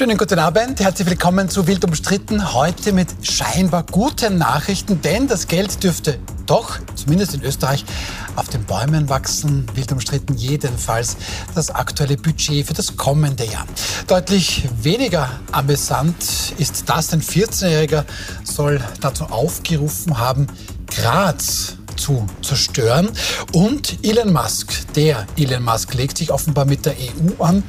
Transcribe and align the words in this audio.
Schönen 0.00 0.16
guten 0.16 0.38
Abend, 0.38 0.80
herzlich 0.80 1.06
willkommen 1.06 1.50
zu 1.50 1.66
Wild 1.66 1.84
umstritten. 1.84 2.54
Heute 2.54 2.94
mit 2.94 3.08
scheinbar 3.20 3.84
guten 3.84 4.38
Nachrichten, 4.38 5.02
denn 5.02 5.28
das 5.28 5.46
Geld 5.46 5.84
dürfte 5.84 6.18
doch, 6.46 6.78
zumindest 6.94 7.34
in 7.34 7.42
Österreich, 7.42 7.84
auf 8.34 8.48
den 8.48 8.64
Bäumen 8.64 9.10
wachsen. 9.10 9.66
Wild 9.74 9.92
umstritten 9.92 10.38
jedenfalls 10.38 11.18
das 11.54 11.68
aktuelle 11.68 12.16
Budget 12.16 12.66
für 12.66 12.72
das 12.72 12.96
kommende 12.96 13.44
Jahr. 13.44 13.66
Deutlich 14.06 14.66
weniger 14.80 15.28
amüsant 15.52 16.54
ist 16.56 16.88
das, 16.88 17.12
ein 17.12 17.20
14-Jähriger 17.20 18.06
soll 18.42 18.80
dazu 19.02 19.24
aufgerufen 19.24 20.18
haben, 20.18 20.46
Graz 20.86 21.76
zu 21.96 22.26
zerstören. 22.40 23.10
Und 23.52 23.98
Elon 24.02 24.32
Musk, 24.32 24.72
der 24.94 25.26
Elon 25.36 25.62
Musk 25.62 25.92
legt 25.92 26.16
sich 26.16 26.30
offenbar 26.30 26.64
mit 26.64 26.86
der 26.86 26.94
EU 26.94 27.44
an 27.44 27.62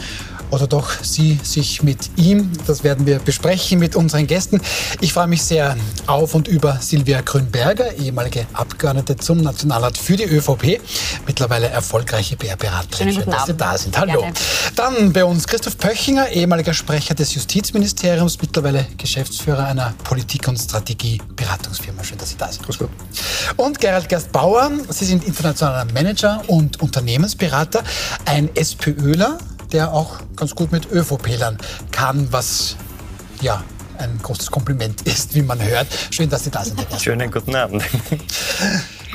oder 0.52 0.68
doch 0.68 0.92
sie 1.02 1.40
sich 1.44 1.82
mit 1.82 2.12
ihm. 2.18 2.52
Das 2.68 2.84
werden 2.84 3.06
wir 3.06 3.20
besprechen 3.20 3.80
mit 3.80 3.96
unseren 3.96 4.28
Gästen. 4.28 4.62
Ich 5.00 5.14
freue 5.14 5.28
mich 5.28 5.44
sehr 5.44 5.76
auf 6.08 6.36
und 6.36 6.48
über 6.48 6.78
Silvia 6.82 7.22
Grünberger, 7.22 7.96
ehemalige 7.96 8.46
Abgeordnete 8.54 9.16
zum 9.16 9.42
Nationalrat 9.42 9.98
für 9.98 10.18
die 10.18 10.26
ÖVP, 10.26 10.80
mittlerweile 11.26 11.68
erfolgreiche 11.68 12.36
PR-Beraterin. 12.36 13.14
Schön, 13.14 13.30
dass 13.30 13.46
Sie 13.46 13.54
da 13.54 13.78
sind. 13.78 13.98
Hallo. 13.98 14.22
Gerne. 14.22 14.34
Dann 14.76 15.14
bei 15.14 15.26
uns 15.26 15.48
Christoph 15.48 15.78
Pöchinger, 15.78 16.30
ehemaliger 16.30 16.74
Sprecher 16.74 17.16
des 17.16 17.34
Justizministeriums, 17.34 18.38
mittlerweile 18.42 18.88
Geschäftsführer 18.98 19.66
einer 19.66 19.94
Politik- 20.04 20.48
und 20.48 20.58
Strategieberatungsfirma. 20.58 22.04
Schön, 22.04 22.18
dass 22.18 22.30
Sie 22.30 22.38
da 22.38 22.52
sind. 22.52 22.66
Grüß 22.66 22.78
Gott. 22.78 22.90
Und 23.58 23.80
Gerald 23.80 24.10
Gerstbauer, 24.10 24.72
Sie 24.90 25.06
sind 25.06 25.26
internationaler 25.26 25.86
Manager 25.94 26.44
und 26.48 26.82
Unternehmensberater, 26.82 27.84
ein 28.26 28.50
SPÖler, 28.56 29.38
der 29.72 29.94
auch 29.94 30.20
ganz 30.36 30.56
gut 30.56 30.72
mit 30.72 30.92
ÖVP-Lern 30.92 31.58
kann, 31.92 32.32
was 32.32 32.76
ja 33.42 33.64
ein 33.98 34.20
großes 34.22 34.52
Kompliment 34.52 35.02
ist, 35.08 35.36
wie 35.36 35.42
man 35.42 35.62
hört. 35.62 35.88
Schön, 36.12 36.30
dass 36.30 36.44
Sie 36.44 36.52
da 36.52 36.64
sind. 36.64 36.86
Schönen 37.00 37.32
guten 37.32 37.56
Abend. 37.56 37.84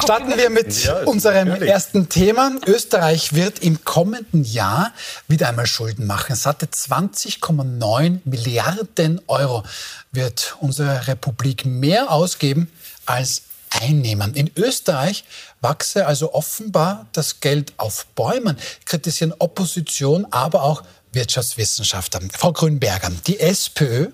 Starten 0.02 0.36
wir 0.36 0.50
mit 0.50 0.84
ja, 0.84 1.04
unserem 1.04 1.48
natürlich. 1.48 1.72
ersten 1.72 2.08
Thema. 2.08 2.52
Österreich 2.66 3.32
wird 3.32 3.60
im 3.60 3.82
kommenden 3.82 4.44
Jahr 4.44 4.92
wieder 5.27 5.48
einmal 5.48 5.66
Schulden 5.66 6.06
machen. 6.06 6.36
Satte 6.36 6.66
20,9 6.66 8.20
Milliarden 8.24 9.20
Euro 9.27 9.64
wird 10.12 10.56
unsere 10.60 11.08
Republik 11.08 11.64
mehr 11.64 12.10
ausgeben 12.10 12.70
als 13.06 13.42
einnehmen. 13.70 14.34
In 14.34 14.50
Österreich 14.54 15.24
wachse 15.67 16.06
also 16.06 16.33
offenbar 16.33 17.06
das 17.12 17.41
Geld 17.41 17.72
auf 17.77 18.06
Bäumen, 18.14 18.56
kritisieren 18.84 19.34
Opposition, 19.41 20.25
aber 20.31 20.62
auch 20.62 20.84
Wirtschaftswissenschaftler. 21.12 22.20
Frau 22.33 22.53
Grünberger, 22.53 23.11
die 23.27 23.41
SPÖ, 23.41 24.08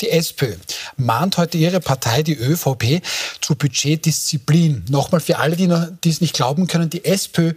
die 0.00 0.08
SPÖ 0.10 0.54
mahnt 0.96 1.36
heute 1.36 1.58
ihre 1.58 1.80
Partei, 1.80 2.22
die 2.22 2.38
ÖVP, 2.38 3.02
zu 3.42 3.54
Budgetdisziplin. 3.54 4.84
Nochmal 4.88 5.20
für 5.20 5.38
alle, 5.38 5.56
die, 5.56 5.66
noch, 5.66 5.88
die 6.02 6.08
es 6.08 6.22
nicht 6.22 6.34
glauben 6.34 6.66
können, 6.68 6.88
die 6.88 7.04
SPÖ 7.04 7.52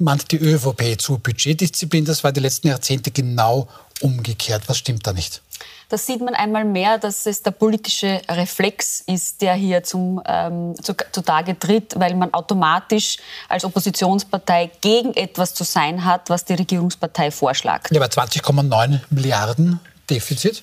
mahnt 0.00 0.30
die 0.32 0.38
ÖVP 0.38 1.00
zu 1.00 1.18
Budgetdisziplin. 1.18 2.04
Das 2.04 2.24
war 2.24 2.32
die 2.32 2.40
letzten 2.40 2.68
Jahrzehnte 2.68 3.10
genau 3.10 3.68
umgekehrt. 4.00 4.62
Was 4.66 4.78
stimmt 4.78 5.06
da 5.06 5.12
nicht? 5.12 5.42
Das 5.90 6.06
sieht 6.06 6.20
man 6.20 6.34
einmal 6.34 6.64
mehr, 6.64 6.98
dass 6.98 7.26
es 7.26 7.42
der 7.42 7.50
politische 7.50 8.22
Reflex 8.28 9.02
ist, 9.06 9.42
der 9.42 9.54
hier 9.54 9.82
zum, 9.82 10.22
ähm, 10.24 10.74
zu, 10.80 10.94
zutage 11.10 11.58
tritt, 11.58 11.98
weil 11.98 12.14
man 12.14 12.32
automatisch 12.32 13.18
als 13.48 13.64
Oppositionspartei 13.64 14.70
gegen 14.80 15.12
etwas 15.14 15.52
zu 15.52 15.64
sein 15.64 16.04
hat, 16.04 16.30
was 16.30 16.44
die 16.44 16.54
Regierungspartei 16.54 17.32
vorschlägt. 17.32 17.90
Ja, 17.90 18.00
aber 18.00 18.06
20,9 18.06 19.00
Milliarden 19.10 19.80
Defizit, 20.08 20.62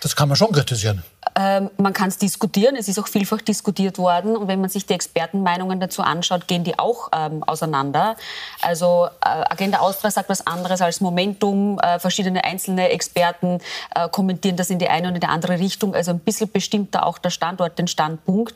das 0.00 0.16
kann 0.16 0.28
man 0.28 0.36
schon 0.36 0.52
kritisieren. 0.52 1.02
Ähm, 1.36 1.70
man 1.78 1.92
kann 1.92 2.08
es 2.08 2.18
diskutieren, 2.18 2.76
es 2.76 2.88
ist 2.88 2.98
auch 2.98 3.06
vielfach 3.06 3.40
diskutiert 3.40 3.98
worden. 3.98 4.36
Und 4.36 4.48
wenn 4.48 4.60
man 4.60 4.68
sich 4.68 4.86
die 4.86 4.94
Expertenmeinungen 4.94 5.80
dazu 5.80 6.02
anschaut, 6.02 6.48
gehen 6.48 6.64
die 6.64 6.78
auch 6.78 7.10
ähm, 7.14 7.42
auseinander. 7.44 8.16
Also 8.60 9.08
äh, 9.24 9.28
Agenda 9.28 9.78
Austria 9.78 10.10
sagt 10.10 10.28
was 10.28 10.46
anderes 10.46 10.82
als 10.82 11.00
Momentum. 11.00 11.78
Äh, 11.78 11.98
verschiedene 12.00 12.44
einzelne 12.44 12.90
Experten 12.90 13.60
äh, 13.94 14.08
kommentieren 14.08 14.56
das 14.56 14.68
in 14.70 14.78
die 14.78 14.88
eine 14.88 15.08
und 15.08 15.14
in 15.14 15.20
die 15.20 15.26
andere 15.26 15.58
Richtung. 15.58 15.94
Also 15.94 16.10
ein 16.10 16.18
bisschen 16.18 16.50
bestimmt 16.50 16.94
da 16.94 17.02
auch 17.04 17.18
der 17.18 17.30
Standort 17.30 17.78
den 17.78 17.88
Standpunkt. 17.88 18.54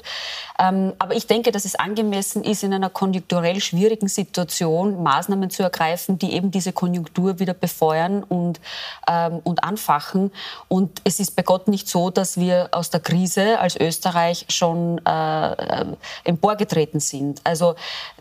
Ähm, 0.59 0.93
aber 0.99 1.15
ich 1.15 1.27
denke, 1.27 1.53
dass 1.53 1.65
es 1.65 1.77
angemessen 1.77 2.43
ist, 2.43 2.65
in 2.65 2.75
einer 2.75 2.91
konjunkturell 2.91 3.61
schwierigen 3.61 4.09
Situation 4.09 5.03
Maßnahmen 5.03 5.51
zu 5.51 5.63
ergreifen, 5.63 6.19
die 6.19 6.33
eben 6.33 6.51
diese 6.51 6.73
Konjunktur 6.73 7.39
wieder 7.39 7.55
befeuern 7.55 8.23
und, 8.23 8.61
ähm, 9.09 9.41
und 9.45 9.63
anfachen. 9.63 10.33
Und 10.69 11.01
es 11.05 11.21
ist 11.21 11.37
bei 11.37 11.43
Gott 11.43 11.69
nicht 11.69 11.89
so, 11.89 12.11
dass 12.11 12.37
wir 12.37 12.56
aus 12.71 12.91
der 12.91 13.01
Krise 13.01 13.59
als 13.59 13.77
Österreich 13.77 14.47
schon 14.49 15.01
äh, 15.07 15.53
äh, 15.53 15.85
emporgetreten 16.25 17.01
sind. 17.01 17.41
Also 17.45 17.75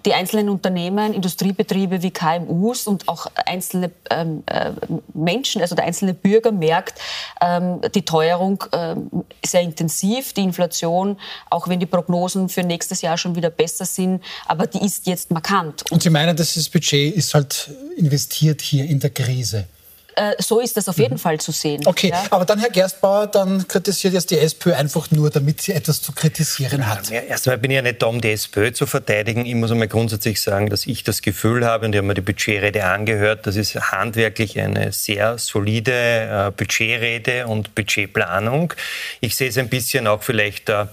die 0.06 0.14
einzelnen 0.14 0.50
Unternehmen, 0.50 1.14
Industriebetriebe 1.14 2.02
wie 2.02 2.12
KMUs 2.12 2.88
und 2.88 3.08
auch 3.08 3.28
einzelne 3.46 3.92
ähm, 4.10 4.44
äh, 4.46 4.72
Menschen, 5.14 5.62
also 5.62 5.76
der 5.76 5.86
einzelne 5.86 6.14
Bürger 6.14 6.52
merkt 6.52 7.00
ähm, 7.42 7.82
die 7.94 8.04
Teuerung 8.04 8.64
äh, 8.72 8.96
sehr 9.46 9.62
intensiv, 9.62 10.34
die 10.34 10.44
Inflation, 10.44 11.18
auch 11.50 11.68
wenn 11.68 11.80
die 11.80 11.86
Prognosen 11.86 12.50
für 12.50 12.64
nächstes 12.64 13.02
Jahr 13.02 13.18
schon 13.18 13.36
wieder 13.36 13.50
besser 13.50 13.86
sind, 13.86 14.24
aber 14.46 14.68
die 14.68 14.84
ist 14.86 15.08
jetzt 15.08 15.32
markant. 15.32 15.84
Und 15.92 16.04
Sie 16.04 16.10
meinen, 16.10 16.36
dass 16.36 16.54
das 16.54 16.70
Budget 16.70 17.16
ist 17.16 17.34
halt 17.34 17.72
investiert 17.98 18.62
hier 18.62 18.86
in 18.86 19.00
der 19.00 19.10
Krise? 19.10 19.68
Äh, 20.16 20.42
so 20.42 20.60
ist 20.60 20.78
das 20.78 20.88
auf 20.88 20.98
jeden 20.98 21.16
mhm. 21.16 21.20
Fall 21.20 21.40
zu 21.40 21.52
sehen. 21.52 21.86
Okay, 21.86 22.10
ja? 22.10 22.24
aber 22.30 22.46
dann, 22.46 22.60
Herr 22.60 22.70
Gerstbauer, 22.70 23.28
dann 23.28 23.68
kritisiert 23.68 24.14
jetzt 24.14 24.32
die 24.32 24.40
SPÖ 24.40 24.74
einfach 24.74 25.12
nur, 25.12 25.30
damit 25.30 25.62
sie 25.62 25.74
etwas 25.74 26.02
zu 26.02 26.14
kritisieren 26.14 26.88
hat. 26.88 27.10
Ja, 27.10 27.20
erstmal 27.20 27.58
bin 27.58 27.72
ich 27.72 27.76
ja 27.76 27.82
nicht 27.82 28.02
da, 28.02 28.08
um 28.08 28.22
die 28.22 28.32
SPÖ 28.32 28.72
zu 28.72 28.86
verteidigen. 28.86 29.46
Ich 29.46 29.56
muss 29.56 29.72
einmal 29.72 29.90
grundsätzlich 29.90 30.42
sagen, 30.42 30.70
dass 30.70 30.88
ich 30.88 31.04
das 31.04 31.22
Gefühl 31.22 31.66
habe, 31.66 31.86
und 31.86 31.94
ich 31.94 31.98
habe 31.98 32.08
mir 32.08 32.14
die 32.14 32.22
Budgetrede 32.22 32.86
angehört, 32.86 33.46
das 33.46 33.58
ist 33.58 33.76
handwerklich 33.76 34.60
eine 34.60 34.92
sehr 34.94 35.38
solide 35.38 35.92
äh, 35.92 36.52
Budgetrede 36.52 37.48
und 37.48 37.76
Budgetplanung. 37.76 38.74
Ich 39.20 39.36
sehe 39.36 39.50
es 39.50 39.58
ein 39.58 39.70
bisschen 39.70 40.08
auch 40.08 40.24
vielleicht 40.24 40.70
äh, 40.70 40.86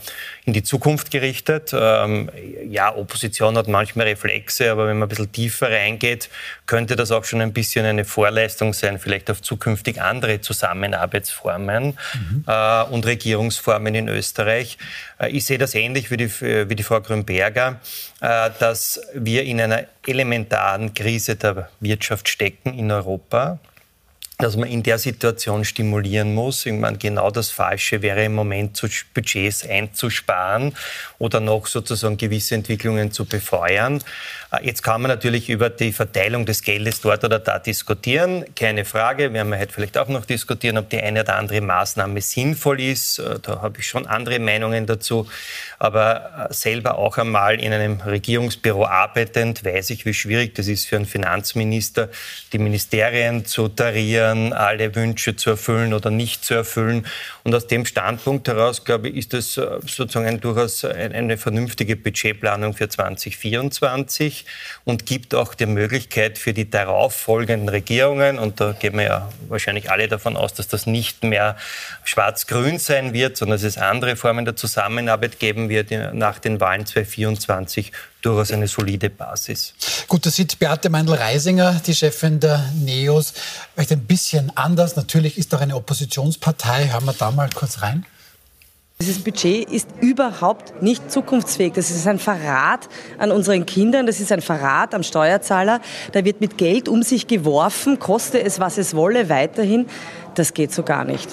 in 0.44 0.52
die 0.52 0.64
Zukunft 0.64 1.12
gerichtet. 1.12 1.70
Ähm, 1.72 2.28
ja, 2.68 2.94
Opposition 2.94 3.56
hat 3.56 3.68
manchmal 3.68 4.08
Reflexe, 4.08 4.72
aber 4.72 4.88
wenn 4.88 4.98
man 4.98 5.06
ein 5.06 5.08
bisschen 5.08 5.30
tiefer 5.30 5.70
reingeht, 5.70 6.30
könnte 6.66 6.96
das 6.96 7.12
auch 7.12 7.24
schon 7.24 7.40
ein 7.40 7.52
bisschen 7.52 7.86
eine 7.86 8.04
Vorleistung 8.04 8.72
sein, 8.72 8.98
vielleicht 8.98 9.30
auf 9.30 9.40
zukünftig 9.40 10.00
andere 10.00 10.40
Zusammenarbeitsformen 10.40 11.96
mhm. 12.14 12.44
äh, 12.46 12.82
und 12.84 13.06
Regierungsformen 13.06 13.94
in 13.94 14.08
Österreich. 14.08 14.78
Äh, 15.20 15.30
ich 15.30 15.44
sehe 15.44 15.58
das 15.58 15.76
ähnlich 15.76 16.10
wie 16.10 16.16
die, 16.16 16.30
wie 16.68 16.74
die 16.74 16.82
Frau 16.82 17.00
Grünberger, 17.00 17.80
äh, 18.20 18.50
dass 18.58 19.00
wir 19.14 19.44
in 19.44 19.60
einer 19.60 19.84
elementaren 20.06 20.92
Krise 20.92 21.36
der 21.36 21.68
Wirtschaft 21.78 22.28
stecken 22.28 22.76
in 22.76 22.90
Europa 22.90 23.60
dass 24.42 24.56
man 24.56 24.68
in 24.68 24.82
der 24.82 24.98
Situation 24.98 25.64
stimulieren 25.64 26.34
muss. 26.34 26.66
Ich 26.66 26.72
meine, 26.72 26.98
genau 26.98 27.30
das 27.30 27.50
Falsche 27.50 28.02
wäre 28.02 28.24
im 28.24 28.34
Moment 28.34 28.76
zu 28.76 28.88
Budgets 29.14 29.64
einzusparen 29.64 30.74
oder 31.18 31.38
noch 31.38 31.66
sozusagen 31.66 32.16
gewisse 32.16 32.56
Entwicklungen 32.56 33.12
zu 33.12 33.24
befeuern. 33.24 34.02
Äh, 34.50 34.66
jetzt 34.66 34.82
kann 34.82 35.00
man 35.00 35.10
natürlich 35.10 35.48
über 35.48 35.70
die 35.70 35.92
Verteilung 35.92 36.44
des 36.44 36.62
Geldes 36.62 37.00
dort 37.00 37.24
oder 37.24 37.38
da 37.38 37.58
diskutieren. 37.58 38.44
Keine 38.56 38.84
Frage. 38.84 39.24
Wir 39.24 39.34
werden 39.34 39.56
heute 39.56 39.72
vielleicht 39.72 39.96
auch 39.96 40.08
noch 40.08 40.24
diskutieren, 40.24 40.76
ob 40.78 40.90
die 40.90 41.00
eine 41.00 41.20
oder 41.20 41.36
andere 41.36 41.60
Maßnahme 41.60 42.20
sinnvoll 42.20 42.80
ist. 42.80 43.18
Äh, 43.18 43.38
da 43.40 43.62
habe 43.62 43.78
ich 43.78 43.86
schon 43.86 44.06
andere 44.06 44.38
Meinungen 44.40 44.86
dazu. 44.86 45.28
Aber 45.78 46.48
äh, 46.50 46.52
selber 46.52 46.98
auch 46.98 47.18
einmal 47.18 47.60
in 47.60 47.72
einem 47.72 48.00
Regierungsbüro 48.00 48.86
arbeitend, 48.86 49.64
weiß 49.64 49.90
ich, 49.90 50.04
wie 50.04 50.14
schwierig 50.14 50.54
das 50.54 50.66
ist 50.66 50.86
für 50.86 50.96
einen 50.96 51.06
Finanzminister, 51.06 52.08
die 52.52 52.58
Ministerien 52.58 53.44
zu 53.46 53.68
tarieren, 53.68 54.31
alle 54.52 54.94
Wünsche 54.94 55.36
zu 55.36 55.50
erfüllen 55.50 55.94
oder 55.94 56.10
nicht 56.10 56.44
zu 56.44 56.54
erfüllen. 56.54 57.06
Und 57.44 57.54
aus 57.54 57.66
dem 57.66 57.86
Standpunkt 57.86 58.48
heraus, 58.48 58.84
glaube 58.84 59.08
ich, 59.08 59.16
ist 59.16 59.32
das 59.32 59.52
sozusagen 59.54 60.26
ein, 60.26 60.40
durchaus 60.40 60.84
eine 60.84 61.36
vernünftige 61.36 61.96
Budgetplanung 61.96 62.74
für 62.74 62.88
2024 62.88 64.44
und 64.84 65.06
gibt 65.06 65.34
auch 65.34 65.54
die 65.54 65.66
Möglichkeit 65.66 66.38
für 66.38 66.52
die 66.52 66.68
darauffolgenden 66.70 67.68
Regierungen, 67.68 68.38
und 68.38 68.60
da 68.60 68.72
gehen 68.72 68.96
wir 68.96 69.04
ja 69.04 69.32
wahrscheinlich 69.48 69.90
alle 69.90 70.08
davon 70.08 70.36
aus, 70.36 70.54
dass 70.54 70.68
das 70.68 70.86
nicht 70.86 71.24
mehr 71.24 71.56
schwarz-grün 72.04 72.78
sein 72.78 73.12
wird, 73.12 73.36
sondern 73.36 73.56
dass 73.56 73.64
es 73.64 73.78
andere 73.78 74.16
Formen 74.16 74.44
der 74.44 74.56
Zusammenarbeit 74.56 75.38
geben 75.38 75.68
wird 75.68 75.90
nach 76.14 76.38
den 76.38 76.60
Wahlen 76.60 76.86
2024 76.86 77.92
durchaus 78.22 78.52
eine 78.52 78.68
solide 78.68 79.10
Basis. 79.10 79.74
Gut, 80.08 80.24
das 80.24 80.36
sieht 80.36 80.58
Beate 80.58 80.88
Meindl-Reisinger, 80.88 81.80
die 81.86 81.94
Chefin 81.94 82.40
der 82.40 82.70
NEOS, 82.74 83.34
vielleicht 83.74 83.92
ein 83.92 84.06
bisschen 84.06 84.56
anders. 84.56 84.96
Natürlich 84.96 85.36
ist 85.36 85.54
auch 85.54 85.60
eine 85.60 85.76
Oppositionspartei. 85.76 86.90
Hören 86.90 87.04
wir 87.04 87.12
da 87.12 87.30
mal 87.30 87.50
kurz 87.54 87.82
rein. 87.82 88.06
Dieses 89.00 89.24
Budget 89.24 89.68
ist 89.68 89.88
überhaupt 90.00 90.80
nicht 90.80 91.10
zukunftsfähig. 91.10 91.72
Das 91.72 91.90
ist 91.90 92.06
ein 92.06 92.20
Verrat 92.20 92.88
an 93.18 93.32
unseren 93.32 93.66
Kindern, 93.66 94.06
das 94.06 94.20
ist 94.20 94.30
ein 94.30 94.40
Verrat 94.40 94.94
am 94.94 95.02
Steuerzahler. 95.02 95.80
Da 96.12 96.24
wird 96.24 96.40
mit 96.40 96.56
Geld 96.56 96.88
um 96.88 97.02
sich 97.02 97.26
geworfen, 97.26 97.98
koste 97.98 98.40
es, 98.40 98.60
was 98.60 98.78
es 98.78 98.94
wolle, 98.94 99.28
weiterhin. 99.28 99.88
Das 100.36 100.54
geht 100.54 100.72
so 100.72 100.84
gar 100.84 101.04
nicht. 101.04 101.28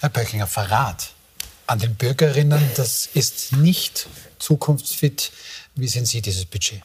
Herr 0.00 0.10
Böchinger, 0.10 0.46
Verrat 0.46 1.12
an 1.66 1.78
den 1.78 1.94
Bürgerinnen, 1.94 2.60
das 2.76 3.08
ist 3.14 3.52
nicht 3.52 4.06
zukunftsfit. 4.44 5.32
Wie 5.74 5.88
sehen 5.88 6.06
Sie 6.06 6.20
dieses 6.20 6.44
Budget? 6.44 6.80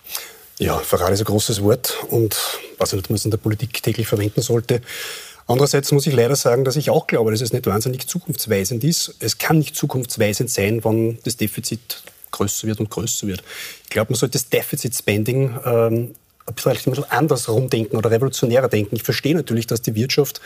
Ja, 0.58 0.78
Verrat 0.80 1.12
ist 1.14 1.20
ein 1.20 1.26
großes 1.26 1.62
Wort 1.64 1.98
und 2.10 2.36
was 2.78 2.94
nicht, 2.94 3.10
man 3.10 3.16
es 3.16 3.26
in 3.26 3.32
der 3.32 3.38
Politik 3.38 3.82
täglich 3.82 4.08
verwenden 4.08 4.42
sollte. 4.42 4.82
Andererseits 5.48 5.92
muss 5.92 6.06
ich 6.06 6.14
leider 6.14 6.36
sagen, 6.36 6.64
dass 6.64 6.76
ich 6.76 6.90
auch 6.90 7.08
glaube, 7.08 7.32
dass 7.32 7.42
es 7.42 7.54
nicht 7.54 7.66
wahnsinnig 7.66 8.08
zukunftsweisend 8.08 8.84
ist. 8.84 9.16
Es 9.20 9.38
kann 9.38 9.58
nicht 9.58 9.76
zukunftsweisend 9.76 10.50
sein, 10.50 10.84
wenn 10.84 11.18
das 11.24 11.38
Defizit 11.38 12.04
größer 12.32 12.68
wird 12.68 12.80
und 12.80 12.90
größer 12.90 13.26
wird. 13.26 13.42
Ich 13.84 13.90
glaube, 13.90 14.12
man 14.12 14.20
sollte 14.20 14.34
das 14.34 14.50
Deficit 14.50 14.94
Spending 14.94 15.58
ähm, 15.66 16.16
vielleicht 16.56 16.88
ein 16.88 16.92
bisschen 16.92 17.10
anders 17.10 17.50
rumdenken 17.50 17.98
oder 17.98 18.12
revolutionärer 18.12 18.68
denken. 18.68 18.96
Ich 18.96 19.04
verstehe 19.04 19.36
natürlich, 19.36 19.68
dass 19.68 19.82
die 19.82 19.96
Wirtschaft 19.96 20.42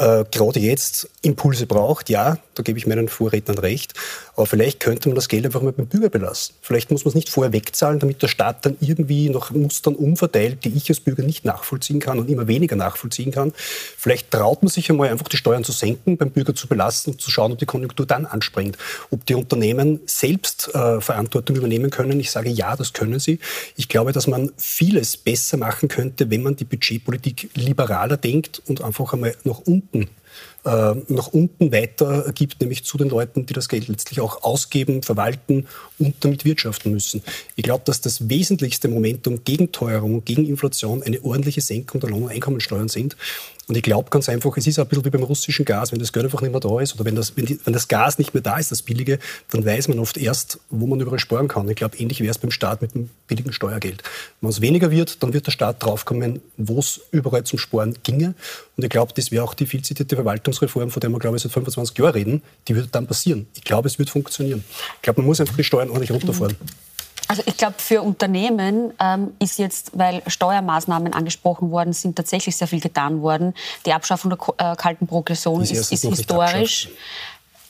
äh, 0.00 0.24
gerade 0.30 0.58
jetzt 0.58 1.10
Impulse 1.20 1.66
braucht. 1.66 2.08
Ja, 2.08 2.38
da 2.54 2.62
gebe 2.62 2.78
ich 2.78 2.86
meinen 2.86 3.08
Vorrednern 3.08 3.58
recht. 3.58 3.92
Aber 4.34 4.46
vielleicht 4.46 4.80
könnte 4.80 5.08
man 5.10 5.16
das 5.16 5.28
Geld 5.28 5.44
einfach 5.44 5.60
mal 5.60 5.72
beim 5.72 5.86
Bürger 5.86 6.08
belassen. 6.08 6.54
Vielleicht 6.62 6.90
muss 6.90 7.04
man 7.04 7.10
es 7.10 7.14
nicht 7.14 7.28
vorher 7.28 7.52
wegzahlen, 7.52 7.98
damit 7.98 8.22
der 8.22 8.28
Staat 8.28 8.64
dann 8.64 8.78
irgendwie 8.80 9.28
nach 9.28 9.50
Mustern 9.50 9.94
umverteilt, 9.94 10.64
die 10.64 10.70
ich 10.70 10.88
als 10.88 11.00
Bürger 11.00 11.22
nicht 11.22 11.44
nachvollziehen 11.44 12.00
kann 12.00 12.18
und 12.18 12.30
immer 12.30 12.48
weniger 12.48 12.76
nachvollziehen 12.76 13.30
kann. 13.30 13.52
Vielleicht 13.54 14.30
traut 14.30 14.62
man 14.62 14.70
sich 14.70 14.88
einmal 14.88 15.10
einfach 15.10 15.28
die 15.28 15.36
Steuern 15.36 15.64
zu 15.64 15.72
senken, 15.72 16.16
beim 16.16 16.30
Bürger 16.30 16.54
zu 16.54 16.66
belassen 16.66 17.12
und 17.12 17.20
zu 17.20 17.30
schauen, 17.30 17.52
ob 17.52 17.58
die 17.58 17.66
Konjunktur 17.66 18.06
dann 18.06 18.24
anspringt. 18.24 18.78
Ob 19.10 19.26
die 19.26 19.34
Unternehmen 19.34 20.00
selbst 20.06 20.74
äh, 20.74 21.02
Verantwortung 21.02 21.56
übernehmen 21.56 21.90
können. 21.90 22.18
Ich 22.20 22.30
sage 22.30 22.48
ja, 22.48 22.74
das 22.74 22.94
können 22.94 23.20
sie. 23.20 23.38
Ich 23.76 23.88
glaube, 23.88 24.12
dass 24.12 24.26
man 24.26 24.50
vieles 24.56 25.18
besser 25.18 25.58
machen 25.58 25.88
könnte, 25.88 26.30
wenn 26.30 26.42
man 26.42 26.56
die 26.56 26.64
Budgetpolitik 26.64 27.50
liberaler 27.54 28.16
denkt 28.16 28.62
und 28.66 28.82
einfach 28.82 29.12
einmal 29.12 29.34
nach 29.44 29.58
unten 29.92 30.10
äh, 30.64 30.94
nach 31.08 31.28
unten 31.28 31.72
weiter 31.72 32.32
gibt, 32.32 32.60
nämlich 32.60 32.84
zu 32.84 32.98
den 32.98 33.08
Leuten, 33.08 33.46
die 33.46 33.54
das 33.54 33.68
Geld 33.68 33.88
letztlich 33.88 34.20
auch 34.20 34.42
ausgeben, 34.42 35.02
verwalten 35.02 35.66
und 35.98 36.16
damit 36.20 36.44
wirtschaften 36.44 36.90
müssen. 36.92 37.22
Ich 37.56 37.64
glaube, 37.64 37.84
dass 37.86 38.00
das 38.00 38.28
wesentlichste 38.28 38.88
Momentum 38.88 39.42
gegen 39.44 39.72
Teuerung, 39.72 40.24
gegen 40.24 40.46
Inflation 40.46 41.02
eine 41.02 41.22
ordentliche 41.22 41.60
Senkung 41.60 42.00
der 42.00 42.10
Lohn- 42.10 42.24
und 42.24 42.30
Einkommensteuern 42.30 42.88
sind. 42.88 43.16
Und 43.70 43.76
ich 43.76 43.84
glaube 43.84 44.10
ganz 44.10 44.28
einfach, 44.28 44.56
es 44.56 44.66
ist 44.66 44.80
ein 44.80 44.88
bisschen 44.88 45.04
wie 45.04 45.10
beim 45.10 45.22
russischen 45.22 45.64
Gas, 45.64 45.92
wenn 45.92 46.00
das 46.00 46.12
Geld 46.12 46.24
einfach 46.24 46.42
nicht 46.42 46.50
mehr 46.50 46.58
da 46.58 46.80
ist 46.80 46.96
oder 46.96 47.04
wenn 47.04 47.14
das, 47.14 47.36
wenn, 47.36 47.46
die, 47.46 47.60
wenn 47.64 47.72
das 47.72 47.86
Gas 47.86 48.18
nicht 48.18 48.34
mehr 48.34 48.42
da 48.42 48.58
ist, 48.58 48.72
das 48.72 48.82
Billige, 48.82 49.20
dann 49.52 49.64
weiß 49.64 49.86
man 49.86 50.00
oft 50.00 50.16
erst, 50.16 50.58
wo 50.70 50.88
man 50.88 50.98
überall 50.98 51.20
sparen 51.20 51.46
kann. 51.46 51.68
Ich 51.68 51.76
glaube, 51.76 51.96
ähnlich 51.96 52.18
wäre 52.18 52.32
es 52.32 52.38
beim 52.38 52.50
Staat 52.50 52.82
mit 52.82 52.96
dem 52.96 53.10
billigen 53.28 53.52
Steuergeld. 53.52 54.02
Wenn 54.40 54.50
es 54.50 54.60
weniger 54.60 54.90
wird, 54.90 55.22
dann 55.22 55.32
wird 55.32 55.46
der 55.46 55.52
Staat 55.52 55.84
draufkommen, 55.84 56.40
wo 56.56 56.80
es 56.80 57.00
überall 57.12 57.44
zum 57.44 57.60
Sparen 57.60 57.94
ginge. 58.02 58.34
Und 58.76 58.82
ich 58.82 58.90
glaube, 58.90 59.12
das 59.14 59.30
wäre 59.30 59.44
auch 59.44 59.54
die 59.54 59.66
viel 59.66 59.82
zitierte 59.82 60.16
Verwaltungsreform, 60.16 60.90
von 60.90 60.98
der 60.98 61.10
wir, 61.10 61.20
glaube 61.20 61.36
ich, 61.36 61.44
seit 61.44 61.52
25 61.52 61.96
Jahren 61.96 62.12
reden, 62.12 62.42
die 62.66 62.74
würde 62.74 62.88
dann 62.88 63.06
passieren. 63.06 63.46
Ich 63.54 63.62
glaube, 63.62 63.86
es 63.86 64.00
wird 64.00 64.10
funktionieren. 64.10 64.64
Ich 64.96 65.02
glaube, 65.02 65.20
man 65.20 65.28
muss 65.28 65.40
einfach 65.40 65.54
die 65.54 65.62
Steuern 65.62 65.90
ordentlich 65.90 66.10
runterfahren. 66.10 66.56
Also 67.30 67.44
ich 67.46 67.56
glaube, 67.56 67.76
für 67.78 68.02
Unternehmen 68.02 68.92
ähm, 68.98 69.34
ist 69.38 69.60
jetzt, 69.60 69.92
weil 69.96 70.20
Steuermaßnahmen 70.26 71.12
angesprochen 71.12 71.70
worden 71.70 71.92
sind, 71.92 72.16
tatsächlich 72.16 72.56
sehr 72.56 72.66
viel 72.66 72.80
getan 72.80 73.22
worden. 73.22 73.54
Die 73.86 73.92
Abschaffung 73.92 74.32
der 74.32 74.72
äh, 74.72 74.74
kalten 74.74 75.06
Progression 75.06 75.62
ist, 75.62 75.70
ist, 75.70 75.92
ist 75.92 76.02
historisch 76.02 76.88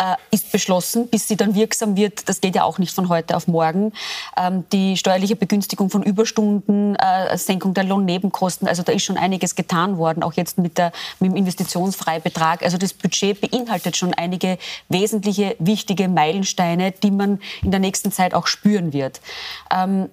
äh, 0.01 0.17
ist 0.31 0.51
beschlossen, 0.51 1.09
bis 1.09 1.29
sie 1.29 1.37
dann 1.37 1.55
wirksam 1.55 1.97
wird. 1.97 2.29
Das 2.29 2.41
geht 2.41 2.55
ja 2.55 2.65
auch 2.65 2.79
nicht 2.79 2.95
von 2.95 3.09
heute 3.11 3.37
auf 3.37 3.47
morgen. 3.47 3.93
Ähm, 4.37 4.65
die 4.73 4.97
steuerliche 4.97 5.37
Begünstigung 5.37 5.91
von 5.91 6.03
Überstunden, 6.03 6.97
äh, 6.97 7.37
Senkung 7.37 7.75
der 7.75 7.85
Lohnnebenkosten, 7.85 8.67
also 8.67 8.83
da 8.83 8.93
ist 8.93 9.05
schon 9.05 9.19
einiges 9.19 9.55
getan 9.55 9.99
worden, 9.99 10.23
auch 10.23 10.33
jetzt 10.33 10.57
mit, 10.57 10.79
der, 10.79 10.93
mit 11.19 11.33
dem 11.33 11.37
Investitionsfreibetrag. 11.37 12.63
Also 12.63 12.79
das 12.79 12.95
Budget 12.95 13.41
beinhaltet 13.41 13.97
schon 13.97 14.15
einige 14.15 14.57
wesentliche, 14.89 15.55
wichtige 15.59 16.09
Meilensteine, 16.09 16.93
die 16.93 17.11
man 17.11 17.39
in 17.63 17.71
der 17.71 17.81
nächsten 17.81 18.11
Zeit 18.11 18.33
auch 18.33 18.47
spüren 18.47 18.95
wird. 18.95 19.21
Ähm, 19.71 20.09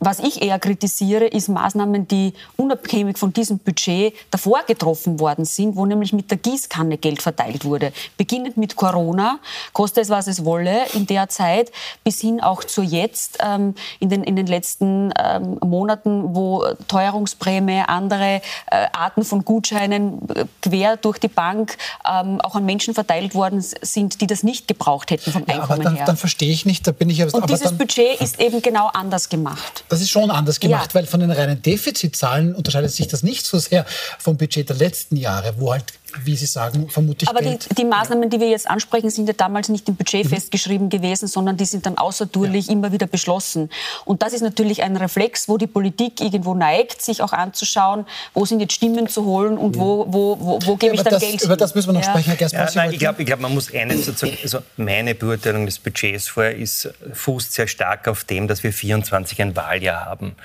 was 0.00 0.18
ich 0.18 0.42
eher 0.42 0.58
kritisiere, 0.58 1.24
ist 1.26 1.48
Maßnahmen, 1.48 2.06
die 2.06 2.34
unabhängig 2.56 3.18
von 3.18 3.32
diesem 3.32 3.58
Budget 3.58 4.14
davor 4.30 4.62
getroffen 4.66 5.18
worden 5.18 5.44
sind, 5.44 5.76
wo 5.76 5.86
nämlich 5.86 6.12
mit 6.12 6.30
der 6.30 6.38
Gießkanne 6.38 6.98
Geld 6.98 7.22
verteilt 7.22 7.64
wurde. 7.64 7.92
Beginnend 8.16 8.56
mit 8.56 8.76
Corona, 8.76 9.38
koste 9.72 10.00
es, 10.00 10.10
was 10.10 10.26
es 10.26 10.44
wolle, 10.44 10.86
in 10.92 11.06
der 11.06 11.28
Zeit, 11.28 11.72
bis 12.02 12.20
hin 12.20 12.40
auch 12.40 12.64
zu 12.64 12.82
jetzt, 12.82 13.38
ähm, 13.40 13.74
in, 13.98 14.10
den, 14.10 14.24
in 14.24 14.36
den 14.36 14.46
letzten 14.46 15.12
ähm, 15.18 15.58
Monaten, 15.64 16.34
wo 16.34 16.64
Teuerungsprämie, 16.88 17.82
andere 17.86 18.42
äh, 18.66 18.86
Arten 18.92 19.24
von 19.24 19.44
Gutscheinen 19.44 20.18
äh, 20.28 20.44
quer 20.60 20.96
durch 20.96 21.18
die 21.18 21.28
Bank 21.28 21.76
ähm, 22.06 22.40
auch 22.42 22.56
an 22.56 22.66
Menschen 22.66 22.94
verteilt 22.94 23.34
worden 23.34 23.62
sind, 23.62 24.20
die 24.20 24.26
das 24.26 24.42
nicht 24.42 24.68
gebraucht 24.68 25.10
hätten 25.10 25.32
vom 25.32 25.44
ja, 25.48 25.54
Einkommen 25.54 25.72
aber 25.72 25.84
dann, 25.84 25.96
her. 25.96 26.04
Dann 26.04 26.16
verstehe 26.16 26.52
ich 26.52 26.66
nicht, 26.66 26.86
da 26.86 26.92
bin 26.92 27.08
ich 27.08 27.22
aber, 27.22 27.32
Und 27.34 27.48
dieses 27.48 27.62
dann, 27.62 27.78
Budget 27.78 28.20
ist 28.20 28.40
eben 28.40 28.60
genau 28.60 28.88
anders 28.88 29.28
gemacht. 29.28 29.84
Das 29.94 30.00
ist 30.00 30.10
schon 30.10 30.32
anders 30.32 30.58
gemacht, 30.58 30.90
ja. 30.92 30.94
weil 30.94 31.06
von 31.06 31.20
den 31.20 31.30
reinen 31.30 31.62
Defizitzahlen 31.62 32.52
unterscheidet 32.52 32.90
sich 32.90 33.06
das 33.06 33.22
nicht 33.22 33.46
so 33.46 33.60
sehr 33.60 33.86
vom 34.18 34.36
Budget 34.36 34.68
der 34.68 34.74
letzten 34.74 35.14
Jahre, 35.14 35.54
wo 35.58 35.72
halt 35.72 35.84
wie 36.22 36.36
Sie 36.36 36.46
sagen, 36.46 36.88
vermutlich. 36.88 37.28
Aber 37.28 37.40
die, 37.40 37.58
die, 37.76 37.84
Maßnahmen, 37.84 38.30
die 38.30 38.40
wir 38.40 38.48
jetzt 38.48 38.68
ansprechen, 38.68 39.10
sind 39.10 39.26
ja 39.26 39.34
damals 39.34 39.68
nicht 39.68 39.88
im 39.88 39.96
Budget 39.96 40.24
mhm. 40.24 40.28
festgeschrieben 40.30 40.88
gewesen, 40.88 41.26
sondern 41.28 41.56
die 41.56 41.64
sind 41.64 41.86
dann 41.86 41.98
außerdurchlich 41.98 42.66
ja. 42.66 42.72
immer 42.72 42.92
wieder 42.92 43.06
beschlossen. 43.06 43.70
Und 44.04 44.22
das 44.22 44.32
ist 44.32 44.42
natürlich 44.42 44.82
ein 44.82 44.96
Reflex, 44.96 45.48
wo 45.48 45.56
die 45.56 45.66
Politik 45.66 46.20
irgendwo 46.20 46.54
neigt, 46.54 47.02
sich 47.02 47.22
auch 47.22 47.32
anzuschauen, 47.32 48.06
wo 48.32 48.44
sind 48.44 48.60
jetzt 48.60 48.74
Stimmen 48.74 49.08
zu 49.08 49.24
holen 49.24 49.58
und 49.58 49.76
wo, 49.76 50.06
wo, 50.08 50.38
wo, 50.38 50.58
wo 50.62 50.76
gebe 50.76 50.94
ja, 50.94 51.00
ich 51.00 51.02
dann 51.02 51.14
das, 51.14 51.22
Geld 51.22 51.42
Über 51.42 51.56
das 51.56 51.74
müssen 51.74 51.88
wir 51.88 51.94
noch 51.94 52.02
ja. 52.02 52.10
sprechen, 52.10 52.26
Herr 52.26 52.36
Gersmann. 52.36 52.66
Ja, 52.66 52.70
nein, 52.74 52.92
ich 52.92 52.98
glaube, 52.98 53.24
glaub, 53.24 53.40
man 53.40 53.54
muss 53.54 53.72
eines 53.72 54.06
dazu 54.06 54.26
also 54.42 54.58
meine 54.76 55.14
Beurteilung 55.14 55.66
des 55.66 55.78
Budgets 55.78 56.28
vorher 56.28 56.56
ist, 56.56 56.88
fußt 57.12 57.52
sehr 57.52 57.66
stark 57.66 58.08
auf 58.08 58.24
dem, 58.24 58.48
dass 58.48 58.62
wir 58.62 58.72
24 58.72 59.40
ein 59.42 59.56
Wahljahr 59.56 60.04
haben. 60.04 60.36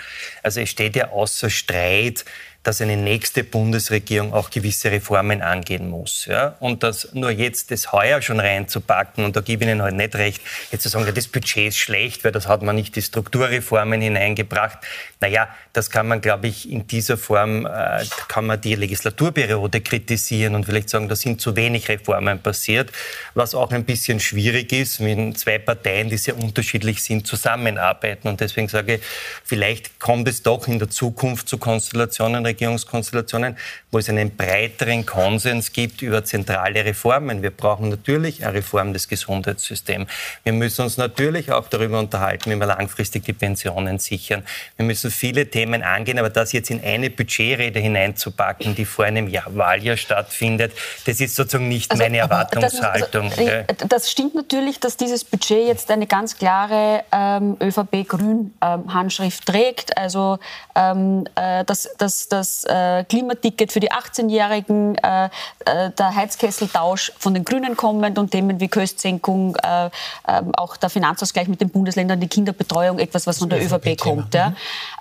Also 0.44 0.62
es 0.62 0.70
steht 0.70 0.96
ja 0.96 1.12
außer 1.12 1.50
Streit, 1.50 2.26
dass 2.64 2.82
eine 2.82 2.98
nächste 2.98 3.46
Bundesregierung 3.46 4.34
auch 4.34 4.50
gewisse 4.50 4.92
Reformen 4.92 5.42
angehen 5.42 5.90
muss. 5.90 6.26
Ja? 6.26 6.56
Und 6.60 6.84
dass 6.84 7.14
nur 7.14 7.32
jetzt 7.32 7.72
das 7.72 7.94
heuer 7.94 8.22
schon 8.22 8.40
reinzupacken, 8.40 9.24
und 9.24 9.36
da 9.36 9.42
gebe 9.42 9.64
ich 9.64 9.70
Ihnen 9.70 9.82
halt 9.82 9.96
nicht 9.96 10.16
recht, 10.16 10.42
jetzt 10.72 10.84
zu 10.84 10.90
sagen, 10.90 11.06
ja, 11.06 11.14
das 11.14 11.28
Budget 11.28 11.70
ist 11.70 11.78
schlecht, 11.78 12.26
weil 12.26 12.34
das 12.34 12.48
hat 12.48 12.62
man 12.62 12.76
nicht 12.76 12.96
die 12.98 13.02
Strukturreformen 13.02 14.02
hineingebracht. 14.02 14.80
Naja, 15.22 15.48
das 15.72 15.90
kann 15.90 16.08
man, 16.08 16.20
glaube 16.20 16.48
ich, 16.48 16.70
in 16.70 16.86
dieser 16.86 17.18
Form, 17.18 17.66
äh, 17.66 18.04
kann 18.28 18.46
man 18.46 18.60
die 18.60 18.76
Legislaturperiode 18.76 19.80
kritisieren 19.80 20.56
und 20.56 20.66
vielleicht 20.66 20.90
sagen, 20.90 21.08
da 21.08 21.16
sind 21.16 21.40
zu 21.40 21.56
wenig 21.56 21.88
Reformen 21.88 22.40
passiert, 22.40 22.92
was 23.36 23.56
auch 23.56 23.72
ein 23.72 23.86
bisschen 23.86 24.20
schwierig 24.20 24.74
ist, 24.74 25.00
wenn 25.00 25.34
zwei 25.36 25.60
Parteien, 25.60 26.10
die 26.10 26.18
sehr 26.18 26.38
unterschiedlich 26.38 27.04
sind, 27.04 27.26
zusammenarbeiten. 27.26 28.28
Und 28.28 28.42
deswegen 28.42 28.68
sage 28.68 28.96
ich, 28.96 29.02
vielleicht 29.46 30.00
kommt 30.00 30.28
es 30.28 30.44
doch 30.44 30.68
in 30.68 30.80
der 30.80 30.90
Zukunft 30.90 31.48
zu 31.48 31.58
Konstellationen, 31.58 32.49
Regierungskonstellationen, 32.50 33.58
wo 33.92 34.00
es 34.00 34.10
einen 34.10 34.36
breiteren 34.36 35.06
Konsens 35.06 35.72
gibt 35.72 36.02
über 36.02 36.24
zentrale 36.24 36.84
Reformen. 36.86 37.42
Wir 37.42 37.52
brauchen 37.52 37.90
natürlich 37.90 38.44
eine 38.44 38.56
Reform 38.56 38.94
des 38.94 39.08
Gesundheitssystems. 39.08 40.10
Wir 40.44 40.54
müssen 40.54 40.84
uns 40.84 40.98
natürlich 40.98 41.52
auch 41.52 41.68
darüber 41.68 42.00
unterhalten, 42.00 42.52
wie 42.52 42.56
wir 42.56 42.68
langfristig 42.68 43.24
die 43.24 43.34
Pensionen 43.34 44.00
sichern. 44.00 44.44
Wir 44.78 44.86
müssen 44.86 45.12
viele 45.12 45.50
Themen 45.50 45.84
angehen, 45.84 46.20
aber 46.20 46.30
das 46.30 46.52
jetzt 46.52 46.70
in 46.70 46.84
eine 46.84 47.10
Budgetrede 47.10 47.80
hineinzupacken, 47.80 48.76
die 48.76 48.86
vor 48.86 49.06
einem 49.06 49.28
Jahr, 49.28 49.56
Wahljahr 49.56 49.98
stattfindet, 49.98 50.74
das 51.06 51.20
ist 51.20 51.36
sozusagen 51.36 51.68
nicht 51.68 51.92
also, 51.92 52.04
meine 52.04 52.18
Erwartungshaltung. 52.18 53.30
Das, 53.30 53.40
also, 53.40 53.88
das, 53.88 54.12
stimmt 54.12 54.36
natürlich, 54.36 54.80
dass 54.80 54.98
dieses 54.98 55.24
Budget 55.24 55.68
jetzt 55.68 55.92
eine 55.92 56.08
ganz 56.08 56.38
klare 56.38 57.04
ähm, 57.12 57.58
ÖVP-Grün-Handschrift 57.62 59.48
ähm, 59.48 59.54
trägt. 59.54 59.98
Also 59.98 60.40
ähm, 60.76 61.26
äh, 61.36 61.64
dass, 61.66 61.90
dass, 61.98 62.28
das 62.28 62.39
äh, 62.66 63.04
Klimaticket 63.04 63.72
für 63.72 63.80
die 63.80 63.92
18-Jährigen, 63.92 64.96
äh, 64.96 65.26
äh, 65.66 65.92
der 65.92 66.16
Heizkesseltausch 66.16 67.12
von 67.18 67.34
den 67.34 67.46
Grünen 67.46 67.76
kommend 67.76 68.18
und 68.18 68.32
Themen 68.32 68.60
wie 68.60 68.68
Köstsenkung, 68.68 69.56
äh, 69.58 69.90
ähm, 70.28 70.54
auch 70.56 70.78
der 70.78 70.90
Finanzausgleich 70.90 71.48
mit 71.48 71.62
den 71.62 71.70
Bundesländern, 71.70 72.20
die 72.20 72.28
Kinderbetreuung, 72.28 73.00
etwas, 73.00 73.28
was 73.28 73.40
von 73.40 73.50
der 73.50 73.64
ÖVP 73.64 73.98
kommt. 73.98 74.34
Ja. 74.34 74.50
Mhm. 74.50 74.56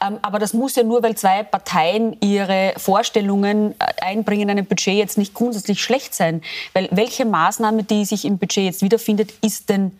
Ähm, 0.06 0.18
aber 0.22 0.38
das 0.38 0.52
muss 0.52 0.76
ja 0.76 0.82
nur, 0.82 1.02
weil 1.02 1.16
zwei 1.16 1.42
Parteien 1.42 2.16
ihre 2.20 2.74
Vorstellungen 2.76 3.74
äh, 3.78 4.02
einbringen, 4.02 4.42
in 4.42 4.50
einem 4.50 4.66
Budget 4.66 4.94
jetzt 4.94 5.18
nicht 5.18 5.34
grundsätzlich 5.34 5.82
schlecht 5.82 6.14
sein. 6.14 6.42
Weil 6.72 6.88
welche 6.90 7.24
Maßnahme, 7.24 7.82
die 7.82 8.04
sich 8.04 8.24
im 8.24 8.38
Budget 8.38 8.64
jetzt 8.64 8.82
wiederfindet, 8.82 9.32
ist 9.42 9.68
denn 9.68 9.92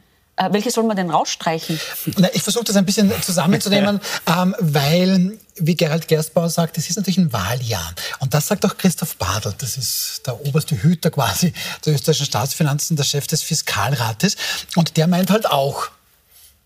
welche 0.50 0.71
soll 0.71 0.85
man 0.85 0.97
denn 0.97 1.11
rausstreichen? 1.11 1.80
Na, 2.16 2.28
ich 2.33 2.42
versuche 2.42 2.64
das 2.64 2.76
ein 2.76 2.85
bisschen 2.85 3.12
zusammenzunehmen, 3.23 4.00
ähm, 4.26 4.54
weil, 4.59 5.38
wie 5.57 5.75
Gerald 5.75 6.09
Gerstbauer 6.09 6.50
sagt, 6.50 6.78
es 6.78 6.88
ist 6.88 6.97
natürlich 6.97 7.18
ein 7.18 7.33
Wahljahr. 7.33 7.95
Und 8.21 8.35
das 8.35 8.47
sagt 8.47 8.64
auch 8.64 8.76
Christoph 8.76 9.16
Badl, 9.16 9.54
das 9.59 9.76
ist 9.76 10.23
der 10.26 10.45
oberste 10.47 10.80
Hüter 10.83 11.11
quasi 11.11 11.52
der 11.85 11.95
österreichischen 11.95 12.26
Staatsfinanzen, 12.26 12.97
der 12.97 13.04
Chef 13.04 13.26
des 13.26 13.42
Fiskalrates. 13.42 14.37
Und 14.76 14.97
der 14.97 15.07
meint 15.07 15.30
halt 15.30 15.50
auch, 15.50 15.90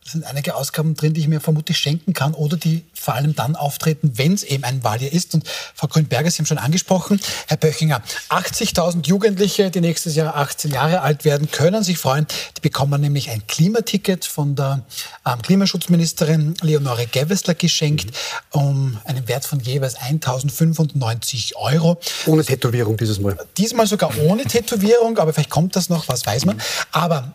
da 0.05 0.11
sind 0.11 0.25
einige 0.25 0.57
Ausgaben 0.57 0.95
drin, 0.95 1.15
die 1.15 1.21
ich 1.21 1.29
mir 1.29 1.41
vermutlich 1.41 1.79
schenken 1.79 2.13
kann 2.13 2.35
oder 2.35 2.57
die 2.57 2.83
vor 2.93 3.15
allem 3.15 3.37
dann 3.37 3.55
auftreten, 3.55 4.13
wenn 4.17 4.35
es 4.35 4.43
eben 4.43 4.65
ein 4.65 4.83
Wahljahr 4.83 5.13
ist. 5.13 5.33
Und 5.35 5.47
Frau 5.75 5.87
Grünberger, 5.87 6.29
Sie 6.29 6.39
haben 6.39 6.47
schon 6.47 6.59
angesprochen, 6.59 7.21
Herr 7.47 7.57
Böchinger, 7.57 8.03
80.000 8.29 9.07
Jugendliche, 9.07 9.71
die 9.71 9.81
nächstes 9.81 10.17
Jahr 10.17 10.37
18 10.37 10.73
Jahre 10.73 11.03
alt 11.03 11.25
werden, 11.25 11.51
können 11.53 11.85
sich 11.85 11.99
freuen. 11.99 12.27
Die 12.57 12.61
bekommen 12.61 13.01
nämlich 13.01 13.31
ein 13.31 13.47
Klimaticket 13.47 14.25
von 14.25 14.57
der 14.57 14.85
ähm, 15.25 15.41
Klimaschutzministerin 15.41 16.55
Leonore 16.63 17.07
Gewessler 17.07 17.55
geschenkt, 17.55 18.07
mhm. 18.55 18.61
um 18.61 18.99
einen 19.05 19.29
Wert 19.29 19.45
von 19.45 19.61
jeweils 19.61 19.97
1.095 19.99 21.55
Euro. 21.55 22.01
Ohne 22.27 22.45
Tätowierung 22.45 22.97
dieses 22.97 23.21
Mal. 23.21 23.39
Diesmal 23.57 23.87
sogar 23.87 24.19
ohne 24.19 24.45
Tätowierung, 24.45 25.19
aber 25.19 25.33
vielleicht 25.33 25.51
kommt 25.51 25.77
das 25.77 25.89
noch, 25.89 26.09
was 26.09 26.27
weiß 26.27 26.45
man. 26.45 26.61
Aber 26.91 27.33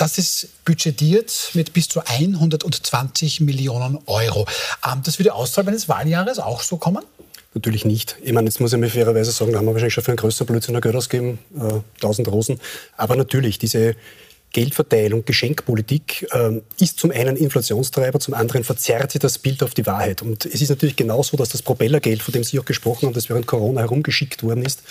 das 0.00 0.16
ist 0.16 0.64
budgetiert 0.64 1.50
mit 1.52 1.74
bis 1.74 1.88
zu 1.88 2.00
120 2.00 3.40
Millionen 3.40 3.98
Euro. 4.06 4.46
Ähm, 4.86 5.02
das 5.04 5.18
würde 5.18 5.34
außerhalb 5.34 5.68
eines 5.68 5.88
Wahljahres 5.88 6.38
auch 6.38 6.62
so 6.62 6.78
kommen? 6.78 7.04
Natürlich 7.52 7.84
nicht. 7.84 8.16
Ich 8.22 8.32
meine, 8.32 8.46
jetzt 8.46 8.60
muss 8.60 8.72
ich 8.72 8.78
mir 8.78 8.88
fairerweise 8.88 9.30
sagen, 9.30 9.52
da 9.52 9.58
haben 9.58 9.66
wir 9.66 9.72
wahrscheinlich 9.72 9.92
schon 9.92 10.04
für 10.04 10.12
einen 10.12 10.16
größeren 10.16 10.46
Blödsinn 10.46 10.80
Geld 10.80 10.96
ausgegeben, 10.96 11.38
äh, 11.54 11.80
1000 11.96 12.28
Rosen. 12.28 12.60
Aber 12.96 13.16
natürlich, 13.16 13.58
diese 13.58 13.94
Geldverteilung, 14.52 15.24
Geschenkpolitik 15.26 16.26
äh, 16.32 16.60
ist 16.82 16.98
zum 16.98 17.10
einen 17.10 17.36
Inflationstreiber, 17.36 18.20
zum 18.20 18.34
anderen 18.34 18.64
verzerrt 18.64 19.12
sie 19.12 19.18
das 19.18 19.38
Bild 19.38 19.62
auf 19.62 19.74
die 19.74 19.84
Wahrheit. 19.84 20.22
Und 20.22 20.46
es 20.46 20.62
ist 20.62 20.70
natürlich 20.70 20.96
genauso, 20.96 21.36
dass 21.36 21.50
das 21.50 21.62
Propellergeld, 21.62 22.22
von 22.22 22.32
dem 22.32 22.42
Sie 22.42 22.58
auch 22.58 22.64
gesprochen 22.64 23.06
haben, 23.06 23.14
das 23.14 23.28
während 23.28 23.46
Corona 23.46 23.82
herumgeschickt 23.82 24.42
worden 24.42 24.64
ist, 24.64 24.82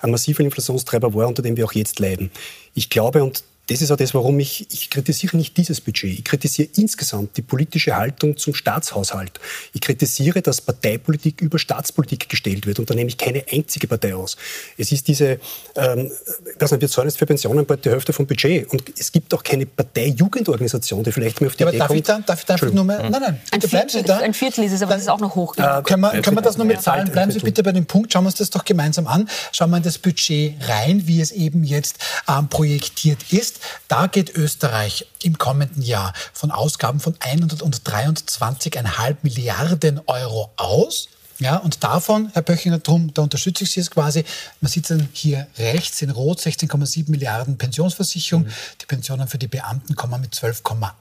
ein 0.00 0.10
massiver 0.10 0.40
Inflationstreiber 0.42 1.12
war, 1.14 1.28
unter 1.28 1.42
dem 1.42 1.56
wir 1.56 1.66
auch 1.66 1.72
jetzt 1.72 1.98
leiden. 1.98 2.30
Ich 2.74 2.90
glaube, 2.90 3.22
und 3.22 3.44
das 3.68 3.80
ist 3.80 3.90
auch 3.90 3.96
das, 3.96 4.12
warum 4.14 4.38
ich, 4.40 4.66
ich 4.70 4.90
kritisiere 4.90 5.36
nicht 5.36 5.56
dieses 5.56 5.80
Budget. 5.80 6.18
Ich 6.18 6.24
kritisiere 6.24 6.68
insgesamt 6.76 7.36
die 7.36 7.42
politische 7.42 7.96
Haltung 7.96 8.36
zum 8.36 8.54
Staatshaushalt. 8.54 9.40
Ich 9.72 9.80
kritisiere, 9.80 10.42
dass 10.42 10.60
Parteipolitik 10.60 11.40
über 11.40 11.58
Staatspolitik 11.58 12.28
gestellt 12.28 12.66
wird 12.66 12.78
und 12.78 12.90
da 12.90 12.94
nehme 12.94 13.08
ich 13.08 13.16
keine 13.16 13.44
einzige 13.50 13.88
Partei 13.88 14.14
aus. 14.14 14.36
Es 14.76 14.92
ist 14.92 15.08
diese, 15.08 15.38
ähm, 15.76 16.10
was 16.58 16.78
wir 16.78 16.88
zahlen 16.88 17.08
jetzt 17.08 17.18
für 17.18 17.26
Pensionen 17.26 17.64
bald 17.64 17.84
die 17.84 17.90
Hälfte 17.90 18.12
vom 18.12 18.26
Budget 18.26 18.70
und 18.70 18.82
es 18.98 19.10
gibt 19.10 19.32
auch 19.32 19.42
keine 19.42 19.64
Partei-Jugendorganisation, 19.64 21.02
die 21.02 21.12
vielleicht 21.12 21.40
mal 21.40 21.46
auf 21.46 21.56
die 21.56 21.64
ja, 21.64 21.70
Idee 21.70 21.80
aber 21.80 21.88
darf 21.88 21.88
kommt. 21.88 22.00
Ich 22.00 22.06
da, 22.06 22.18
darf 22.20 22.40
ich 22.40 22.46
da 22.46 22.54
einfach 22.54 22.72
nur 22.72 22.84
mal, 22.84 23.10
nein, 23.10 23.22
nein, 23.22 23.40
ein 23.50 23.60
Viertel, 23.62 24.02
da. 24.02 24.18
ein 24.18 24.34
Viertel 24.34 24.64
ist 24.64 24.72
es, 24.72 24.82
aber 24.82 24.92
das 24.92 25.02
ist 25.02 25.08
auch 25.08 25.20
noch 25.20 25.34
hoch. 25.34 25.56
Äh, 25.56 25.82
können, 25.82 26.02
wir, 26.02 26.20
können 26.20 26.36
wir 26.36 26.42
das 26.42 26.58
nur 26.58 26.66
mit 26.66 26.82
Zahlen? 26.82 27.10
Bleiben 27.10 27.30
Sie 27.30 27.38
bitte 27.38 27.62
bei 27.62 27.72
dem 27.72 27.86
Punkt, 27.86 28.12
schauen 28.12 28.24
wir 28.24 28.28
uns 28.28 28.36
das 28.36 28.50
doch 28.50 28.64
gemeinsam 28.64 29.06
an. 29.06 29.28
Schauen 29.52 29.70
wir 29.70 29.78
in 29.78 29.82
das 29.82 29.98
Budget 29.98 30.54
rein, 30.68 31.06
wie 31.06 31.20
es 31.20 31.32
eben 31.32 31.64
jetzt 31.64 31.96
ähm, 32.28 32.48
projektiert 32.48 33.32
ist. 33.32 33.53
Da 33.88 34.06
geht 34.06 34.34
Österreich 34.34 35.06
im 35.22 35.38
kommenden 35.38 35.82
Jahr 35.82 36.12
von 36.32 36.50
Ausgaben 36.50 37.00
von 37.00 37.14
123,5 37.14 39.16
Milliarden 39.22 40.00
Euro 40.06 40.50
aus. 40.56 41.08
Ja, 41.40 41.56
und 41.56 41.82
davon, 41.82 42.30
Herr 42.32 42.42
Böchinger, 42.42 42.78
drum, 42.78 43.12
da 43.12 43.22
unterstütze 43.22 43.64
ich 43.64 43.72
Sie 43.72 43.80
jetzt 43.80 43.90
quasi. 43.90 44.24
Man 44.60 44.70
sieht 44.70 44.88
dann 44.88 45.08
hier 45.12 45.46
rechts 45.58 46.00
in 46.02 46.10
Rot 46.10 46.38
16,7 46.38 47.10
Milliarden 47.10 47.58
Pensionsversicherung. 47.58 48.44
Mhm. 48.44 48.52
Die 48.80 48.86
Pensionen 48.86 49.26
für 49.26 49.38
die 49.38 49.48
Beamten 49.48 49.96
kommen 49.96 50.20
mit 50.20 50.32
12,8 50.32 50.92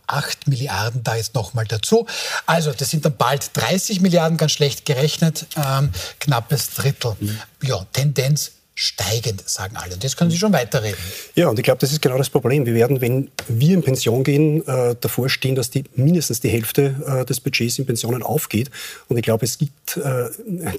Milliarden 0.47 1.03
da 1.03 1.15
jetzt 1.15 1.35
nochmal 1.35 1.65
dazu. 1.65 2.07
Also, 2.45 2.71
das 2.71 2.89
sind 2.89 3.05
dann 3.05 3.15
bald 3.15 3.51
30 3.53 4.01
Milliarden, 4.01 4.37
ganz 4.37 4.53
schlecht 4.53 4.85
gerechnet, 4.85 5.45
ähm, 5.55 5.91
knappes 6.19 6.71
Drittel. 6.71 7.15
Mhm. 7.19 7.39
Ja, 7.61 7.85
Tendenz 7.93 8.53
steigend, 8.75 9.47
sagen 9.47 9.75
alle. 9.77 9.93
Und 9.93 10.03
jetzt 10.03 10.17
können 10.17 10.31
Sie 10.31 10.37
schon 10.37 10.51
weiterreden. 10.51 10.97
Ja, 11.35 11.47
und 11.47 11.59
ich 11.59 11.63
glaube, 11.63 11.79
das 11.79 11.91
ist 11.91 12.01
genau 12.01 12.17
das 12.17 12.29
Problem. 12.29 12.65
Wir 12.65 12.73
werden, 12.73 13.01
wenn 13.01 13.29
wir 13.47 13.75
in 13.75 13.83
Pension 13.83 14.23
gehen, 14.23 14.67
äh, 14.67 14.95
davor 14.99 15.29
stehen, 15.29 15.53
dass 15.53 15.69
die, 15.69 15.83
mindestens 15.95 16.39
die 16.39 16.49
Hälfte 16.49 16.95
äh, 17.05 17.25
des 17.25 17.39
Budgets 17.39 17.77
in 17.77 17.85
Pensionen 17.85 18.23
aufgeht. 18.23 18.71
Und 19.09 19.17
ich 19.17 19.23
glaube, 19.23 19.45
es 19.45 19.59
gibt, 19.59 19.97
äh, 19.97 20.29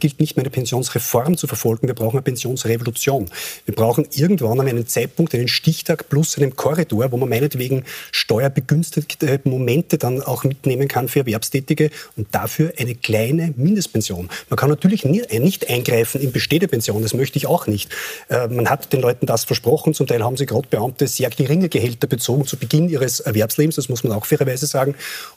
gilt 0.00 0.18
nicht 0.18 0.36
mehr 0.36 0.42
eine 0.42 0.50
Pensionsreform 0.50 1.36
zu 1.36 1.46
verfolgen. 1.46 1.86
Wir 1.86 1.94
brauchen 1.94 2.16
eine 2.16 2.22
Pensionsrevolution. 2.22 3.30
Wir 3.64 3.74
brauchen 3.74 4.08
irgendwann 4.12 4.58
an 4.60 4.68
einem 4.68 4.88
Zeitpunkt 4.88 5.34
einen 5.34 5.48
Stichtag 5.48 6.08
plus 6.08 6.36
einen 6.36 6.56
Korridor, 6.56 7.12
wo 7.12 7.16
man 7.16 7.28
meinetwegen 7.28 7.84
steuerbegünstigte 8.10 9.40
Momente 9.44 9.98
dann 9.98 10.20
auch 10.20 10.42
mitnehmen 10.42 10.88
kann 10.88 11.08
für 11.08 11.20
Erwerbstätige 11.20 11.90
und 12.16 12.34
dafür 12.34 12.72
eine 12.76 12.96
kleine 12.96 13.54
Mindestpension. 13.56 14.28
Man 14.50 14.56
kann 14.56 14.70
natürlich 14.70 15.04
nicht 15.04 15.70
eingreifen 15.70 16.20
in 16.20 16.32
bestehende 16.32 16.66
Pensionen. 16.66 17.02
Das 17.02 17.14
möchte 17.14 17.38
ich 17.38 17.46
auch 17.46 17.68
nicht 17.68 17.83
nicht. 17.84 17.94
Äh, 18.28 18.48
man 18.48 18.68
hat 18.68 18.92
den 18.92 19.00
Leuten 19.00 19.26
das 19.26 19.44
versprochen. 19.44 19.94
Zum 19.94 20.06
Teil 20.06 20.22
haben 20.22 20.36
sie 20.36 20.46
gerade 20.46 20.68
Beamte 20.68 21.06
sehr 21.06 21.30
geringe 21.30 21.68
Gehälter 21.68 22.06
bezogen 22.06 22.46
zu 22.46 22.56
Beginn 22.56 22.88
ihres 22.88 23.20
Erwerbslebens, 23.20 23.76
das 23.76 23.88
muss 23.88 24.04
man 24.04 24.12
auch 24.12 24.26
fairerweise 24.26 24.66
sagen, 24.66 24.94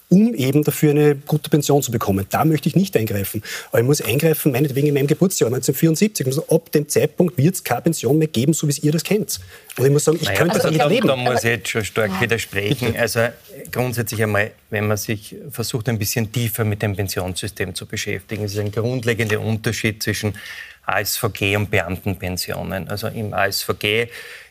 um 0.10 0.34
eben 0.34 0.64
dafür 0.64 0.92
eine 0.92 1.16
gute 1.16 1.50
Pension 1.50 1.82
zu 1.82 1.92
bekommen. 1.92 2.26
Da 2.30 2.46
möchte 2.46 2.70
ich 2.70 2.76
nicht 2.76 2.96
eingreifen. 2.96 3.44
Aber 3.70 3.80
ich 3.80 3.86
muss 3.86 4.02
eingreifen, 4.02 4.52
meinetwegen 4.52 4.88
in 4.88 4.94
meinem 4.94 5.08
Geburtsjahr 5.08 5.48
1974. 5.48 6.26
Also 6.28 6.48
ab 6.48 6.72
dem 6.72 6.88
Zeitpunkt 6.88 7.38
wird 7.38 7.56
es 7.56 7.64
keine 7.64 7.82
Pension 7.82 8.18
mehr 8.18 8.28
geben, 8.28 8.54
so 8.54 8.68
wie 8.68 8.80
ihr 8.82 8.92
das 8.92 9.04
kennt. 9.04 9.40
Und 9.78 9.86
ich 9.86 9.92
muss 9.92 10.06
sagen, 10.06 10.18
ich 10.22 10.28
naja, 10.28 10.38
könnte 10.38 10.56
also 10.56 10.68
damit 10.68 10.82
da, 10.82 10.88
leben. 10.88 11.08
Da 11.08 11.16
muss 11.16 11.44
ich 11.44 11.50
jetzt 11.50 11.70
schon 11.70 11.84
stark 11.84 12.12
ja. 12.12 12.22
widersprechen. 12.22 12.96
Also 12.98 13.28
grundsätzlich 13.72 14.24
einmal, 14.24 14.52
wenn 14.70 14.88
man 14.88 14.98
sich 14.98 15.36
versucht, 15.52 15.90
ein 15.90 16.00
bisschen 16.00 16.32
tiefer 16.32 16.64
mit 16.64 16.82
dem 16.82 16.96
Pensionssystem 16.96 17.76
zu 17.76 17.86
beschäftigen, 17.86 18.46
ist 18.46 18.54
es 18.54 18.60
ein 18.60 18.72
grundlegender 18.72 19.40
Unterschied 19.42 20.02
zwischen 20.02 20.34
ASVG 20.88 21.56
und 21.56 21.70
Beamtenpensionen. 21.70 22.90
Also 22.90 23.08
im 23.08 23.34
ASVG 23.34 24.08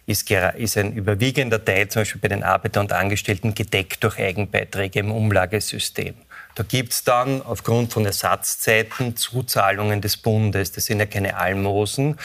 ist, 0.06 0.30
ist 0.30 0.76
ein 0.76 0.92
überwiegender 0.92 1.64
Teil, 1.64 1.88
zum 1.88 2.02
Beispiel 2.02 2.20
bei 2.20 2.28
den 2.28 2.42
Arbeiter 2.42 2.80
und 2.80 2.92
Angestellten, 2.92 3.54
gedeckt 3.54 4.04
durch 4.04 4.18
Eigenbeiträge 4.18 5.00
im 5.00 5.10
Umlagesystem. 5.10 6.14
Da 6.54 6.62
gibt 6.62 6.92
es 6.92 7.04
dann 7.04 7.42
aufgrund 7.42 7.92
von 7.92 8.06
Ersatzzeiten 8.06 9.16
Zuzahlungen 9.16 10.00
des 10.00 10.16
Bundes. 10.16 10.72
Das 10.72 10.86
sind 10.86 11.00
ja 11.00 11.06
keine 11.06 11.36
Almosen, 11.36 12.16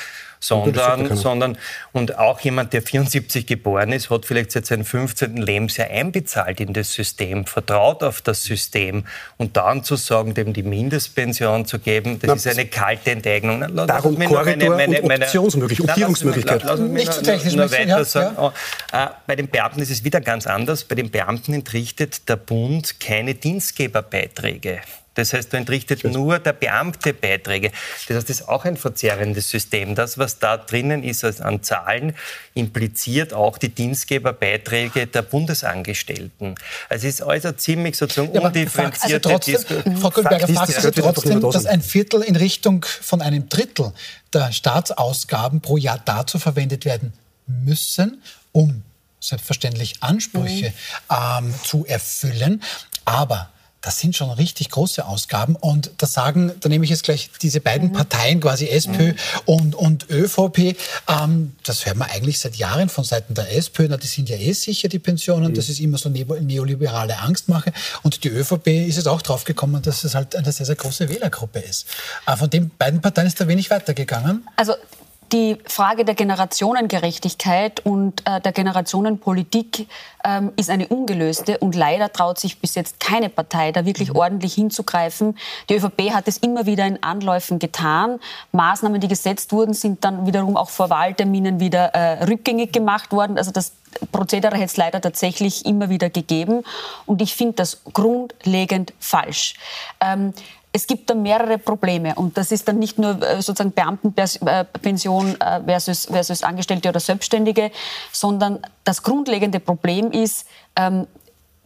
sondern, 0.41 1.15
sondern 1.15 1.57
und 1.93 2.17
auch 2.17 2.39
jemand, 2.39 2.74
der 2.74 2.81
74 2.81 3.45
geboren 3.45 3.91
ist, 3.91 4.10
hat 4.10 4.25
vielleicht 4.25 4.51
seit 4.51 4.65
seinem 4.65 4.83
15. 4.83 5.38
Lebensjahr 5.38 5.89
einbezahlt 5.89 6.60
in 6.60 6.74
das 6.74 6.93
System, 6.93 7.45
vertraut 7.45 8.03
auf 8.03 8.21
das 8.21 8.43
System 8.43 9.05
und 9.38 9.55
dann 9.55 9.83
zu 9.83 9.95
sagen, 9.95 10.33
dem 10.33 10.51
die 10.53 10.63
Mindestpension 10.63 11.65
zu 11.65 11.79
geben, 11.79 12.19
das 12.19 12.27
Na, 12.27 12.33
ist 12.33 12.48
eine 12.48 12.67
kalte 12.67 13.12
Enteignung. 13.12 13.63
Na, 13.71 13.86
Darum 13.86 14.17
Korridor 14.17 14.45
meine, 14.45 14.69
meine, 14.69 15.07
meine, 15.07 15.25
Optionsmöglichkeit, 15.25 15.89
Optierungsmöglichkeit. 15.89 16.79
Nicht 16.79 17.13
zu 17.13 17.21
technisch. 17.21 17.53
Nur 17.53 17.71
weiter 17.71 17.86
ja, 17.86 18.03
sagen. 18.03 18.36
Ja. 18.36 18.43
Oh, 18.43 18.51
äh, 18.98 19.07
bei 19.27 19.36
den 19.36 19.48
Beamten 19.48 19.81
ist 19.81 19.91
es 19.91 20.03
wieder 20.03 20.21
ganz 20.21 20.48
anders. 20.48 20.83
Bei 20.83 20.95
den 20.95 21.12
Beamten 21.12 21.53
entrichtet 21.53 22.27
der 22.27 22.38
Bund 22.38 23.00
keine 23.00 23.36
Dienstgeberbeiträge. 23.36 24.81
Das 25.13 25.34
heißt, 25.34 25.51
du 25.51 25.58
entrichtet 25.58 26.06
nur 26.06 26.39
der 26.39 26.53
Beamte 26.53 27.13
Beiträge. 27.13 27.72
Das 28.08 28.18
heißt, 28.18 28.30
das 28.30 28.39
ist 28.41 28.48
auch 28.48 28.63
ein 28.63 28.77
verzerrendes 28.77 29.50
System. 29.50 29.94
Das, 29.94 30.18
was 30.18 30.39
da 30.39 30.56
drinnen 30.58 31.03
ist 31.03 31.24
an 31.41 31.63
Zahlen, 31.63 32.15
impliziert 32.53 33.34
auch 33.34 33.58
die 33.58 33.70
Dienstgeberbeiträge 33.70 35.08
der 35.08 35.22
Bundesangestellten. 35.22 36.56
Also 36.88 37.08
es 37.08 37.15
ist 37.15 37.22
also 37.22 37.51
ziemlich 37.51 37.98
sozusagen 37.98 38.34
ja, 38.34 38.41
undifferenzierte 38.41 39.30
also 39.30 39.53
trotzdem, 39.53 39.98
Frau 39.98 40.10
Goldberger, 40.12 40.48
Fakt 40.48 40.70
ist 40.70 40.96
trotzdem, 40.96 41.41
dass 41.41 41.65
ein 41.65 41.82
Viertel 41.82 42.22
in 42.22 42.38
Richtung 42.38 42.86
von 42.86 43.22
einem 43.22 43.50
Drittel 43.50 43.91
der 44.34 44.53
Staatsausgaben 44.53 45.60
pro 45.60 45.75
Jahr 45.75 46.00
dazu 46.03 46.39
verwendet 46.39 46.86
werden 46.86 47.12
müssen, 47.48 48.22
um 48.53 48.84
selbstverständlich 49.20 50.01
Ansprüche 50.01 50.70
mhm. 51.10 51.48
ähm, 51.48 51.56
zu 51.63 51.86
erfüllen. 51.86 52.63
Aber 53.03 53.50
das 53.81 54.00
sind 54.00 54.15
schon 54.15 54.29
richtig 54.29 54.69
große 54.69 55.05
Ausgaben. 55.05 55.55
Und 55.55 55.91
das 55.97 56.13
sagen, 56.13 56.51
da 56.59 56.69
nehme 56.69 56.83
ich 56.85 56.91
jetzt 56.91 57.03
gleich 57.03 57.31
diese 57.41 57.61
beiden 57.61 57.89
mhm. 57.89 57.93
Parteien, 57.93 58.39
quasi 58.39 58.67
SPÖ 58.67 59.13
mhm. 59.13 59.15
und, 59.45 59.75
und 59.75 60.09
ÖVP. 60.09 60.77
Ähm, 61.07 61.55
das 61.63 61.85
hört 61.85 61.97
man 61.97 62.09
eigentlich 62.09 62.39
seit 62.39 62.55
Jahren 62.55 62.89
von 62.89 63.03
Seiten 63.03 63.33
der 63.33 63.55
SPÖ. 63.55 63.88
Na, 63.89 63.97
die 63.97 64.07
sind 64.07 64.29
ja 64.29 64.38
eh 64.38 64.53
sicher, 64.53 64.88
die 64.88 65.00
Pensionen. 65.00 65.51
Mhm. 65.51 65.55
Das 65.55 65.69
ist 65.69 65.79
immer 65.79 65.97
so 65.97 66.09
neoliberale 66.09 67.19
Angstmache. 67.19 67.73
Und 68.03 68.23
die 68.23 68.29
ÖVP 68.29 68.67
ist 68.67 68.97
jetzt 68.97 69.07
auch 69.07 69.21
draufgekommen, 69.21 69.81
dass 69.81 70.03
es 70.03 70.13
halt 70.13 70.35
eine 70.35 70.51
sehr, 70.51 70.65
sehr 70.65 70.75
große 70.75 71.09
Wählergruppe 71.09 71.59
ist. 71.59 71.88
Äh, 72.27 72.38
von 72.38 72.50
den 72.50 72.69
beiden 72.69 73.01
Parteien 73.01 73.27
ist 73.27 73.41
da 73.41 73.47
wenig 73.47 73.69
weitergegangen. 73.71 74.47
Also 74.55 74.75
die 75.31 75.57
Frage 75.65 76.03
der 76.03 76.15
Generationengerechtigkeit 76.15 77.85
und 77.85 78.27
äh, 78.27 78.41
der 78.41 78.51
Generationenpolitik 78.51 79.88
ähm, 80.23 80.51
ist 80.57 80.69
eine 80.69 80.88
ungelöste 80.88 81.57
und 81.59 81.73
leider 81.75 82.11
traut 82.11 82.39
sich 82.39 82.59
bis 82.59 82.75
jetzt 82.75 83.00
keine 83.00 83.29
Partei 83.29 83.71
da 83.71 83.85
wirklich 83.85 84.09
mhm. 84.09 84.17
ordentlich 84.17 84.53
hinzugreifen. 84.53 85.38
Die 85.69 85.75
ÖVP 85.75 86.11
hat 86.13 86.27
es 86.27 86.38
immer 86.38 86.65
wieder 86.65 86.85
in 86.85 87.01
Anläufen 87.01 87.59
getan. 87.59 88.19
Maßnahmen, 88.51 89.00
die 89.00 89.07
gesetzt 89.07 89.51
wurden, 89.53 89.73
sind 89.73 90.03
dann 90.03 90.25
wiederum 90.25 90.57
auch 90.57 90.69
vor 90.69 90.89
Wahlterminen 90.89 91.59
wieder 91.59 91.93
äh, 91.93 92.23
rückgängig 92.25 92.73
gemacht 92.73 93.11
worden. 93.11 93.38
Also 93.38 93.51
das 93.51 93.73
Prozedere 94.11 94.55
hätte 94.55 94.65
es 94.65 94.77
leider 94.77 95.01
tatsächlich 95.01 95.65
immer 95.65 95.89
wieder 95.89 96.09
gegeben. 96.09 96.63
Und 97.05 97.21
ich 97.21 97.35
finde 97.35 97.55
das 97.55 97.81
grundlegend 97.93 98.93
falsch. 99.00 99.55
Ähm, 100.00 100.33
es 100.74 100.88
gibt 100.88 101.10
da 101.10 101.16
mehrere 101.16 101.58
Probleme 101.58 102.16
und 102.16 102.38
das 102.38 102.51
ist 102.51 102.68
dann 102.68 102.80
nicht 102.80 102.98
nur 102.98 103.22
äh, 103.22 103.42
sozusagen 103.42 103.72
Beamtenpension 103.72 105.40
äh, 105.40 105.62
versus, 105.63 106.06
versus 106.06 106.44
Angestellte 106.44 106.90
oder 106.90 107.00
Selbstständige, 107.00 107.72
sondern 108.12 108.60
das 108.84 109.04
grundlegende 109.04 109.60
Problem 109.60 110.12
ist, 110.12 110.46
ähm, 110.75 111.08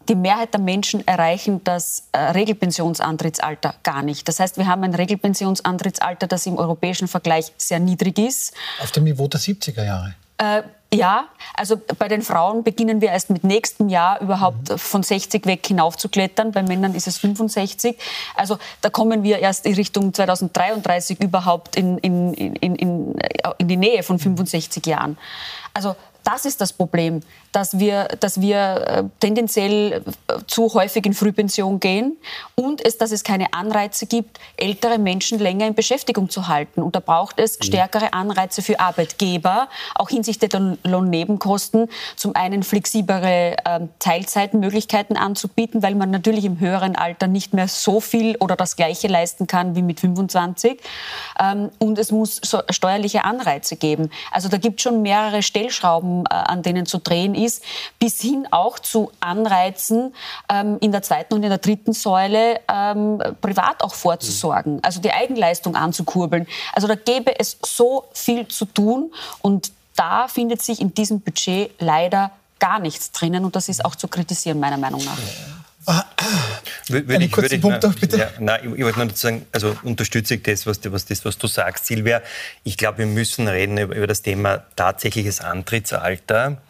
die 0.10 0.16
Mehrheit 0.16 0.54
der 0.54 0.62
Menschen 0.62 1.06
erreichen 1.08 1.64
das 1.64 2.04
äh, 2.12 2.18
Regelpensionsantrittsalter 2.18 3.76
gar 3.84 4.04
nicht. 4.04 4.28
Das 4.28 4.40
heißt, 4.40 4.58
wir 4.58 4.68
haben 4.68 4.84
ein 4.84 4.94
Regelpensionsantrittsalter, 4.94 6.28
das 6.28 6.46
im 6.46 6.58
europäischen 6.58 7.08
Vergleich 7.08 7.52
sehr 7.58 7.80
niedrig 7.80 8.20
ist. 8.20 8.54
Auf 8.82 8.92
dem 8.92 9.06
Niveau 9.06 9.28
der 9.28 9.40
70er 9.40 9.84
Jahre. 9.84 10.16
Äh, 10.38 10.64
ja, 10.96 11.26
also 11.54 11.80
bei 12.00 12.08
den 12.08 12.22
Frauen 12.22 12.64
beginnen 12.64 13.02
wir 13.02 13.10
erst 13.10 13.30
mit 13.30 13.44
nächstem 13.44 13.90
Jahr 13.90 14.20
überhaupt 14.22 14.70
mhm. 14.70 14.78
von 14.78 15.04
60 15.04 15.46
weg 15.46 15.66
hinaufzuklettern. 15.66 16.52
Bei 16.52 16.64
Männern 16.64 16.96
ist 16.96 17.08
es 17.08 17.18
65. 17.18 17.98
Also 18.36 18.58
da 18.82 18.90
kommen 18.90 19.24
wir 19.24 19.40
erst 19.40 19.66
in 19.66 19.76
Richtung 19.76 20.14
2033 20.14 21.22
überhaupt 21.22 21.76
in, 21.76 21.98
in, 22.00 22.34
in, 22.34 22.76
in, 22.76 23.16
in 23.58 23.68
die 23.68 23.78
Nähe 23.78 24.04
von 24.04 24.20
65 24.20 24.86
Jahren. 24.86 25.18
Also 25.74 25.96
das 26.26 26.46
ist 26.46 26.60
das 26.60 26.74
Problem, 26.74 27.22
dass 27.52 27.80
wir, 27.80 28.10
dass 28.20 28.42
wir 28.42 28.58
äh, 28.58 29.04
tendenziell 29.20 29.94
äh, 29.94 30.02
zu 30.48 30.74
häufig 30.74 31.06
in 31.06 31.14
Frühpension 31.14 31.80
gehen 31.80 32.18
und 32.56 32.84
es, 32.84 32.98
dass 32.98 33.12
es 33.12 33.24
keine 33.24 33.54
Anreize 33.54 34.08
gibt, 34.08 34.40
ältere 34.58 34.98
Menschen 34.98 35.40
länger 35.40 35.68
in 35.68 35.76
Beschäftigung 35.76 36.30
zu 36.30 36.48
halten. 36.48 36.82
Und 36.82 36.96
da 36.96 37.00
braucht 37.00 37.40
es 37.40 37.60
mhm. 37.60 37.64
stärkere 37.64 38.14
Anreize 38.14 38.62
für 38.62 38.80
Arbeitgeber, 38.80 39.70
auch 39.94 40.10
hinsichtlich 40.10 40.50
der 40.50 40.78
Lohnnebenkosten, 40.84 41.90
zum 42.16 42.36
einen 42.36 42.64
flexiblere 42.64 43.56
äh, 43.64 43.80
Teilzeitmöglichkeiten 44.00 45.16
anzubieten, 45.16 45.84
weil 45.84 45.96
man 45.96 46.10
natürlich 46.10 46.44
im 46.44 46.60
höheren 46.60 46.96
Alter 46.96 47.28
nicht 47.28 47.54
mehr 47.54 47.68
so 47.68 48.00
viel 48.00 48.36
oder 48.38 48.56
das 48.56 48.76
Gleiche 48.76 49.08
leisten 49.08 49.48
kann 49.48 49.76
wie 49.76 49.84
mit 49.84 50.00
25. 50.00 50.82
Ähm, 51.40 51.70
und 51.78 52.00
es 52.00 52.12
muss 52.12 52.42
steuerliche 52.70 53.24
Anreize 53.24 53.76
geben. 53.76 54.10
Also 54.32 54.50
da 54.50 54.58
gibt 54.58 54.80
es 54.80 54.84
schon 54.84 55.04
mehrere 55.04 55.44
Stellschrauben, 55.44 56.15
äh, 56.24 56.34
an 56.34 56.62
denen 56.62 56.86
zu 56.86 57.00
drehen 57.00 57.36
ist, 57.36 57.64
bis 58.00 58.22
hin 58.22 58.48
auch 58.52 58.80
zu 58.80 59.12
Anreizen 59.20 60.14
ähm, 60.50 60.78
in 60.82 60.92
der 60.92 61.02
zweiten 61.02 61.34
und 61.34 61.44
in 61.44 61.50
der 61.50 61.58
dritten 61.58 61.94
Säule 61.94 62.60
ähm, 62.72 63.22
privat 63.42 63.84
auch 63.84 63.94
vorzusorgen, 63.94 64.84
also 64.84 65.02
die 65.02 65.12
Eigenleistung 65.12 65.76
anzukurbeln. 65.76 66.48
Also 66.74 66.88
da 66.88 66.96
gäbe 66.96 67.38
es 67.40 67.58
so 67.66 68.06
viel 68.14 68.48
zu 68.48 68.66
tun 68.66 69.12
und 69.42 69.72
da 69.96 70.28
findet 70.28 70.62
sich 70.62 70.82
in 70.82 70.94
diesem 70.94 71.22
Budget 71.22 71.72
leider 71.80 72.32
gar 72.60 72.80
nichts 72.80 73.12
drinnen 73.12 73.46
und 73.46 73.56
das 73.56 73.70
ist 73.70 73.84
auch 73.84 73.96
zu 73.96 74.08
kritisieren, 74.08 74.60
meiner 74.60 74.78
Meinung 74.78 75.04
nach. 75.04 75.18
Würde 76.88 77.24
ich, 77.24 77.36
würde 77.36 77.56
ich, 77.56 77.62
Punkt 77.62 77.82
noch, 77.82 77.96
bitte. 77.96 78.18
Ja, 78.18 78.30
nein, 78.40 78.60
ich, 78.64 78.80
ich 78.80 78.84
wollte 78.84 79.00
nur 79.00 79.10
sagen, 79.12 79.46
also 79.52 79.76
unterstütze 79.84 80.36
ich 80.36 80.44
das 80.44 80.68
was, 80.68 80.80
was, 80.92 81.06
das, 81.06 81.26
was 81.26 81.38
du 81.38 81.48
sagst, 81.48 81.88
Silvia. 81.88 82.22
Ich 82.64 82.78
glaube, 82.78 83.00
wir 83.00 83.06
müssen 83.08 83.48
reden 83.48 83.78
über, 83.78 83.96
über 83.96 84.08
das 84.08 84.22
Thema 84.22 84.64
tatsächliches 84.76 85.42
Antrittsalter. 85.42 86.62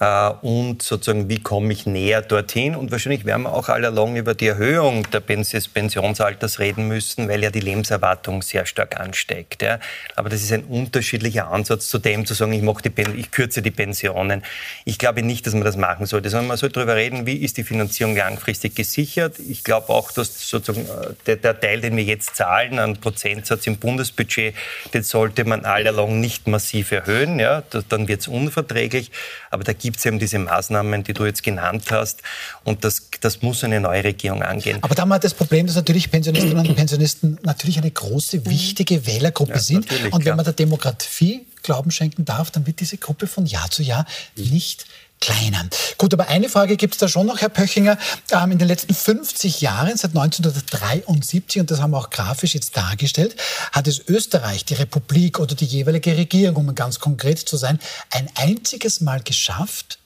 Äh, 0.00 0.30
und 0.42 0.82
sozusagen, 0.82 1.28
wie 1.28 1.38
komme 1.38 1.72
ich 1.72 1.86
näher 1.86 2.22
dorthin? 2.22 2.74
Und 2.74 2.90
wahrscheinlich 2.90 3.24
werden 3.24 3.42
wir 3.42 3.52
auch 3.52 3.68
allalong 3.68 4.16
über 4.16 4.34
die 4.34 4.48
Erhöhung 4.48 5.06
des 5.10 5.68
Pensionsalters 5.68 6.58
reden 6.58 6.88
müssen, 6.88 7.28
weil 7.28 7.42
ja 7.42 7.50
die 7.50 7.60
Lebenserwartung 7.60 8.42
sehr 8.42 8.66
stark 8.66 8.98
ansteigt. 8.98 9.62
Ja. 9.62 9.78
Aber 10.16 10.28
das 10.28 10.42
ist 10.42 10.52
ein 10.52 10.64
unterschiedlicher 10.64 11.50
Ansatz 11.50 11.88
zu 11.88 11.98
dem, 11.98 12.26
zu 12.26 12.34
sagen, 12.34 12.52
ich, 12.52 12.62
mache 12.62 12.88
die, 12.88 13.02
ich 13.16 13.30
kürze 13.30 13.62
die 13.62 13.70
Pensionen. 13.70 14.42
Ich 14.84 14.98
glaube 14.98 15.22
nicht, 15.22 15.46
dass 15.46 15.54
man 15.54 15.64
das 15.64 15.76
machen 15.76 16.06
sollte, 16.06 16.28
sondern 16.28 16.48
man 16.48 16.56
sollte 16.56 16.74
darüber 16.74 16.96
reden, 16.96 17.26
wie 17.26 17.36
ist 17.36 17.56
die 17.56 17.64
Finanzierung 17.64 18.16
langfristig 18.16 18.74
gesichert. 18.74 19.38
Ich 19.38 19.62
glaube 19.62 19.90
auch, 19.90 20.10
dass 20.10 20.48
sozusagen 20.48 20.86
äh, 20.86 21.14
der, 21.26 21.36
der 21.36 21.60
Teil, 21.60 21.80
den 21.80 21.96
wir 21.96 22.04
jetzt 22.04 22.34
zahlen, 22.34 22.80
an 22.80 22.96
Prozentsatz 22.96 23.66
im 23.68 23.76
Bundesbudget, 23.76 24.54
den 24.92 25.02
sollte 25.04 25.44
man 25.44 25.64
allalong 25.64 26.20
nicht 26.20 26.48
massiv 26.48 26.90
erhöhen. 26.90 27.38
Ja. 27.38 27.62
Dann 27.88 28.08
wird 28.08 28.22
es 28.22 28.28
unverträglich. 28.28 29.12
Aber 29.50 29.62
da 29.62 29.72
gibt 29.72 29.93
es 29.98 30.06
eben 30.06 30.18
diese 30.18 30.38
Maßnahmen, 30.38 31.04
die 31.04 31.12
du 31.12 31.24
jetzt 31.24 31.42
genannt 31.42 31.84
hast. 31.90 32.22
Und 32.64 32.84
das, 32.84 33.08
das 33.20 33.42
muss 33.42 33.64
eine 33.64 33.80
neue 33.80 34.04
Regierung 34.04 34.42
angehen. 34.42 34.78
Aber 34.82 34.94
da 34.94 35.02
haben 35.02 35.08
wir 35.08 35.18
das 35.18 35.34
Problem, 35.34 35.66
dass 35.66 35.76
natürlich 35.76 36.10
Pensionistinnen 36.10 36.66
und 36.66 36.74
Pensionisten 36.74 37.38
natürlich 37.42 37.78
eine 37.78 37.90
große, 37.90 38.46
wichtige 38.46 39.06
Wählergruppe 39.06 39.54
ja, 39.54 39.58
sind. 39.58 39.86
Und 40.12 40.24
wenn 40.24 40.36
man 40.36 40.44
der 40.44 40.54
Demografie 40.54 41.46
Glauben 41.62 41.90
schenken 41.90 42.24
darf, 42.26 42.50
dann 42.50 42.66
wird 42.66 42.80
diese 42.80 42.98
Gruppe 42.98 43.26
von 43.26 43.46
Jahr 43.46 43.70
zu 43.70 43.82
Jahr 43.82 44.06
nicht 44.36 44.86
kleiner. 45.24 45.66
Gut, 45.96 46.12
aber 46.12 46.28
eine 46.28 46.50
Frage 46.50 46.76
gibt 46.76 46.94
es 46.94 47.00
da 47.00 47.08
schon 47.08 47.26
noch, 47.26 47.40
Herr 47.40 47.48
Pöchinger. 47.48 47.98
Ähm, 48.30 48.52
in 48.52 48.58
den 48.58 48.68
letzten 48.68 48.94
50 48.94 49.62
Jahren, 49.62 49.96
seit 49.96 50.10
1973, 50.10 51.60
und 51.60 51.70
das 51.70 51.80
haben 51.80 51.92
wir 51.92 51.98
auch 51.98 52.10
grafisch 52.10 52.54
jetzt 52.54 52.76
dargestellt, 52.76 53.34
hat 53.72 53.88
es 53.88 54.02
Österreich, 54.06 54.66
die 54.66 54.74
Republik 54.74 55.40
oder 55.40 55.54
die 55.54 55.64
jeweilige 55.64 56.16
Regierung, 56.16 56.68
um 56.68 56.74
ganz 56.74 57.00
konkret 57.00 57.38
zu 57.38 57.56
sein, 57.56 57.78
ein 58.10 58.28
einziges 58.34 59.00
Mal 59.00 59.22
geschafft, 59.22 59.98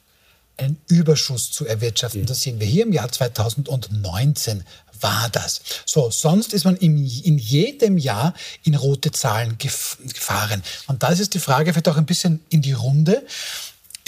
einen 0.57 0.81
Überschuss 0.88 1.50
zu 1.50 1.66
erwirtschaften. 1.66 2.26
Das 2.26 2.42
sehen 2.42 2.61
wir 2.61 2.66
hier 2.66 2.85
im 2.85 2.92
Jahr 2.92 3.11
2019 3.11 4.64
war 5.00 5.28
das. 5.31 5.61
So, 5.85 6.11
sonst 6.11 6.52
ist 6.52 6.64
man 6.64 6.76
in, 6.76 6.98
in 6.98 7.38
jedem 7.38 7.98
Jahr 7.98 8.35
in 8.64 8.74
rote 8.74 9.12
Zahlen 9.12 9.57
gefahren. 9.59 10.62
Und 10.87 11.02
da 11.02 11.09
ist 11.09 11.35
die 11.35 11.38
Frage 11.38 11.72
vielleicht 11.72 11.88
auch 11.88 11.96
ein 11.96 12.07
bisschen 12.07 12.40
in 12.50 12.62
die 12.62 12.72
Runde. 12.72 13.24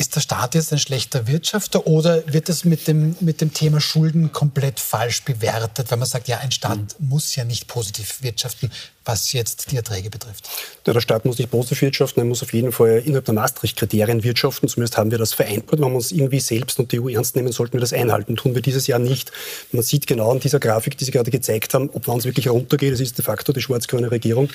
Ist 0.01 0.17
der 0.17 0.23
Staat 0.23 0.55
jetzt 0.55 0.73
ein 0.73 0.79
schlechter 0.79 1.27
Wirtschafter 1.27 1.87
oder 1.87 2.23
wird 2.27 2.49
das 2.49 2.65
mit 2.65 2.89
dem, 2.89 3.17
mit 3.21 3.43
dem 3.43 3.53
Thema 3.53 3.83
Schulden 3.83 4.33
komplett 4.33 4.81
falsch 4.81 5.25
bewertet, 5.25 5.91
weil 5.91 5.99
man 5.99 6.09
sagt, 6.09 6.27
ja, 6.27 6.39
ein 6.39 6.53
Staat 6.53 6.79
mhm. 6.79 7.09
muss 7.11 7.37
ja 7.37 7.45
nicht 7.45 7.67
positiv 7.67 8.23
wirtschaften 8.23 8.71
was 9.11 9.33
jetzt 9.33 9.73
die 9.73 9.77
Erträge 9.77 10.09
betrifft? 10.09 10.49
Der 10.87 11.01
Staat 11.01 11.25
muss 11.25 11.39
nicht 11.39 11.51
positiv 11.51 11.83
wirtschaften, 11.83 12.21
er 12.21 12.27
muss 12.27 12.43
auf 12.43 12.53
jeden 12.53 12.73
Fall 12.73 13.03
innerhalb 13.05 13.25
der 13.25 13.35
Maastricht-Kriterien 13.35 14.23
wirtschaften. 14.23 14.69
Zumindest 14.69 14.97
haben 14.97 15.11
wir 15.11 15.19
das 15.19 15.35
vereinbart. 15.35 15.81
Wenn 15.81 15.91
wir 15.91 15.97
uns 15.97 16.13
irgendwie 16.13 16.41
selbst 16.41 16.79
und 16.79 16.93
die 16.93 17.01
EU 17.01 17.09
ernst 17.09 17.37
nehmen, 17.37 17.53
sollten 17.53 17.75
wir 17.75 17.81
das 17.81 17.93
einhalten. 17.93 18.37
Tun 18.37 18.55
wir 18.55 18.63
dieses 18.63 18.87
Jahr 18.87 18.99
nicht. 18.99 19.33
Man 19.73 19.83
sieht 19.83 20.07
genau 20.07 20.31
an 20.31 20.39
dieser 20.39 20.61
Grafik, 20.61 20.97
die 20.97 21.05
Sie 21.05 21.11
gerade 21.11 21.31
gezeigt 21.31 21.75
haben, 21.75 21.91
ob 21.93 22.07
man 22.07 22.19
es 22.19 22.25
wirklich 22.25 22.49
runtergeht. 22.49 22.93
Es 22.93 23.01
ist 23.01 23.19
de 23.19 23.25
facto 23.25 23.53
die 23.53 23.61
schwarz-grüne 23.61 24.11
Regierung. 24.11 24.49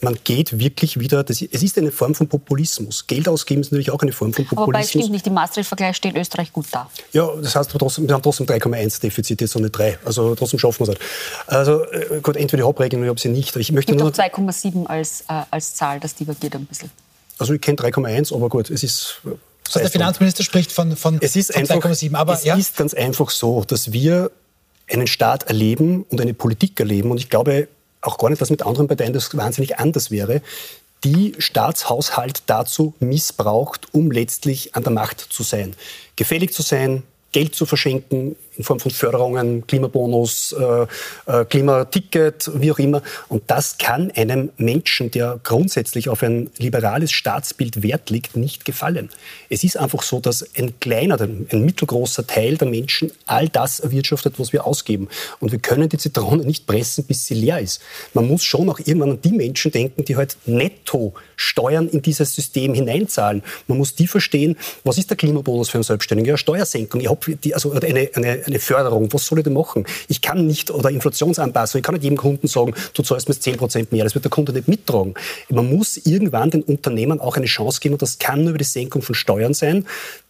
Man 0.00 0.18
geht 0.24 0.58
wirklich 0.58 0.98
wieder, 0.98 1.22
das, 1.22 1.42
es 1.42 1.62
ist 1.62 1.76
eine 1.78 1.92
Form 1.92 2.14
von 2.14 2.28
Populismus. 2.28 3.06
Geld 3.06 3.28
ausgeben 3.28 3.60
ist 3.60 3.70
natürlich 3.72 3.90
auch 3.90 4.00
eine 4.00 4.12
Form 4.12 4.32
von 4.32 4.46
Populismus. 4.46 4.74
Aber 4.74 4.82
stimmt 4.82 5.10
nicht, 5.12 5.26
im 5.26 5.34
Maastricht-Vergleich 5.34 5.96
steht 5.96 6.16
Österreich 6.16 6.52
gut 6.52 6.66
da. 6.70 6.90
Ja, 7.12 7.28
das 7.42 7.54
heißt, 7.54 7.74
wir, 7.74 8.14
haben 8.14 8.22
trotzdem 8.22 8.46
3,1 8.46 9.00
Defizit, 9.00 9.40
jetzt 9.40 9.52
so 9.52 9.58
eine 9.58 9.70
3. 9.70 9.98
Also 10.04 10.34
trotzdem 10.34 10.58
schaffen 10.58 10.86
wir 10.86 10.92
es 10.92 10.98
halt. 10.98 11.00
Also 11.46 11.84
äh, 11.84 12.20
gut, 12.22 12.36
entweder 12.36 12.62
die 12.62 12.66
Hauptregelung, 12.66 13.04
ich 13.04 13.10
habe 13.10 13.20
sie 13.20 13.28
nicht. 13.28 13.54
Ich 13.56 13.72
möchte 13.72 13.97
nur 13.98 14.10
2,7 14.10 14.86
als, 14.86 15.22
äh, 15.22 15.42
als 15.50 15.74
Zahl, 15.74 16.00
das 16.00 16.14
divergiert 16.14 16.54
ein 16.54 16.66
bisschen. 16.66 16.90
Also 17.38 17.54
ich 17.54 17.60
kenne 17.60 17.76
3,1, 17.76 18.34
aber 18.34 18.48
gut, 18.48 18.70
es 18.70 18.82
ist... 18.82 19.20
Also 19.66 19.80
der 19.80 19.90
Finanzminister 19.90 20.42
spricht 20.42 20.72
von, 20.72 20.96
von, 20.96 21.18
es 21.20 21.36
ist 21.36 21.52
von 21.52 21.62
2,7. 21.62 22.14
Aber 22.14 22.32
es 22.32 22.44
ja? 22.44 22.56
ist 22.56 22.76
ganz 22.76 22.94
einfach 22.94 23.28
so, 23.30 23.64
dass 23.64 23.92
wir 23.92 24.30
einen 24.90 25.06
Staat 25.06 25.44
erleben 25.44 26.04
und 26.04 26.20
eine 26.20 26.32
Politik 26.32 26.80
erleben. 26.80 27.10
Und 27.10 27.18
ich 27.18 27.28
glaube 27.28 27.68
auch 28.00 28.16
gar 28.16 28.30
nicht, 28.30 28.40
dass 28.40 28.50
mit 28.50 28.64
anderen 28.64 28.88
Parteien 28.88 29.12
das 29.12 29.36
wahnsinnig 29.36 29.78
anders 29.78 30.10
wäre, 30.10 30.40
die 31.04 31.34
Staatshaushalt 31.38 32.44
dazu 32.46 32.94
missbraucht, 32.98 33.88
um 33.92 34.10
letztlich 34.10 34.74
an 34.74 34.82
der 34.82 34.92
Macht 34.92 35.20
zu 35.20 35.42
sein. 35.42 35.74
Gefällig 36.16 36.52
zu 36.52 36.62
sein, 36.62 37.02
Geld 37.32 37.54
zu 37.54 37.66
verschenken 37.66 38.36
in 38.58 38.64
Form 38.64 38.80
von 38.80 38.90
Förderungen, 38.90 39.66
Klimabonus, 39.66 40.52
äh, 40.52 40.86
äh, 41.26 41.44
Klimaticket, 41.44 42.50
wie 42.54 42.72
auch 42.72 42.78
immer. 42.78 43.02
Und 43.28 43.44
das 43.46 43.78
kann 43.78 44.10
einem 44.10 44.50
Menschen, 44.56 45.10
der 45.10 45.38
grundsätzlich 45.44 46.08
auf 46.08 46.22
ein 46.22 46.50
liberales 46.58 47.12
Staatsbild 47.12 47.82
Wert 47.82 48.10
legt, 48.10 48.36
nicht 48.36 48.64
gefallen. 48.64 49.10
Es 49.48 49.62
ist 49.62 49.76
einfach 49.76 50.02
so, 50.02 50.20
dass 50.20 50.44
ein 50.56 50.78
kleiner, 50.80 51.20
ein 51.20 51.64
mittelgroßer 51.64 52.26
Teil 52.26 52.56
der 52.56 52.68
Menschen 52.68 53.12
all 53.26 53.48
das 53.48 53.80
erwirtschaftet, 53.80 54.34
was 54.38 54.52
wir 54.52 54.66
ausgeben. 54.66 55.08
Und 55.38 55.52
wir 55.52 55.60
können 55.60 55.88
die 55.88 55.98
Zitrone 55.98 56.44
nicht 56.44 56.66
pressen, 56.66 57.04
bis 57.04 57.26
sie 57.26 57.34
leer 57.34 57.60
ist. 57.60 57.80
Man 58.12 58.26
muss 58.26 58.42
schon 58.42 58.68
auch 58.68 58.80
irgendwann 58.80 59.12
an 59.12 59.22
die 59.22 59.32
Menschen 59.32 59.70
denken, 59.70 60.04
die 60.04 60.16
halt 60.16 60.36
netto 60.46 61.14
Steuern 61.36 61.88
in 61.88 62.02
dieses 62.02 62.34
System 62.34 62.74
hineinzahlen. 62.74 63.42
Man 63.68 63.78
muss 63.78 63.94
die 63.94 64.08
verstehen, 64.08 64.56
was 64.82 64.98
ist 64.98 65.10
der 65.10 65.16
Klimabonus 65.16 65.68
für 65.68 65.78
einen 65.78 65.84
Selbstständigen? 65.84 66.28
Ja, 66.28 66.36
Steuersenkung. 66.36 67.00
Ich 67.00 67.38
die, 67.44 67.54
also 67.54 67.72
eine, 67.72 68.10
eine, 68.14 68.42
eine 68.48 68.58
Förderung. 68.58 69.12
Was 69.12 69.26
soll 69.26 69.38
ich 69.38 69.44
denn 69.44 69.54
machen? 69.54 69.86
Ich 70.08 70.20
kann 70.20 70.46
nicht, 70.46 70.70
oder 70.70 70.90
Inflationsanpassung, 70.90 71.78
ich 71.78 71.82
kann 71.82 71.94
nicht 71.94 72.04
jedem 72.04 72.16
Kunden 72.16 72.46
sagen, 72.46 72.74
du 72.94 73.02
zahlst 73.02 73.28
mir 73.28 73.34
10% 73.34 73.88
mehr. 73.90 74.04
Das 74.04 74.14
wird 74.14 74.24
der 74.24 74.30
Kunde 74.30 74.52
nicht 74.52 74.68
mittragen. 74.68 75.14
Man 75.48 75.70
muss 75.74 75.96
irgendwann 75.96 76.50
den 76.50 76.62
Unternehmen 76.62 77.20
auch 77.20 77.36
eine 77.36 77.46
Chance 77.46 77.80
geben 77.80 77.94
und 77.94 78.02
das 78.02 78.18
kann 78.18 78.40
nur 78.40 78.50
über 78.50 78.58
die 78.58 78.64
Senkung 78.64 79.02
von 79.02 79.14
Steuern 79.14 79.54
sein 79.54 79.86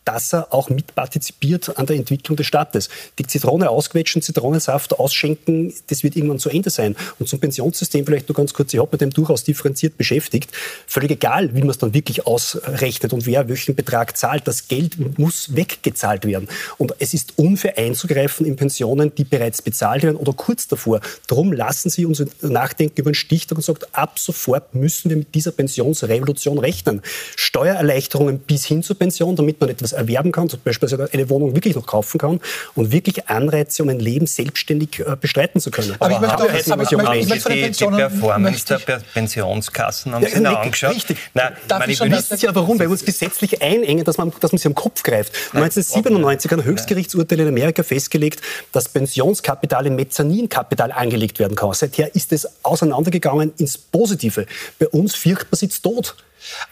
dass 0.09 0.33
er 0.33 0.55
auch 0.55 0.71
mitpartizipiert 0.71 1.77
an 1.77 1.85
der 1.85 1.97
Entwicklung 1.97 2.35
des 2.35 2.47
Staates. 2.47 2.89
Die 3.19 3.27
Zitrone 3.27 3.69
ausquetschen, 3.69 4.23
Zitronensaft 4.23 4.99
ausschenken, 4.99 5.75
das 5.89 6.03
wird 6.03 6.17
irgendwann 6.17 6.39
zu 6.39 6.49
Ende 6.49 6.71
sein. 6.71 6.97
Und 7.19 7.29
zum 7.29 7.41
Pensionssystem 7.41 8.07
vielleicht 8.07 8.27
nur 8.27 8.35
ganz 8.35 8.55
kurz, 8.55 8.73
ich 8.73 8.81
habe 8.81 8.89
mit 8.93 9.03
dem 9.03 9.11
durchaus 9.11 9.45
differenziert 9.45 9.99
beschäftigt. 9.99 10.51
Völlig 10.87 11.11
egal, 11.11 11.55
wie 11.55 11.61
man 11.61 11.69
es 11.69 11.77
dann 11.77 11.93
wirklich 11.93 12.27
ausrechnet 12.27 13.13
und 13.13 13.27
wer 13.27 13.51
welchen 13.51 13.75
Betrag 13.75 14.17
zahlt. 14.17 14.49
Das 14.49 14.69
Geld 14.69 15.19
muss 15.19 15.55
weggezahlt 15.55 16.25
werden. 16.25 16.49
Und 16.79 16.95
es 17.01 17.13
ist 17.13 17.35
unfair 17.37 17.77
einzugreifen 17.77 18.47
in 18.47 18.57
Pensionen, 18.57 19.15
die 19.15 19.25
bereits 19.25 19.61
bezahlt 19.61 20.05
werden 20.05 20.17
oder 20.17 20.33
kurz 20.33 20.69
davor. 20.69 21.03
Darum 21.27 21.53
lassen 21.53 21.91
Sie 21.91 22.07
uns 22.07 22.25
nachdenken 22.41 22.99
über 22.99 23.09
einen 23.09 23.15
Stichtag 23.15 23.59
und 23.59 23.63
sagt, 23.63 23.95
ab 23.95 24.19
sofort 24.19 24.75
müssen 24.75 25.11
wir 25.11 25.19
mit 25.19 25.35
dieser 25.35 25.53
Pensionsrevolution 25.53 26.59
rechnen. 26.59 27.03
Steuererleichterungen 27.37 28.39
bis 28.39 28.65
hin 28.65 28.83
zur 28.83 28.97
Pension, 28.97 29.37
damit 29.37 29.61
man 29.61 29.69
etwas 29.69 29.98
erwerben 29.99 30.33
kann, 30.33 30.49
zum 30.49 30.61
Beispiel 30.65 31.09
eine 31.13 31.29
Wohnung 31.31 31.55
wirklich 31.55 31.75
noch 31.75 31.87
kaufen 31.87 32.19
kann 32.19 32.41
und 32.75 32.93
wirklich 32.93 33.29
Anreize, 33.29 33.83
um 33.83 33.89
ein 33.89 34.01
Leben 34.01 34.27
selbstständig 34.27 35.01
äh, 35.01 35.17
bestreiten 35.21 35.61
zu 35.61 35.71
können. 35.71 35.95
Aber, 35.99 36.07
aber 36.07 36.15
ich 36.15 36.21
möchte 36.21 36.37
auch, 36.37 36.73
aber 36.73 36.83
ich 36.83 36.91
möchte, 36.93 37.17
ich 37.17 37.29
möchte 37.29 37.53
die, 37.53 37.71
die 37.71 37.87
Performance 37.87 38.65
der 38.67 39.01
Pensionskassen 39.15 40.15
haben 40.15 40.23
ja, 40.23 40.31
Sie 40.31 40.41
noch 40.41 40.59
angeschaut? 40.59 40.95
Richtig. 40.95 41.19
Nein, 41.35 41.53
Darf 41.67 41.81
meine, 41.81 41.93
ich 41.93 41.99
schon 41.99 42.11
wissen 42.11 42.39
ja 42.41 42.55
warum, 42.55 42.79
weil 42.79 42.87
wir 42.87 42.93
uns 42.93 43.05
gesetzlich 43.05 43.61
einengen, 43.63 44.05
dass 44.05 44.19
man, 44.19 44.33
dass 44.41 44.53
man 44.53 44.59
sie 44.59 44.69
am 44.69 44.75
Kopf 44.75 45.03
greift. 45.03 45.35
1997 45.53 46.51
hat 46.51 46.59
ein 46.59 46.65
Höchstgerichtsurteil 46.65 47.41
in 47.41 47.49
Amerika 47.49 47.83
festgelegt, 47.83 48.41
dass 48.73 48.89
Pensionskapital 48.89 49.87
in 49.87 49.97
Mezzaninkapital 49.97 50.93
angelegt 50.93 51.39
werden 51.39 51.57
kann. 51.57 51.73
Seither 51.73 52.15
ist 52.15 52.33
es 52.33 52.49
auseinandergegangen 52.63 53.53
ins 53.59 53.79
Positive. 53.79 54.47
Bei 54.79 54.89
uns 54.89 55.15
fürcht 55.15 55.47
man 55.51 55.59
sich 55.59 55.81
tot. 55.81 56.17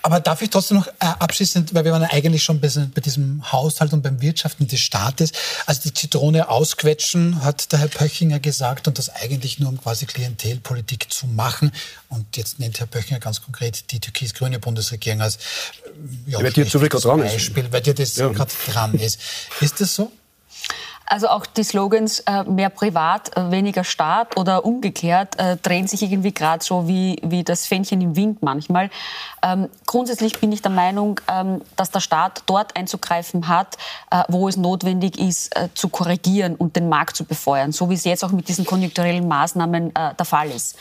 Aber 0.02 0.20
darf 0.20 0.42
ich 0.42 0.50
trotzdem 0.50 0.78
noch 0.78 0.86
äh, 0.86 0.92
abschließend, 1.00 1.74
weil 1.74 1.84
wir 1.84 1.92
waren 1.92 2.02
ja 2.02 2.10
eigentlich 2.10 2.42
schon 2.42 2.60
bei, 2.60 2.68
bei 2.68 3.00
diesem 3.00 3.50
Haushalt 3.50 3.92
und 3.92 4.02
beim 4.02 4.20
Wirtschaften 4.20 4.66
des 4.66 4.80
Staates, 4.80 5.32
also 5.66 5.82
die 5.84 5.94
Zitrone 5.94 6.48
ausquetschen, 6.48 7.42
hat 7.42 7.72
der 7.72 7.80
Herr 7.80 7.88
Pöchinger 7.88 8.40
gesagt, 8.40 8.88
und 8.88 8.98
das 8.98 9.08
eigentlich 9.10 9.58
nur 9.58 9.68
um 9.68 9.80
quasi 9.80 10.06
Klientelpolitik 10.06 11.12
zu 11.12 11.26
machen. 11.26 11.72
Und 12.08 12.36
jetzt 12.36 12.58
nennt 12.58 12.78
Herr 12.80 12.86
Pöchinger 12.86 13.20
ganz 13.20 13.42
konkret 13.42 13.90
die 13.92 14.00
türkis-grüne 14.00 14.58
Bundesregierung 14.58 15.20
als 15.22 15.36
äh, 15.36 15.40
ja, 16.26 16.38
weil 16.38 16.52
dran 16.52 17.20
Beispiel, 17.20 17.66
weil 17.70 17.80
dir 17.80 17.94
das 17.94 18.16
ja. 18.16 18.28
gerade 18.28 18.52
dran 18.70 18.94
ist. 18.94 19.18
Ist 19.60 19.80
das 19.80 19.94
so? 19.94 20.12
Also 21.08 21.28
auch 21.28 21.46
die 21.46 21.62
Slogans 21.62 22.20
äh, 22.20 22.42
mehr 22.44 22.68
privat, 22.68 23.36
äh, 23.36 23.50
weniger 23.52 23.84
Staat 23.84 24.36
oder 24.36 24.64
umgekehrt 24.64 25.38
äh, 25.38 25.56
drehen 25.56 25.86
sich 25.86 26.02
irgendwie 26.02 26.34
gerade 26.34 26.64
so 26.64 26.88
wie, 26.88 27.20
wie 27.22 27.44
das 27.44 27.66
Fähnchen 27.66 28.00
im 28.00 28.16
Wind 28.16 28.42
manchmal. 28.42 28.90
Ähm, 29.42 29.68
grundsätzlich 29.86 30.40
bin 30.40 30.50
ich 30.50 30.62
der 30.62 30.72
Meinung, 30.72 31.20
ähm, 31.28 31.62
dass 31.76 31.92
der 31.92 32.00
Staat 32.00 32.42
dort 32.46 32.74
einzugreifen 32.76 33.46
hat, 33.46 33.76
äh, 34.10 34.24
wo 34.28 34.48
es 34.48 34.56
notwendig 34.56 35.18
ist, 35.18 35.54
äh, 35.56 35.68
zu 35.74 35.88
korrigieren 35.88 36.56
und 36.56 36.74
den 36.74 36.88
Markt 36.88 37.16
zu 37.16 37.24
befeuern, 37.24 37.70
so 37.70 37.88
wie 37.88 37.94
es 37.94 38.04
jetzt 38.04 38.24
auch 38.24 38.32
mit 38.32 38.48
diesen 38.48 38.64
konjunkturellen 38.66 39.28
Maßnahmen 39.28 39.94
äh, 39.94 40.14
der 40.14 40.26
Fall 40.26 40.50
ist. 40.50 40.76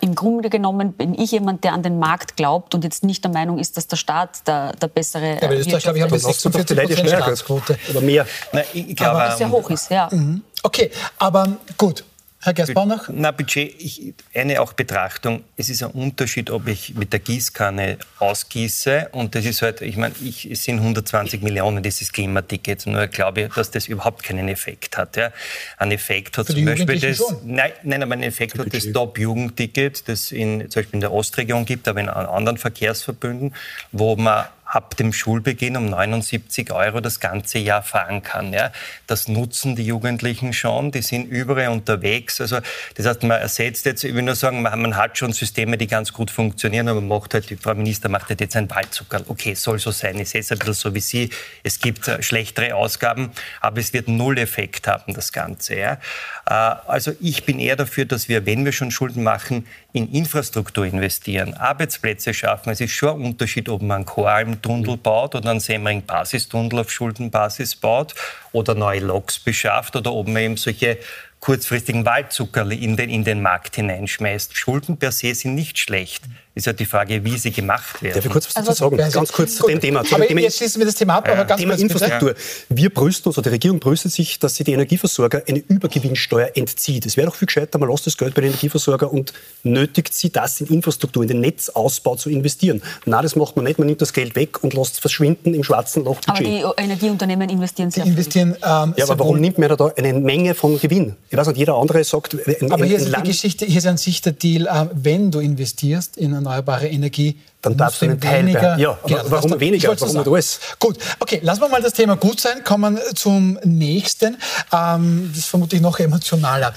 Im 0.00 0.14
Grunde 0.14 0.48
genommen 0.48 0.94
bin 0.94 1.12
ich 1.12 1.32
jemand, 1.32 1.62
der 1.62 1.74
an 1.74 1.82
den 1.82 1.98
Markt 1.98 2.36
glaubt 2.36 2.74
und 2.74 2.84
jetzt 2.84 3.04
nicht 3.04 3.22
der 3.22 3.30
Meinung 3.30 3.58
ist, 3.58 3.76
dass 3.76 3.86
der 3.86 3.96
Staat 3.96 4.46
der, 4.46 4.72
der 4.72 4.88
bessere. 4.88 5.34
Ja, 5.34 5.42
aber 5.42 5.56
Österreich, 5.56 5.82
glaube 5.82 5.98
ich, 5.98 6.04
haben 6.04 6.18
46 6.18 6.78
Prozent 6.78 7.08
Staatsquote. 7.08 7.78
Oder 7.90 8.00
mehr. 8.00 8.26
Na, 8.52 8.62
ich 8.72 8.96
glaube, 8.96 9.20
hoch 9.54 9.70
ist, 9.70 9.90
ja. 9.90 10.08
Mhm. 10.10 10.42
Okay, 10.62 10.90
aber 11.18 11.56
gut. 11.76 12.04
Herr 12.44 12.52
Gersbauer 12.52 13.00
Na, 13.08 13.30
Budget, 13.30 13.74
ich, 13.80 14.12
eine 14.34 14.60
auch 14.60 14.74
Betrachtung. 14.74 15.44
Es 15.56 15.70
ist 15.70 15.82
ein 15.82 15.92
Unterschied, 15.92 16.50
ob 16.50 16.68
ich 16.68 16.94
mit 16.94 17.10
der 17.10 17.20
Gießkanne 17.20 17.96
ausgieße 18.18 19.08
und 19.12 19.34
das 19.34 19.46
ist 19.46 19.62
halt, 19.62 19.80
ich 19.80 19.96
meine, 19.96 20.14
ich, 20.22 20.50
es 20.50 20.64
sind 20.64 20.78
120 20.78 21.40
Millionen 21.40 21.82
dieses 21.82 22.12
Klimatickets, 22.12 22.84
nur 22.84 23.06
glaube 23.06 23.42
ich, 23.42 23.54
dass 23.54 23.70
das 23.70 23.88
überhaupt 23.88 24.22
keinen 24.24 24.48
Effekt 24.48 24.98
hat. 24.98 25.16
Ja. 25.16 25.32
Ein 25.78 25.92
Effekt 25.92 26.36
hat 26.36 26.48
zum 26.48 26.66
Beispiel 26.66 27.00
das, 27.00 27.22
nein, 27.44 27.72
nein, 27.82 28.02
aber 28.02 28.12
ein 28.12 28.22
Effekt 28.22 28.58
hat 28.58 28.74
das 28.74 28.92
Top-Jugendticket, 28.92 30.06
das 30.06 30.30
in, 30.30 30.70
zum 30.70 30.82
Beispiel 30.82 30.96
in 30.96 31.00
der 31.00 31.12
Ostregion 31.12 31.64
gibt, 31.64 31.88
aber 31.88 32.00
in 32.00 32.10
anderen 32.10 32.58
Verkehrsverbünden, 32.58 33.54
wo 33.90 34.16
man 34.16 34.44
ab 34.64 34.96
dem 34.96 35.12
Schulbeginn 35.12 35.76
um 35.76 35.90
79 35.90 36.72
Euro 36.72 37.00
das 37.00 37.20
ganze 37.20 37.58
Jahr 37.58 37.82
fahren 37.82 38.22
kann. 38.22 38.52
Ja. 38.52 38.72
Das 39.06 39.28
nutzen 39.28 39.76
die 39.76 39.84
Jugendlichen 39.84 40.52
schon, 40.52 40.90
die 40.90 41.02
sind 41.02 41.26
überall 41.26 41.68
unterwegs. 41.68 42.40
Also 42.40 42.58
das 42.96 43.06
heißt, 43.06 43.22
man 43.22 43.40
ersetzt 43.40 43.86
jetzt, 43.86 44.04
ich 44.04 44.14
will 44.14 44.22
nur 44.22 44.34
sagen, 44.34 44.62
man, 44.62 44.80
man 44.80 44.96
hat 44.96 45.18
schon 45.18 45.32
Systeme, 45.32 45.78
die 45.78 45.86
ganz 45.86 46.12
gut 46.12 46.30
funktionieren, 46.30 46.88
aber 46.88 47.00
man 47.00 47.20
macht 47.20 47.34
halt, 47.34 47.50
die 47.50 47.56
Frau 47.56 47.74
Minister 47.74 48.08
macht 48.08 48.28
halt 48.28 48.40
jetzt 48.40 48.56
ein 48.56 48.70
Waldzucker. 48.70 49.22
Okay, 49.28 49.54
soll 49.54 49.78
so 49.78 49.90
sein. 49.90 50.18
Ich 50.18 50.30
sehe 50.30 50.40
es 50.40 50.50
ein 50.50 50.58
bisschen 50.58 50.74
so 50.74 50.94
wie 50.94 51.00
Sie. 51.00 51.30
Es 51.62 51.78
gibt 51.78 52.08
äh, 52.08 52.22
schlechtere 52.22 52.74
Ausgaben, 52.74 53.30
aber 53.60 53.78
es 53.78 53.92
wird 53.92 54.08
null 54.08 54.38
Effekt 54.38 54.86
haben, 54.88 55.14
das 55.14 55.32
Ganze. 55.32 55.76
Ja. 55.76 55.98
Äh, 56.46 56.50
also 56.50 57.12
ich 57.20 57.44
bin 57.44 57.58
eher 57.58 57.76
dafür, 57.76 58.04
dass 58.04 58.28
wir, 58.28 58.46
wenn 58.46 58.64
wir 58.64 58.72
schon 58.72 58.90
Schulden 58.90 59.22
machen, 59.22 59.66
in 59.94 60.10
Infrastruktur 60.10 60.86
investieren, 60.86 61.54
Arbeitsplätze 61.54 62.34
schaffen. 62.34 62.70
Es 62.70 62.80
ist 62.80 62.90
schon 62.90 63.20
ein 63.20 63.26
Unterschied, 63.26 63.68
ob 63.68 63.80
man 63.80 63.98
einen 63.98 64.04
Koralmtunnel 64.04 64.96
baut 64.96 65.36
oder 65.36 65.50
einen 65.50 65.60
Semmering-Basistunnel 65.60 66.80
auf 66.80 66.90
Schuldenbasis 66.90 67.76
baut 67.76 68.12
oder 68.50 68.74
neue 68.74 68.98
Loks 68.98 69.38
beschafft 69.38 69.94
oder 69.94 70.12
ob 70.12 70.26
man 70.26 70.42
eben 70.42 70.56
solche 70.56 70.98
kurzfristigen 71.44 72.06
Waldzuckerli 72.06 72.76
in 72.76 72.96
den, 72.96 73.10
in 73.10 73.22
den 73.22 73.42
Markt 73.42 73.76
hineinschmeißt. 73.76 74.56
Schulden 74.56 74.96
per 74.96 75.12
se 75.12 75.34
sind 75.34 75.54
nicht 75.54 75.78
schlecht 75.78 76.22
ist 76.54 76.66
ja 76.66 76.72
die 76.72 76.86
Frage, 76.86 77.24
wie 77.24 77.36
sie 77.36 77.50
gemacht 77.50 78.00
werden. 78.00 78.14
Darf 78.14 78.24
ich 78.24 78.30
kurz 78.30 78.46
was 78.46 78.54
dazu 78.54 78.68
also, 78.70 78.84
sagen? 78.84 79.00
Also, 79.00 79.18
ganz 79.18 79.32
kurz 79.32 79.56
zu 79.56 79.66
dem 79.66 79.80
Thema. 79.80 80.04
Zu 80.04 80.14
aber 80.14 80.26
Thema, 80.26 80.40
jetzt 80.40 80.58
schließen 80.58 80.80
wir 80.80 80.86
das 80.86 80.94
Thema 80.94 81.16
ab, 81.16 81.28
aber 81.28 81.44
ganz 81.44 81.60
Thema 81.60 81.74
Infrastruktur. 81.74 82.30
Ja. 82.30 82.36
Wir 82.68 82.90
brüsten 82.90 83.28
uns, 83.28 83.38
oder 83.38 83.50
die 83.50 83.54
Regierung 83.54 83.80
brüstet 83.80 84.12
sich, 84.12 84.38
dass 84.38 84.54
sie 84.54 84.62
die 84.62 84.72
Energieversorger 84.72 85.42
eine 85.48 85.58
Übergewinnsteuer 85.58 86.50
entzieht. 86.54 87.06
Es 87.06 87.16
wäre 87.16 87.26
doch 87.26 87.34
viel 87.34 87.46
gescheiter, 87.46 87.78
man 87.78 87.90
lässt 87.90 88.06
das 88.06 88.16
Geld 88.16 88.34
bei 88.34 88.42
den 88.42 88.50
Energieversorger 88.50 89.12
und 89.12 89.32
nötigt 89.64 90.14
sie, 90.14 90.30
das 90.30 90.60
in 90.60 90.68
Infrastruktur, 90.68 91.22
in 91.22 91.28
den 91.28 91.40
Netzausbau 91.40 92.14
zu 92.14 92.30
investieren. 92.30 92.82
Na, 93.04 93.20
das 93.20 93.34
macht 93.34 93.56
man 93.56 93.64
nicht. 93.64 93.78
Man 93.78 93.88
nimmt 93.88 94.00
das 94.00 94.12
Geld 94.12 94.36
weg 94.36 94.62
und 94.62 94.74
lässt 94.74 94.94
es 94.94 94.98
verschwinden 95.00 95.54
im 95.54 95.64
schwarzen 95.64 96.04
Loch. 96.04 96.20
Aber 96.26 96.38
die 96.38 96.62
Energieunternehmen 96.76 97.48
investieren 97.48 97.90
sehr 97.90 98.04
die 98.04 98.10
investieren, 98.10 98.54
ähm, 98.62 98.94
Ja, 98.96 99.06
aber 99.06 99.18
warum 99.18 99.40
nimmt 99.40 99.58
man 99.58 99.76
da 99.76 99.92
eine 99.96 100.12
Menge 100.12 100.54
von 100.54 100.78
Gewinn? 100.78 101.16
Ich 101.34 101.38
weiß 101.38 101.48
nicht, 101.48 101.58
jeder 101.58 101.74
andere 101.74 102.04
sagt... 102.04 102.36
Ein, 102.46 102.70
aber 102.70 102.84
hier 102.84 102.96
ein 102.96 103.02
ist 103.02 103.08
Land 103.08 103.26
die 103.26 103.32
Geschichte, 103.32 103.66
hier 103.66 103.84
ist 103.84 104.24
der 104.24 104.32
Deal, 104.34 104.68
äh, 104.68 104.86
wenn 104.94 105.32
du 105.32 105.40
investierst 105.40 106.16
in 106.16 106.32
erneuerbare 106.32 106.86
Energie, 106.86 107.40
dann 107.60 107.76
darfst 107.76 108.02
du 108.02 108.06
einen 108.06 108.20
Teil 108.20 108.44
weniger. 108.44 108.78
Ja, 108.78 108.96
genau, 109.04 109.22
warum 109.26 109.50
du, 109.50 109.58
weniger? 109.58 109.98
Warum 109.98 110.16
nicht 110.16 110.28
alles? 110.28 110.60
Gut, 110.78 110.96
okay, 111.18 111.40
lassen 111.42 111.62
wir 111.62 111.68
mal 111.68 111.82
das 111.82 111.94
Thema 111.94 112.14
gut 112.14 112.38
sein. 112.38 112.62
Kommen 112.62 113.00
zum 113.14 113.58
nächsten. 113.64 114.36
Ähm, 114.72 115.30
das 115.30 115.38
ist 115.38 115.48
vermutlich 115.48 115.80
noch 115.80 115.98
emotionaler. 115.98 116.72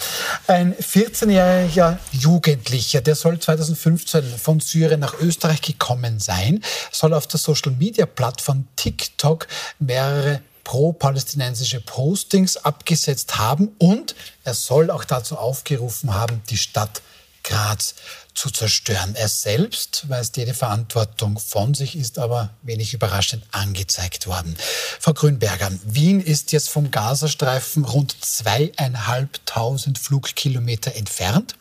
Ein 0.48 0.74
14-jähriger 0.74 1.98
Jugendlicher, 2.14 3.02
der 3.02 3.14
soll 3.14 3.38
2015 3.38 4.24
von 4.42 4.60
Syrien 4.60 5.02
nach 5.02 5.20
Österreich 5.20 5.62
gekommen 5.62 6.20
sein, 6.20 6.64
soll 6.92 7.14
auf 7.14 7.28
der 7.28 7.40
Social-Media-Plattform 7.40 8.66
TikTok 8.76 9.46
mehrere 9.78 10.40
pro-palästinensische 10.68 11.80
Postings 11.80 12.58
abgesetzt 12.58 13.38
haben 13.38 13.70
und 13.78 14.16
er 14.44 14.54
soll 14.54 14.92
auch 14.92 15.06
dazu 15.06 15.38
aufgerufen 15.38 16.14
haben, 16.14 16.42
die 16.50 16.58
Stadt 16.58 17.02
Graz 17.44 17.96
zu 18.34 18.50
zerstören. 18.50 19.16
Er 19.16 19.30
selbst 19.30 20.10
weist 20.10 20.36
jede 20.36 20.54
Verantwortung 20.54 21.40
von 21.40 21.74
sich, 21.74 21.96
ist 21.96 22.20
aber 22.20 22.50
wenig 22.64 22.94
überraschend 22.94 23.46
angezeigt 23.54 24.28
worden. 24.28 24.58
Frau 25.00 25.14
Grünberger, 25.14 25.72
Wien 25.86 26.20
ist 26.20 26.52
jetzt 26.52 26.68
vom 26.68 26.92
Gazastreifen 26.92 27.86
rund 27.86 28.18
zweieinhalbtausend 28.20 29.98
Flugkilometer 29.98 30.96
entfernt. 30.96 31.56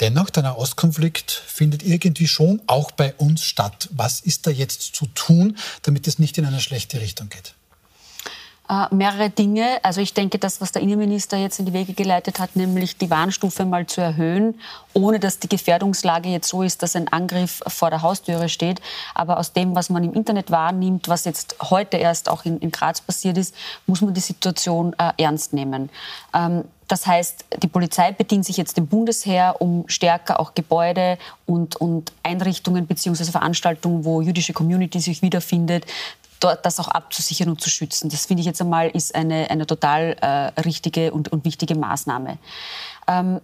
Dennoch, 0.00 0.28
der 0.28 0.42
Nahostkonflikt 0.42 1.30
findet 1.30 1.82
irgendwie 1.82 2.28
schon 2.28 2.60
auch 2.66 2.90
bei 2.90 3.14
uns 3.14 3.42
statt. 3.42 3.88
Was 3.92 4.20
ist 4.20 4.46
da 4.46 4.50
jetzt 4.50 4.94
zu 4.94 5.06
tun, 5.06 5.56
damit 5.80 6.06
es 6.06 6.18
nicht 6.18 6.36
in 6.36 6.44
eine 6.44 6.60
schlechte 6.60 7.00
Richtung 7.00 7.30
geht? 7.30 7.54
Äh, 8.68 8.94
mehrere 8.94 9.30
Dinge. 9.30 9.78
Also 9.82 10.00
ich 10.00 10.14
denke, 10.14 10.38
das, 10.38 10.60
was 10.60 10.72
der 10.72 10.82
Innenminister 10.82 11.36
jetzt 11.36 11.58
in 11.58 11.66
die 11.66 11.72
Wege 11.72 11.94
geleitet 11.94 12.38
hat, 12.38 12.56
nämlich 12.56 12.98
die 12.98 13.10
Warnstufe 13.10 13.64
mal 13.64 13.86
zu 13.86 14.00
erhöhen, 14.00 14.60
ohne 14.92 15.18
dass 15.18 15.38
die 15.38 15.48
Gefährdungslage 15.48 16.28
jetzt 16.28 16.48
so 16.48 16.62
ist, 16.62 16.82
dass 16.82 16.94
ein 16.94 17.08
Angriff 17.08 17.62
vor 17.66 17.90
der 17.90 18.02
Haustüre 18.02 18.48
steht. 18.48 18.80
Aber 19.14 19.38
aus 19.38 19.52
dem, 19.52 19.74
was 19.74 19.90
man 19.90 20.04
im 20.04 20.12
Internet 20.12 20.50
wahrnimmt, 20.50 21.08
was 21.08 21.24
jetzt 21.24 21.56
heute 21.70 21.96
erst 21.96 22.28
auch 22.28 22.44
in, 22.44 22.58
in 22.58 22.70
Graz 22.70 23.00
passiert 23.00 23.38
ist, 23.38 23.54
muss 23.86 24.00
man 24.00 24.14
die 24.14 24.20
Situation 24.20 24.94
äh, 24.98 25.12
ernst 25.16 25.52
nehmen. 25.52 25.88
Ähm, 26.34 26.64
das 26.88 27.06
heißt, 27.06 27.44
die 27.62 27.68
Polizei 27.68 28.12
bedient 28.12 28.46
sich 28.46 28.56
jetzt 28.56 28.78
dem 28.78 28.86
Bundesheer, 28.86 29.56
um 29.60 29.84
stärker 29.88 30.40
auch 30.40 30.54
Gebäude 30.54 31.18
und, 31.44 31.76
und 31.76 32.12
Einrichtungen 32.22 32.86
bzw. 32.86 33.24
Veranstaltungen, 33.24 34.06
wo 34.06 34.22
jüdische 34.22 34.54
Community 34.54 34.98
sich 34.98 35.20
wiederfindet, 35.20 35.84
dort 36.40 36.64
das 36.64 36.80
auch 36.80 36.88
abzusichern 36.88 37.48
und 37.48 37.60
zu 37.60 37.70
schützen. 37.70 38.08
Das 38.08 38.26
finde 38.26 38.40
ich 38.40 38.46
jetzt 38.46 38.60
einmal 38.60 38.88
ist 38.90 39.14
eine, 39.14 39.50
eine 39.50 39.66
total 39.66 40.16
äh, 40.20 40.60
richtige 40.60 41.12
und, 41.12 41.30
und 41.32 41.44
wichtige 41.44 41.74
Maßnahme. 41.74 42.38
Ähm, 43.06 43.40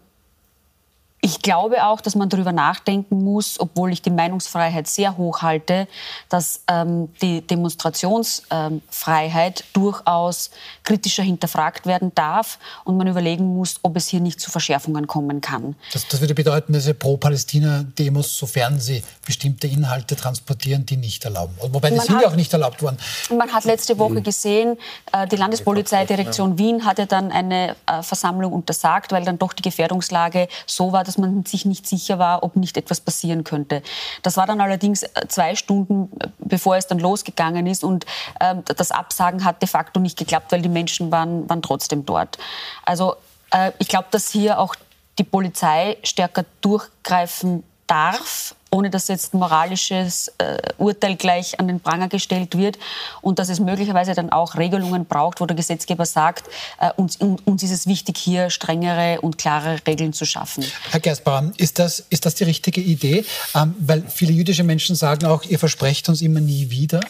ich 1.25 1.41
glaube 1.41 1.85
auch, 1.87 2.01
dass 2.03 2.15
man 2.17 2.29
darüber 2.29 2.53
nachdenken 2.53 3.25
muss, 3.25 3.59
obwohl 3.59 3.95
ich 3.95 4.03
die 4.03 4.11
Meinungsfreiheit 4.11 4.87
sehr 4.87 5.17
hoch 5.17 5.41
halte, 5.41 5.89
dass 6.29 6.61
ähm, 6.69 7.09
die 7.23 7.41
Demonstrationsfreiheit 7.41 9.61
ähm, 9.61 9.67
durchaus 9.73 10.51
kritischer 10.83 11.23
hinterfragt 11.23 11.87
werden 11.87 12.13
darf 12.15 12.59
und 12.85 12.99
man 12.99 13.07
überlegen 13.07 13.55
muss, 13.55 13.77
ob 13.81 13.97
es 13.97 14.09
hier 14.09 14.21
nicht 14.21 14.39
zu 14.39 14.51
Verschärfungen 14.51 15.07
kommen 15.07 15.41
kann. 15.41 15.77
Das, 15.95 16.07
das 16.07 16.21
würde 16.21 16.35
bedeuten, 16.35 16.75
dass 16.75 16.93
Pro-Palästina-Demos, 16.93 18.37
sofern 18.37 18.79
sie 18.79 19.03
bestimmte 19.25 19.67
Inhalte 19.67 20.17
transportieren, 20.17 20.85
die 20.85 20.99
nicht 20.99 21.25
erlauben. 21.25 21.55
Wobei 21.59 21.89
die 21.89 22.01
sind 22.01 22.21
ja 22.21 22.29
auch 22.29 22.37
nicht 22.37 22.53
erlaubt 22.53 22.83
worden. 22.83 22.99
Man 23.35 23.51
hat 23.51 23.65
letzte 23.65 23.99
Woche 23.99 24.17
mhm. 24.17 24.25
gesehen, 24.25 24.77
äh, 25.11 25.27
die 25.27 25.37
Landespolizeidirektion 25.37 26.59
Wien 26.59 26.85
hatte 26.85 27.07
dann 27.07 27.33
eine 27.33 27.77
äh, 27.87 28.03
Versammlung 28.03 28.53
untersagt, 28.53 29.11
weil 29.11 29.25
dann 29.25 29.39
doch 29.39 29.55
die 29.55 29.63
Gefährdungslage 29.63 30.49
so 30.67 30.93
war, 30.93 31.03
dass 31.03 31.14
dass 31.15 31.19
man 31.19 31.45
sich 31.45 31.65
nicht 31.65 31.87
sicher 31.87 32.19
war, 32.19 32.43
ob 32.43 32.57
nicht 32.57 32.77
etwas 32.77 33.01
passieren 33.01 33.45
könnte. 33.45 33.83
Das 34.23 34.37
war 34.37 34.47
dann 34.47 34.61
allerdings 34.61 35.03
äh, 35.03 35.09
zwei 35.29 35.55
Stunden, 35.55 36.11
äh, 36.19 36.29
bevor 36.39 36.77
es 36.77 36.87
dann 36.87 36.99
losgegangen 36.99 37.67
ist 37.67 37.85
und 37.85 38.05
äh, 38.41 38.57
das 38.65 38.91
Absagen 38.91 39.45
hat 39.45 39.63
de 39.63 39.69
facto 39.69 40.01
nicht 40.01 40.19
geklappt, 40.19 40.51
weil 40.53 40.63
die 40.63 40.69
Menschen 40.69 41.13
waren, 41.13 41.49
waren 41.49 41.63
trotzdem 41.63 42.05
dort. 42.05 42.39
Also 42.85 43.15
äh, 43.53 43.73
ich 43.79 43.89
glaube, 43.89 44.09
dass 44.11 44.31
hier 44.31 44.59
auch 44.59 44.75
die 45.19 45.25
Polizei 45.25 45.97
stärker 46.03 46.45
durchgreifen 46.61 47.63
darf 47.87 48.57
ohne 48.75 48.91
dass 48.91 49.07
jetzt 49.07 49.35
ein 49.35 49.39
moralisches 49.39 50.33
äh, 50.39 50.59
Urteil 50.79 51.15
gleich 51.15 51.61
an 51.61 51.69
den 51.69 51.79
Pranger 51.79 52.09
gestellt 52.09 52.59
wird 52.59 52.77
und 53.21 53.39
dass 53.39 53.49
es 53.49 53.61
möglicherweise 53.61 54.15
dann 54.15 54.31
auch 54.31 54.57
Regelungen 54.57 55.07
braucht, 55.07 55.41
wo 55.41 55.47
der 55.47 55.57
Gesetzgeber 55.57 56.07
sagt, 56.07 56.47
äh, 56.81 56.91
uns, 56.97 57.17
uns 57.17 57.63
ist 57.63 57.71
es 57.71 57.87
wichtig, 57.87 58.19
hier 58.19 58.51
strengere 58.51 59.21
und 59.21 59.39
klare 59.39 59.79
Regeln 59.87 60.13
zu 60.13 60.27
schaffen. 60.27 60.65
Herr 60.91 60.99
Gerstbauer, 60.99 61.53
ist 61.57 61.79
das, 61.79 62.05
ist 62.11 62.27
das 62.27 62.35
die 62.35 62.45
richtige 62.45 62.81
Idee? 62.81 63.25
Ähm, 63.55 63.77
weil 63.79 64.03
viele 64.09 64.33
jüdische 64.33 64.65
Menschen 64.65 64.97
sagen 64.97 65.27
auch, 65.27 65.45
ihr 65.45 65.61
versprecht 65.61 66.09
uns 66.09 66.21
immer 66.21 66.41
nie 66.41 66.71
wieder. 66.71 67.01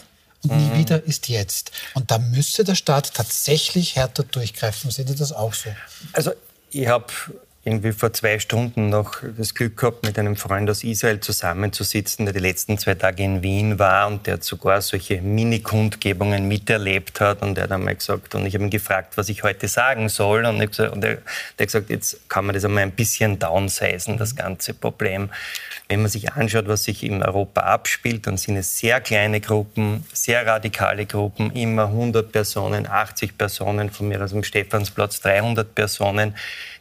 Und 0.42 0.54
nie 0.58 0.74
mhm. 0.74 0.78
wieder 0.78 1.02
ist 1.02 1.30
jetzt. 1.30 1.70
Und 1.94 2.10
da 2.10 2.18
müsste 2.18 2.64
der 2.64 2.74
Staat 2.74 3.14
tatsächlich 3.14 3.96
härter 3.96 4.24
durchgreifen. 4.24 4.90
Sehen 4.90 5.06
Sie 5.06 5.14
das 5.14 5.32
auch 5.32 5.54
so? 5.54 5.70
Also 6.12 6.32
ich 6.70 6.86
habe 6.86 7.06
irgendwie 7.64 7.92
vor 7.92 8.12
zwei 8.12 8.38
Stunden 8.38 8.90
noch 8.90 9.22
das 9.38 9.54
Glück 9.54 9.78
gehabt, 9.78 10.04
mit 10.04 10.18
einem 10.18 10.36
Freund 10.36 10.68
aus 10.68 10.84
Israel 10.84 11.20
zusammenzusitzen, 11.20 12.26
der 12.26 12.34
die 12.34 12.40
letzten 12.40 12.76
zwei 12.76 12.94
Tage 12.94 13.22
in 13.22 13.42
Wien 13.42 13.78
war 13.78 14.06
und 14.06 14.26
der 14.26 14.42
sogar 14.42 14.82
solche 14.82 15.22
Mini-Kundgebungen 15.22 16.46
miterlebt 16.46 17.20
hat. 17.20 17.40
Und 17.40 17.54
der 17.54 17.64
hat 17.64 17.72
einmal 17.72 17.94
gesagt, 17.94 18.34
und 18.34 18.44
ich 18.44 18.54
habe 18.54 18.64
ihn 18.64 18.70
gefragt, 18.70 19.16
was 19.16 19.30
ich 19.30 19.42
heute 19.42 19.66
sagen 19.68 20.10
soll. 20.10 20.44
Und, 20.44 20.58
gesagt, 20.58 20.92
und 20.92 21.02
er, 21.04 21.14
der 21.14 21.18
hat 21.60 21.66
gesagt, 21.66 21.88
jetzt 21.88 22.28
kann 22.28 22.44
man 22.44 22.54
das 22.54 22.66
einmal 22.66 22.82
ein 22.82 22.92
bisschen 22.92 23.38
downsizen, 23.38 24.18
das 24.18 24.36
ganze 24.36 24.74
Problem. 24.74 25.30
Wenn 25.94 26.02
man 26.02 26.10
sich 26.10 26.32
anschaut, 26.32 26.66
was 26.66 26.82
sich 26.82 27.04
in 27.04 27.22
Europa 27.22 27.60
abspielt, 27.60 28.26
dann 28.26 28.36
sind 28.36 28.56
es 28.56 28.76
sehr 28.76 29.00
kleine 29.00 29.40
Gruppen, 29.40 30.04
sehr 30.12 30.44
radikale 30.44 31.06
Gruppen, 31.06 31.52
immer 31.52 31.84
100 31.84 32.32
Personen, 32.32 32.88
80 32.88 33.38
Personen, 33.38 33.90
von 33.90 34.08
mir 34.08 34.20
aus 34.20 34.32
dem 34.32 34.42
Stephansplatz 34.42 35.20
300 35.20 35.72
Personen 35.72 36.34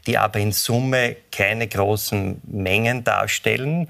die 0.05 0.17
aber 0.17 0.39
in 0.39 0.51
Summe 0.51 1.15
keine 1.31 1.67
großen 1.67 2.41
Mengen 2.45 3.03
darstellen. 3.03 3.87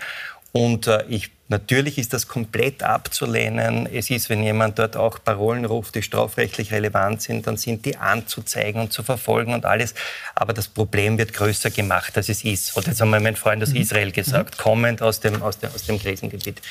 Und 0.56 0.86
äh, 0.86 1.04
ich, 1.10 1.32
natürlich 1.48 1.98
ist 1.98 2.14
das 2.14 2.28
komplett 2.28 2.84
abzulehnen. 2.84 3.90
Es 3.92 4.12
ist, 4.12 4.30
wenn 4.30 4.44
jemand 4.44 4.78
dort 4.78 4.96
auch 4.96 5.18
Parolen 5.24 5.66
ruft, 5.66 5.96
die 5.96 6.04
strafrechtlich 6.04 6.72
relevant 6.72 7.24
sind, 7.24 7.48
dann 7.48 7.58
sind 7.58 7.86
die 7.86 7.98
anzuzeigen 7.98 8.80
und 8.80 8.94
zu 8.94 9.02
verfolgen 9.02 9.56
und 9.56 9.66
alles. 9.66 9.96
Aber 10.36 10.54
das 10.54 10.68
Problem 10.68 11.18
wird 11.18 11.34
größer 11.34 11.72
gemacht, 11.72 12.16
als 12.18 12.30
es 12.30 12.44
ist. 12.44 12.78
Und 12.78 12.86
jetzt 12.86 13.02
haben 13.02 13.10
wir 13.10 13.20
mein 13.20 13.36
Freund 13.36 13.64
aus 13.64 13.72
mhm. 13.72 13.78
Israel 13.78 14.12
gesagt, 14.12 14.60
mhm. 14.60 14.62
kommend 14.62 15.02
aus 15.02 15.20
dem, 15.22 15.42
aus 15.42 15.58
dem, 15.58 15.72
aus 15.74 15.86
dem 15.88 16.00
Krisengebiet. 16.00 16.62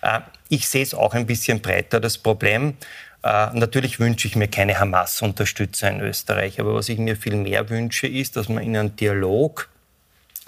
Äh, 0.00 0.20
ich 0.48 0.68
sehe 0.68 0.84
es 0.84 0.94
auch 0.94 1.12
ein 1.12 1.26
bisschen 1.26 1.60
breiter, 1.60 1.98
das 1.98 2.16
Problem. 2.16 2.76
Äh, 3.24 3.48
natürlich 3.52 3.98
wünsche 3.98 4.28
ich 4.28 4.36
mir 4.36 4.46
keine 4.46 4.78
Hamas-Unterstützer 4.78 5.90
in 5.90 6.00
Österreich, 6.00 6.60
aber 6.60 6.76
was 6.76 6.88
ich 6.88 6.98
mir 6.98 7.16
viel 7.16 7.34
mehr 7.34 7.68
wünsche, 7.68 8.06
ist, 8.06 8.36
dass 8.36 8.48
man 8.48 8.62
in 8.62 8.76
einen 8.76 8.94
Dialog 8.94 9.68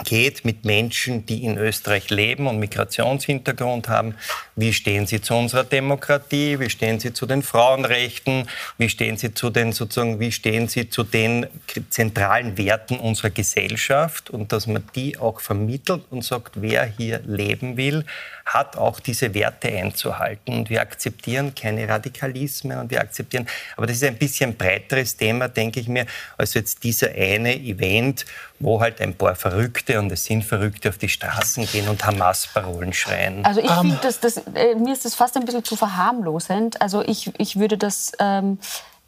geht 0.04 0.44
mit 0.44 0.64
Menschen, 0.64 1.24
die 1.24 1.44
in 1.44 1.56
Österreich 1.56 2.10
leben 2.10 2.46
und 2.46 2.58
Migrationshintergrund 2.58 3.88
haben. 3.88 4.14
Wie 4.54 4.72
stehen 4.72 5.06
sie 5.06 5.20
zu 5.20 5.34
unserer 5.34 5.64
Demokratie? 5.64 6.60
Wie 6.60 6.68
stehen 6.68 7.00
sie 7.00 7.12
zu 7.12 7.26
den 7.26 7.42
Frauenrechten? 7.42 8.48
Wie 8.78 8.88
stehen 8.88 9.16
sie 9.16 9.32
zu 9.32 9.50
den 9.50 9.72
sozusagen, 9.72 10.20
wie 10.20 10.32
stehen 10.32 10.68
sie 10.68 10.90
zu 10.90 11.02
den 11.02 11.46
zentralen 11.88 12.58
Werten 12.58 12.98
unserer 12.98 13.30
Gesellschaft? 13.30 14.28
Und 14.28 14.52
dass 14.52 14.66
man 14.66 14.84
die 14.94 15.18
auch 15.18 15.40
vermittelt 15.40 16.02
und 16.10 16.24
sagt, 16.24 16.60
wer 16.60 16.84
hier 16.84 17.20
leben 17.24 17.76
will, 17.76 18.04
hat 18.46 18.76
auch 18.76 19.00
diese 19.00 19.34
Werte 19.34 19.68
einzuhalten. 19.68 20.54
Und 20.54 20.70
wir 20.70 20.80
akzeptieren 20.80 21.54
keine 21.54 21.88
Radikalismen 21.88 22.78
und 22.78 22.90
wir 22.90 23.00
akzeptieren, 23.00 23.46
aber 23.76 23.86
das 23.86 23.96
ist 23.96 24.04
ein 24.04 24.16
bisschen 24.16 24.56
breiteres 24.56 25.16
Thema, 25.16 25.48
denke 25.48 25.80
ich 25.80 25.88
mir, 25.88 26.06
als 26.38 26.54
jetzt 26.54 26.84
dieser 26.84 27.08
eine 27.08 27.56
Event, 27.56 28.24
wo 28.60 28.80
halt 28.80 29.00
ein 29.00 29.14
paar 29.14 29.34
Verrückte 29.34 29.98
und 29.98 30.10
es 30.12 30.24
sind 30.24 30.44
Verrückte 30.44 30.88
auf 30.88 30.98
die 30.98 31.08
Straßen 31.08 31.66
gehen 31.66 31.88
und 31.88 32.06
Hamas-Parolen 32.06 32.92
schreien. 32.92 33.44
Also 33.44 33.60
ich 33.60 33.70
um. 33.70 33.80
finde, 33.80 33.98
das, 34.02 34.20
das, 34.20 34.36
äh, 34.54 34.74
mir 34.76 34.92
ist 34.92 35.04
das 35.04 35.14
fast 35.14 35.36
ein 35.36 35.44
bisschen 35.44 35.64
zu 35.64 35.76
verharmlosend. 35.76 36.80
Also 36.80 37.02
ich, 37.02 37.32
ich 37.38 37.58
würde 37.58 37.76
das 37.76 38.12
ähm, 38.20 38.58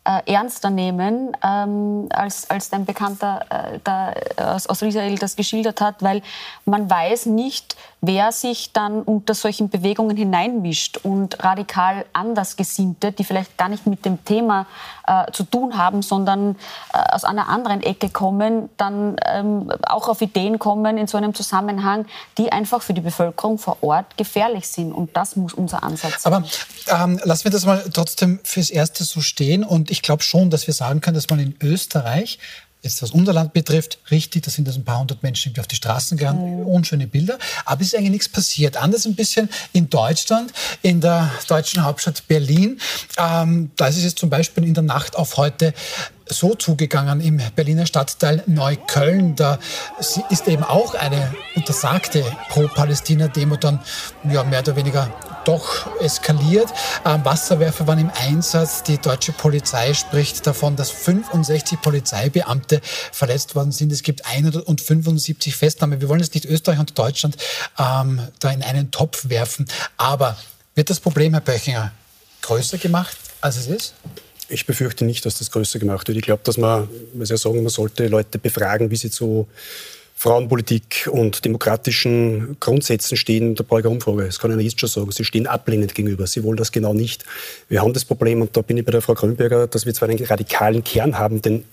äh, 0.08 0.32
ernster 0.32 0.70
nehmen, 0.70 1.36
ähm, 1.44 2.08
als, 2.10 2.48
als 2.48 2.70
dein 2.70 2.86
Bekannter 2.86 3.44
äh, 3.50 3.78
da, 3.84 4.14
aus, 4.36 4.66
aus 4.66 4.80
Israel 4.80 5.18
das 5.18 5.36
geschildert 5.36 5.80
hat, 5.80 6.02
weil 6.02 6.22
man 6.64 6.88
weiß 6.88 7.26
nicht, 7.26 7.76
wer 8.00 8.30
sich 8.32 8.72
dann 8.72 9.02
unter 9.02 9.34
solchen 9.34 9.68
Bewegungen 9.68 10.16
hineinmischt 10.16 10.98
und 10.98 11.42
radikal 11.42 12.04
Andersgesinnte, 12.12 13.12
die 13.12 13.24
vielleicht 13.24 13.56
gar 13.56 13.68
nicht 13.68 13.86
mit 13.86 14.04
dem 14.04 14.24
Thema 14.24 14.66
äh, 15.06 15.30
zu 15.32 15.44
tun 15.44 15.76
haben, 15.76 16.02
sondern 16.02 16.54
äh, 16.92 16.98
aus 17.12 17.24
einer 17.24 17.48
anderen 17.48 17.82
Ecke 17.82 18.08
kommen, 18.10 18.68
dann 18.76 19.16
ähm, 19.26 19.72
auch 19.86 20.08
auf 20.08 20.20
Ideen 20.20 20.58
kommen 20.58 20.96
in 20.96 21.06
so 21.06 21.18
einem 21.18 21.34
Zusammenhang, 21.34 22.06
die 22.36 22.52
einfach 22.52 22.82
für 22.82 22.94
die 22.94 23.00
Bevölkerung 23.00 23.58
vor 23.58 23.78
Ort 23.80 24.16
gefährlich 24.16 24.68
sind. 24.68 24.92
Und 24.92 25.16
das 25.16 25.34
muss 25.34 25.52
unser 25.52 25.82
Ansatz 25.82 26.22
sein. 26.22 26.32
Aber 26.32 26.46
ähm, 26.88 27.20
lassen 27.24 27.44
wir 27.44 27.50
das 27.50 27.66
mal 27.66 27.84
trotzdem 27.92 28.38
fürs 28.44 28.70
Erste 28.70 29.02
so 29.04 29.20
stehen. 29.20 29.64
Und 29.64 29.90
ich 29.90 30.02
glaube 30.02 30.22
schon, 30.22 30.50
dass 30.50 30.66
wir 30.66 30.74
sagen 30.74 31.00
können, 31.00 31.16
dass 31.16 31.30
man 31.30 31.40
in 31.40 31.56
Österreich 31.60 32.38
jetzt 32.82 33.02
das 33.02 33.10
Unterland 33.10 33.52
betrifft, 33.52 33.98
richtig, 34.10 34.44
da 34.44 34.50
sind 34.50 34.68
das 34.68 34.76
ein 34.76 34.84
paar 34.84 35.00
hundert 35.00 35.22
Menschen, 35.22 35.52
die 35.52 35.60
auf 35.60 35.66
die 35.66 35.76
Straßen 35.76 36.16
gegangen, 36.16 36.60
mhm. 36.60 36.66
unschöne 36.66 37.06
Bilder, 37.06 37.38
aber 37.64 37.80
es 37.80 37.88
ist 37.88 37.96
eigentlich 37.96 38.10
nichts 38.10 38.28
passiert. 38.28 38.76
Anders 38.76 39.06
ein 39.06 39.14
bisschen 39.14 39.48
in 39.72 39.90
Deutschland, 39.90 40.52
in 40.82 41.00
der 41.00 41.30
deutschen 41.48 41.84
Hauptstadt 41.84 42.26
Berlin. 42.28 42.80
Ähm, 43.18 43.70
da 43.76 43.88
ist 43.88 43.96
es 43.96 44.04
jetzt 44.04 44.18
zum 44.18 44.30
Beispiel 44.30 44.64
in 44.64 44.74
der 44.74 44.84
Nacht 44.84 45.16
auf 45.16 45.36
heute 45.36 45.74
so 46.28 46.54
zugegangen 46.54 47.20
im 47.20 47.40
Berliner 47.56 47.86
Stadtteil 47.86 48.42
Neukölln. 48.46 49.36
Da 49.36 49.58
ist 50.30 50.48
eben 50.48 50.64
auch 50.64 50.94
eine 50.94 51.34
untersagte 51.54 52.24
Pro-Palästina-Demo 52.50 53.56
dann 53.56 53.80
ja, 54.30 54.44
mehr 54.44 54.60
oder 54.60 54.76
weniger 54.76 55.12
doch 55.44 55.86
eskaliert. 56.00 56.68
Ähm, 57.04 57.24
Wasserwerfer 57.24 57.86
waren 57.86 57.98
im 57.98 58.10
Einsatz. 58.14 58.82
Die 58.82 58.98
deutsche 58.98 59.32
Polizei 59.32 59.94
spricht 59.94 60.46
davon, 60.46 60.76
dass 60.76 60.90
65 60.90 61.80
Polizeibeamte 61.80 62.80
verletzt 63.12 63.54
worden 63.54 63.72
sind. 63.72 63.90
Es 63.92 64.02
gibt 64.02 64.26
175 64.26 65.56
Festnahmen. 65.56 66.00
Wir 66.00 66.08
wollen 66.08 66.20
jetzt 66.20 66.34
nicht 66.34 66.44
Österreich 66.44 66.78
und 66.78 66.98
Deutschland 66.98 67.36
ähm, 67.78 68.20
da 68.40 68.50
in 68.50 68.62
einen 68.62 68.90
Topf 68.90 69.28
werfen. 69.28 69.66
Aber 69.96 70.36
wird 70.74 70.90
das 70.90 71.00
Problem, 71.00 71.32
Herr 71.32 71.40
Böchinger, 71.40 71.92
größer 72.42 72.78
gemacht, 72.78 73.16
als 73.40 73.56
es 73.56 73.66
ist? 73.66 73.94
Ich 74.48 74.66
befürchte 74.66 75.04
nicht, 75.04 75.26
dass 75.26 75.38
das 75.38 75.50
größer 75.50 75.78
gemacht 75.78 76.08
wird. 76.08 76.16
Ich 76.18 76.24
glaube, 76.24 76.42
dass 76.44 76.56
man, 76.56 76.88
man 77.14 77.26
ja 77.26 77.36
sagen, 77.36 77.62
man 77.62 77.68
sollte 77.68 78.08
Leute 78.08 78.38
befragen, 78.38 78.90
wie 78.90 78.96
sie 78.96 79.10
zu 79.10 79.46
Frauenpolitik 80.18 81.08
und 81.12 81.44
demokratischen 81.44 82.56
Grundsätzen 82.58 83.16
stehen. 83.16 83.52
Ich 83.52 83.70
eine 83.70 83.88
Umfrage. 83.88 84.24
Das 84.24 84.40
kann 84.40 84.58
ich 84.58 84.64
jetzt 84.64 84.80
schon 84.80 84.88
sagen. 84.88 85.12
Sie 85.12 85.24
stehen 85.24 85.46
ablehnend 85.46 85.94
gegenüber. 85.94 86.26
Sie 86.26 86.42
wollen 86.42 86.56
das 86.56 86.72
genau 86.72 86.92
nicht. 86.92 87.24
Wir 87.68 87.82
haben 87.82 87.92
das 87.92 88.04
Problem, 88.04 88.40
und 88.42 88.56
da 88.56 88.62
bin 88.62 88.78
ich 88.78 88.84
bei 88.84 88.90
der 88.90 89.02
Frau 89.02 89.14
Grünberger, 89.14 89.68
dass 89.68 89.86
wir 89.86 89.94
zwar 89.94 90.08
einen 90.08 90.24
radikalen 90.24 90.82
Kern 90.82 91.18
haben, 91.18 91.40
den 91.40 91.64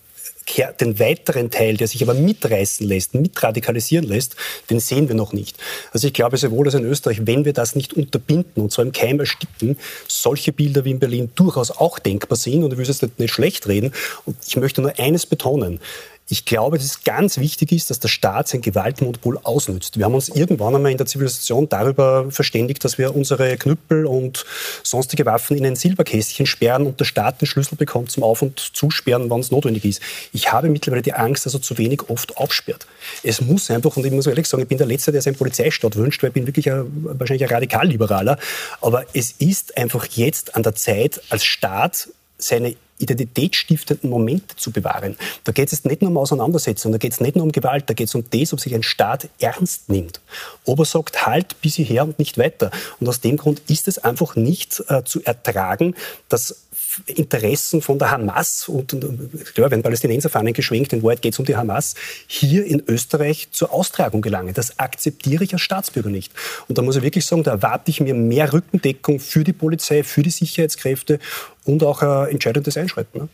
den 0.80 1.00
weiteren 1.00 1.50
Teil, 1.50 1.78
der 1.78 1.88
sich 1.88 2.02
aber 2.04 2.14
mitreißen 2.14 2.88
lässt, 2.88 3.16
mitradikalisieren 3.16 4.06
lässt, 4.06 4.36
den 4.70 4.80
sehen 4.80 5.08
wir 5.08 5.16
noch 5.16 5.34
nicht. 5.34 5.58
Also 5.92 6.08
ich 6.08 6.14
glaube 6.14 6.38
sehr 6.38 6.52
wohl, 6.52 6.66
dass 6.66 6.74
in 6.76 6.86
Österreich, 6.86 7.22
wenn 7.26 7.46
wir 7.46 7.54
das 7.54 7.76
nicht 7.76 7.94
unterbinden 7.94 8.64
und 8.64 8.72
zwar 8.72 8.86
im 8.86 8.92
Keim 8.92 9.20
ersticken, 9.20 9.78
solche 10.08 10.54
Bilder 10.54 10.86
wie 10.86 10.92
in 10.92 11.00
Berlin 11.00 11.32
durchaus 11.36 11.72
auch 11.72 12.00
denkbar 12.00 12.38
sind 12.38 12.64
und 12.64 12.72
ich 12.72 12.78
will 12.78 12.90
es 12.90 13.02
jetzt 13.02 13.20
nicht 13.20 13.34
schlecht 13.34 13.68
reden. 13.68 13.92
Und 14.26 14.38
ich 14.46 14.56
möchte 14.58 14.82
nur 14.82 14.98
eines 15.00 15.26
betonen. 15.26 15.80
Ich 16.28 16.46
glaube, 16.46 16.78
dass 16.78 16.88
es 16.88 17.04
ganz 17.04 17.38
wichtig 17.38 17.72
ist, 17.72 17.92
dass 17.92 18.00
der 18.00 18.08
Staat 18.08 18.48
sein 18.48 18.62
Gewaltmonopol 18.62 19.40
ausnützt. 19.44 20.00
Wir 20.00 20.06
haben 20.06 20.16
uns 20.16 20.28
irgendwann 20.28 20.76
einmal 20.76 20.92
in 20.92 20.98
der 20.98 21.06
Zivilisation 21.06 21.70
darüber 21.70 22.32
verständigt, 22.32 22.84
dass 22.84 22.98
wir 22.98 23.16
unsere 23.16 23.56
Knüppel 23.58 24.08
und 24.08 24.44
sonstige 24.82 25.28
Waffen 25.28 25.56
in 25.56 25.68
ein 25.68 25.76
Silberkästchen 25.76 26.48
sperren 26.48 26.88
und 26.88 27.00
der 27.00 27.06
Staat 27.06 27.42
den 27.42 27.46
Schlüssel 27.46 27.76
bekommt 27.76 28.10
zum 28.10 28.24
Auf- 28.24 28.42
und 28.42 28.60
Zusperren, 28.60 29.30
wann 29.30 29.42
es 29.42 29.52
notwendig 29.52 29.86
ist. 29.86 30.02
Ich 30.34 30.52
habe 30.52 30.68
mittlerweile 30.70 31.04
die 31.04 31.14
Angst, 31.14 31.46
dass 31.46 31.54
er 31.54 31.62
zu 31.62 31.78
wenig 31.78 32.10
oft 32.10 32.36
aufsperrt. 32.38 32.88
Es 33.22 33.40
muss 33.42 33.70
einfach, 33.70 33.96
und 33.96 34.04
ich 34.04 34.12
muss 34.12 34.26
ehrlich 34.26 34.48
sagen, 34.48 34.64
ich 34.64 34.70
bin 34.70 34.80
der 34.80 34.88
Letzte, 34.88 35.12
der 35.12 35.22
seinen 35.22 35.36
Polizeistaat 35.36 35.96
wünscht, 35.96 36.24
weil 36.24 36.30
ich 36.30 36.34
bin 36.34 36.48
wirklich 36.48 36.72
ein, 36.72 36.86
wahrscheinlich 37.20 37.44
ein 37.44 37.54
Radikalliberaler. 37.54 38.40
Aber 38.82 39.06
es 39.14 39.36
ist 39.38 39.78
einfach 39.78 40.06
jetzt 40.08 40.56
an 40.56 40.64
der 40.64 40.74
Zeit, 40.74 41.22
als 41.30 41.46
Staat 41.46 42.10
seine 42.40 42.76
identitätsstiftenden 43.00 44.10
Momente 44.10 44.56
zu 44.56 44.72
bewahren. 44.72 45.18
Da 45.44 45.52
geht 45.52 45.72
es 45.74 45.84
nicht 45.84 46.02
nur 46.02 46.12
um 46.12 46.18
Auseinandersetzung, 46.18 46.92
da 46.92 46.98
geht 46.98 47.12
es 47.12 47.20
nicht 47.20 47.36
nur 47.36 47.44
um 47.44 47.52
Gewalt, 47.52 47.90
da 47.90 47.94
geht 47.94 48.08
es 48.08 48.16
um 48.16 48.24
das, 48.30 48.54
ob 48.54 48.60
sich 48.60 48.74
ein 48.74 48.84
Staat 48.84 49.28
ernst 49.40 49.90
nimmt. 49.90 50.22
Ob 50.66 50.80
er 50.80 50.86
sagt, 50.86 51.26
halt 51.26 51.60
bis 51.62 51.76
hierher 51.76 52.04
und 52.04 52.20
nicht 52.20 52.38
weiter. 52.38 52.72
Und 53.00 53.08
aus 53.08 53.22
dem 53.22 53.38
Grund 53.38 53.62
ist 53.68 53.88
es 53.88 53.98
einfach 53.98 54.36
nicht 54.36 54.84
äh, 54.88 55.04
zu 55.04 55.22
ertragen, 55.24 55.96
dass 56.30 56.66
Interessen 57.08 57.82
von 57.82 58.00
der 58.00 58.12
Hamas 58.12 58.70
und, 58.70 58.94
und 58.94 59.54
klar 59.54 59.70
werden 59.72 59.84
Palästinenserfahnen 59.84 60.54
geschwenkt, 60.54 60.94
in 60.94 61.04
Wahrheit 61.04 61.22
geht 61.22 61.34
es 61.34 61.40
um 61.40 61.46
die 61.46 61.56
Hamas, 61.56 61.96
hier 62.28 62.66
in 62.66 62.82
Österreich 62.88 63.50
zur 63.52 63.74
Austragung 63.74 64.22
gelangen. 64.22 64.54
Das 64.54 64.80
akzeptiere 64.80 65.44
ich 65.44 65.54
als 65.54 65.62
Staatsbürger 65.62 66.10
nicht. 66.10 66.32
Und 66.68 66.78
da 66.78 66.82
muss 66.82 66.96
ich 66.96 67.04
wirklich 67.04 67.26
sagen, 67.26 67.44
da 67.44 67.52
erwarte 67.52 67.92
ich 67.92 68.00
mir 68.00 68.14
mehr 68.14 68.54
Rückendeckung 68.54 69.20
für 69.20 69.44
die 69.44 69.54
Polizei, 69.54 70.04
für 70.04 70.24
die 70.24 70.30
Sicherheitskräfte 70.30 71.20
und 71.66 71.84
auch 71.84 72.02
ein 72.02 72.30
entscheidendes 72.30 72.78
Einschreiten. 72.78 73.22
Ne? 73.22 73.30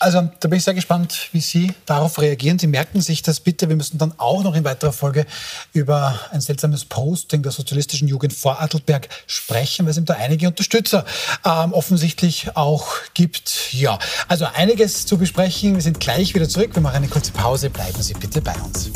Also 0.00 0.28
da 0.40 0.48
bin 0.48 0.58
ich 0.58 0.64
sehr 0.64 0.74
gespannt, 0.74 1.28
wie 1.32 1.40
Sie 1.40 1.72
darauf 1.84 2.20
reagieren. 2.20 2.58
Sie 2.58 2.66
merken 2.66 3.00
sich 3.00 3.22
das 3.22 3.40
bitte. 3.40 3.68
Wir 3.68 3.76
müssen 3.76 3.98
dann 3.98 4.14
auch 4.16 4.42
noch 4.42 4.54
in 4.54 4.64
weiterer 4.64 4.92
Folge 4.92 5.26
über 5.72 6.18
ein 6.30 6.40
seltsames 6.40 6.84
Posting 6.84 7.42
der 7.42 7.52
sozialistischen 7.52 8.08
Jugend 8.08 8.32
vor 8.32 8.60
Adelberg 8.60 9.08
sprechen, 9.26 9.84
weil 9.84 9.90
es 9.90 9.96
eben 9.96 10.06
da 10.06 10.14
einige 10.14 10.46
Unterstützer 10.46 11.04
ähm, 11.44 11.72
offensichtlich 11.72 12.56
auch 12.56 12.88
gibt. 13.14 13.72
Ja, 13.72 13.98
also 14.28 14.46
einiges 14.54 15.06
zu 15.06 15.18
besprechen. 15.18 15.74
Wir 15.74 15.82
sind 15.82 16.00
gleich 16.00 16.34
wieder 16.34 16.48
zurück. 16.48 16.70
Wir 16.74 16.82
machen 16.82 16.96
eine 16.96 17.08
kurze 17.08 17.32
Pause. 17.32 17.68
Bleiben 17.68 18.00
Sie 18.00 18.14
bitte 18.14 18.40
bei 18.40 18.54
uns. 18.54 18.90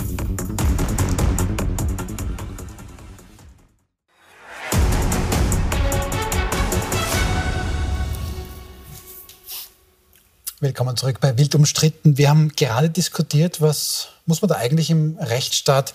Willkommen 10.63 10.97
zurück 10.97 11.19
bei 11.19 11.37
Wild 11.39 11.57
umstritten. 11.57 12.19
Wir 12.19 12.29
haben 12.29 12.51
gerade 12.51 12.89
diskutiert, 12.89 13.61
was 13.61 14.11
muss 14.27 14.43
man 14.43 14.49
da 14.49 14.55
eigentlich 14.55 14.91
im 14.91 15.19
Rechtsstaat 15.19 15.93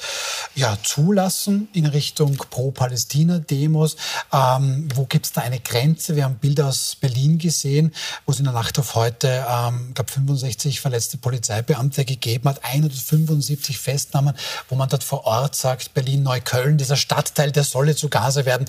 ja, 0.55 0.77
zulassen 0.83 1.69
in 1.71 1.85
Richtung 1.85 2.35
Pro-Palästina-Demos? 2.35 3.95
Ähm, 4.33 4.89
wo 4.93 5.05
gibt 5.05 5.27
es 5.27 5.31
da 5.31 5.39
eine 5.39 5.61
Grenze? 5.61 6.17
Wir 6.17 6.25
haben 6.25 6.35
Bilder 6.35 6.67
aus 6.67 6.97
Berlin 6.99 7.37
gesehen, 7.37 7.93
wo 8.25 8.33
es 8.33 8.39
in 8.39 8.43
der 8.43 8.53
Nacht 8.53 8.77
auf 8.77 8.95
heute, 8.95 9.45
ähm, 9.49 9.93
glaube 9.93 10.11
65 10.11 10.81
verletzte 10.81 11.17
Polizeibeamte 11.17 12.03
gegeben 12.03 12.49
hat, 12.49 12.65
175 12.65 13.77
Festnahmen, 13.77 14.35
wo 14.67 14.75
man 14.75 14.89
dort 14.89 15.05
vor 15.05 15.25
Ort 15.25 15.55
sagt, 15.55 15.93
Berlin-Neukölln, 15.93 16.77
dieser 16.77 16.97
Stadtteil, 16.97 17.53
der 17.53 17.63
solle 17.63 17.95
zu 17.95 18.09
Gaza 18.09 18.43
werden 18.43 18.67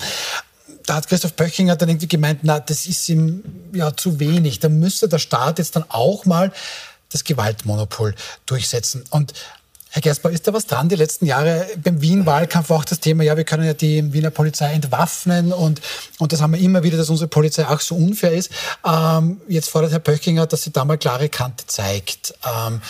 da 0.89 0.95
hat 0.95 1.07
Christoph 1.07 1.33
Böchinger 1.33 1.75
dann 1.75 1.89
irgendwie 1.89 2.07
gemeint, 2.07 2.39
na, 2.41 2.59
das 2.59 2.87
ist 2.87 3.07
ihm 3.09 3.43
ja 3.73 3.95
zu 3.95 4.19
wenig. 4.19 4.57
Da 4.57 4.69
müsste 4.69 5.07
der 5.07 5.19
Staat 5.19 5.59
jetzt 5.59 5.75
dann 5.75 5.85
auch 5.87 6.25
mal 6.25 6.51
das 7.09 7.23
Gewaltmonopol 7.23 8.15
durchsetzen. 8.47 9.03
Und 9.11 9.33
Herr 9.91 10.03
Gersbau, 10.03 10.29
ist 10.29 10.47
da 10.47 10.53
was 10.53 10.67
dran? 10.67 10.87
Die 10.87 10.95
letzten 10.95 11.25
Jahre 11.25 11.65
beim 11.83 11.99
Wien-Wahlkampf 11.99 12.69
war 12.69 12.77
auch 12.77 12.85
das 12.85 12.99
Thema, 12.99 13.23
ja, 13.23 13.35
wir 13.35 13.43
können 13.43 13.63
ja 13.63 13.73
die 13.73 14.13
Wiener 14.13 14.29
Polizei 14.29 14.71
entwaffnen 14.71 15.51
und, 15.51 15.81
und 16.19 16.31
das 16.31 16.41
haben 16.41 16.53
wir 16.53 16.59
immer 16.59 16.83
wieder, 16.83 16.95
dass 16.95 17.09
unsere 17.09 17.27
Polizei 17.27 17.65
auch 17.65 17.79
so 17.79 17.95
unfair 17.95 18.33
ist. 18.33 18.51
Ähm, 18.85 19.41
jetzt 19.47 19.69
fordert 19.69 19.91
Herr 19.91 19.99
Pöchinger, 19.99 20.45
dass 20.45 20.61
sie 20.61 20.71
da 20.71 20.85
mal 20.85 20.99
klare 20.99 21.27
Kante 21.27 21.65
zeigt. 21.65 22.35
Ähm, 22.45 22.81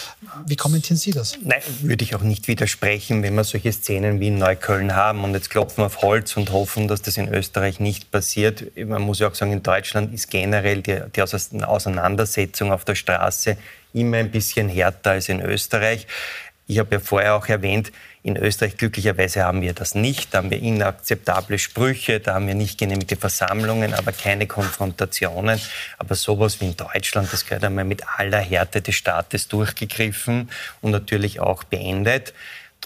wie 0.46 0.58
kommentieren 0.58 0.98
Sie 0.98 1.12
das? 1.12 1.38
Nein, 1.42 1.62
würde 1.82 2.04
ich 2.04 2.16
auch 2.16 2.22
nicht 2.22 2.50
widersprechen, 2.50 3.24
wenn 3.24 3.34
wir 3.34 3.46
solche 3.46 3.72
Szenen 3.72 4.20
wie 4.20 4.28
in 4.28 4.38
Neukölln 4.38 4.94
haben 4.94 5.24
und 5.24 5.34
jetzt 5.34 5.50
klopfen 5.50 5.78
wir 5.78 5.86
auf 5.86 6.02
Holz 6.02 6.36
und 6.36 6.52
hoffen, 6.52 6.90
dass 6.90 7.02
das 7.02 7.16
in 7.16 7.34
Österreich 7.34 7.80
nicht 7.80 8.12
passiert. 8.12 8.78
Man 8.78 9.04
muss 9.04 9.20
ja 9.20 9.30
auch 9.30 9.36
sagen, 9.36 9.54
in 9.54 9.64
Deutschland 9.64 10.14
ist 10.14 10.30
generell 10.30 10.82
die, 10.82 11.00
die 11.16 11.22
Auseinandersetzung 11.22 12.74
auf 12.74 12.84
der 12.84 12.96
Straße 12.96 13.56
immer 13.94 14.18
ein 14.18 14.32
bisschen 14.32 14.70
härter 14.70 15.12
als 15.12 15.30
in 15.30 15.42
Österreich. 15.42 16.06
Ich 16.70 16.78
habe 16.78 16.98
ja 16.98 17.00
vorher 17.00 17.34
auch 17.34 17.48
erwähnt, 17.48 17.92
in 18.22 18.38
Österreich 18.38 18.78
glücklicherweise 18.78 19.44
haben 19.44 19.64
wir 19.64 19.74
das 19.74 19.96
nicht. 19.96 20.32
Da 20.32 20.38
haben 20.38 20.52
wir 20.52 20.60
inakzeptable 20.60 21.58
Sprüche, 21.58 22.20
da 22.20 22.36
haben 22.36 22.46
wir 22.46 22.54
nicht 22.54 22.78
genehmigte 22.78 23.16
Versammlungen, 23.16 23.96
aber 23.96 24.12
keine 24.12 24.46
Konfrontationen. 24.46 25.60
Aber 25.98 26.14
sowas 26.14 26.62
wie 26.62 26.66
in 26.66 26.78
Deutschland, 26.78 27.34
das 27.34 27.46
gehört 27.46 27.64
einmal 27.64 27.86
mit 27.86 28.04
aller 28.20 28.38
Härte 28.38 28.84
des 28.84 28.94
Staates 28.94 29.48
durchgegriffen 29.48 30.52
und 30.82 30.92
natürlich 30.92 31.40
auch 31.40 31.64
beendet. 31.64 32.36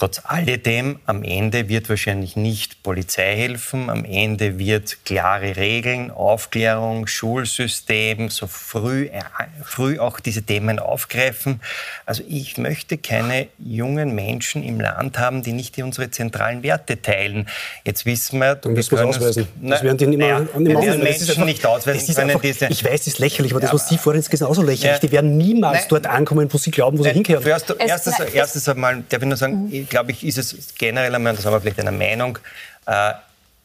Trotz 0.03 0.21
alledem, 0.25 0.99
am 1.05 1.23
Ende 1.23 1.69
wird 1.69 1.87
wahrscheinlich 1.87 2.35
nicht 2.35 2.83
Polizei 2.83 3.37
helfen, 3.37 3.89
am 3.89 4.03
Ende 4.03 4.59
wird 4.59 4.97
klare 5.05 5.55
Regeln, 5.55 6.11
Aufklärung, 6.11 7.07
Schulsystem, 7.07 8.29
so 8.29 8.47
früh, 8.47 9.05
äh, 9.05 9.21
früh 9.63 9.99
auch 9.99 10.19
diese 10.19 10.43
Themen 10.43 10.79
aufgreifen. 10.79 11.61
Also 12.05 12.21
ich 12.27 12.57
möchte 12.57 12.97
keine 12.97 13.47
jungen 13.59 14.13
Menschen 14.13 14.61
im 14.61 14.81
Land 14.81 15.19
haben, 15.19 15.41
die 15.41 15.53
nicht 15.53 15.77
unsere 15.77 16.11
zentralen 16.11 16.63
Werte 16.63 17.01
teilen. 17.01 17.47
Jetzt 17.85 18.05
wissen 18.05 18.39
wir... 18.39 18.55
Dann 18.55 18.73
müssen 18.73 18.97
wir 18.97 19.07
es 19.07 19.15
ausweisen. 19.15 19.47
das 19.61 19.83
werden 19.83 19.97
die 19.99 20.07
nicht 20.07 20.17
mehr, 20.17 20.27
ja, 20.27 20.39
nicht 20.59 20.79
mehr 20.81 20.97
Menschen 20.97 21.29
einfach, 21.29 21.45
nicht 21.45 21.65
ausweisen 21.65 22.13
können. 22.13 22.29
Einfach, 22.31 22.41
diese, 22.41 22.67
ich 22.67 22.83
weiß, 22.83 23.05
das 23.05 23.07
ist 23.07 23.19
lächerlich, 23.19 23.53
aber 23.53 23.61
das, 23.61 23.73
was 23.73 23.87
Sie 23.87 23.97
vorhin 23.97 24.21
gesagt 24.21 24.33
haben, 24.41 24.47
ist 24.47 24.51
auch 24.51 24.61
so 24.61 24.63
lächerlich. 24.63 25.01
Ja. 25.01 25.07
Die 25.07 25.13
werden 25.13 25.37
niemals 25.37 25.79
Nein. 25.79 25.87
dort 25.87 26.07
ankommen, 26.07 26.51
wo 26.51 26.57
sie 26.57 26.71
glauben, 26.71 26.99
wo 26.99 27.03
sie 27.03 27.11
hingehören. 27.11 27.47
Erst, 27.47 27.73
erstes, 27.79 28.19
erstes 28.19 28.67
einmal, 28.67 29.01
darf 29.07 29.21
ich 29.21 29.27
nur 29.29 29.37
sagen, 29.37 29.69
mhm 29.69 29.92
glaube 29.93 30.11
ich, 30.11 30.25
ist 30.25 30.39
es 30.39 30.73
generell 30.75 31.13
einmal, 31.13 31.35
das 31.35 31.45
haben 31.45 31.53
wir 31.53 31.61
vielleicht 31.61 31.79
einer 31.79 31.91
Meinung, 31.91 32.39
äh, 32.87 33.13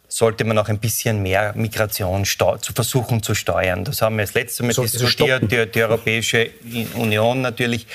sollte 0.09 0.45
man 0.45 0.59
auch 0.59 0.69
ein 0.69 0.79
bisschen 0.79 1.23
mehr 1.23 1.55
Migration 1.57 2.27
zu 2.27 2.73
versuchen 2.75 3.23
zu 3.23 3.35
steuern. 3.35 3.85
Das 3.85 4.03
haben 4.03 4.17
wir 4.17 4.25
das 4.25 4.35
letzte 4.35 4.63
Mal 4.63 4.75
diskutiert, 4.75 5.51
die, 5.51 5.67
die 5.67 5.83
Europäische 5.83 6.51
Union 6.95 7.41
natürlich 7.41 7.87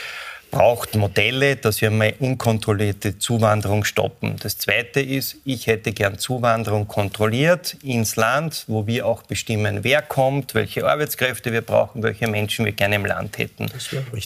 braucht 0.53 0.93
Modelle, 0.93 1.55
dass 1.55 1.81
wir 1.81 1.89
mal 1.89 2.13
unkontrollierte 2.19 3.17
Zuwanderung 3.17 3.83
stoppen. 3.85 4.35
Das 4.39 4.59
Zweite 4.59 5.01
ist, 5.01 5.37
ich 5.45 5.65
hätte 5.65 5.91
gern 5.93 6.19
Zuwanderung 6.19 6.87
kontrolliert 6.87 7.75
ins 7.81 8.17
Land, 8.17 8.65
wo 8.67 8.85
wir 8.85 9.07
auch 9.07 9.23
bestimmen, 9.23 9.83
wer 9.83 10.03
kommt, 10.03 10.53
welche 10.53 10.87
Arbeitskräfte 10.87 11.51
wir 11.51 11.61
brauchen, 11.61 12.03
welche 12.03 12.27
Menschen 12.27 12.65
wir 12.65 12.71
gerne 12.71 12.97
im 12.97 13.05
Land 13.05 13.39
hätten. 13.39 13.65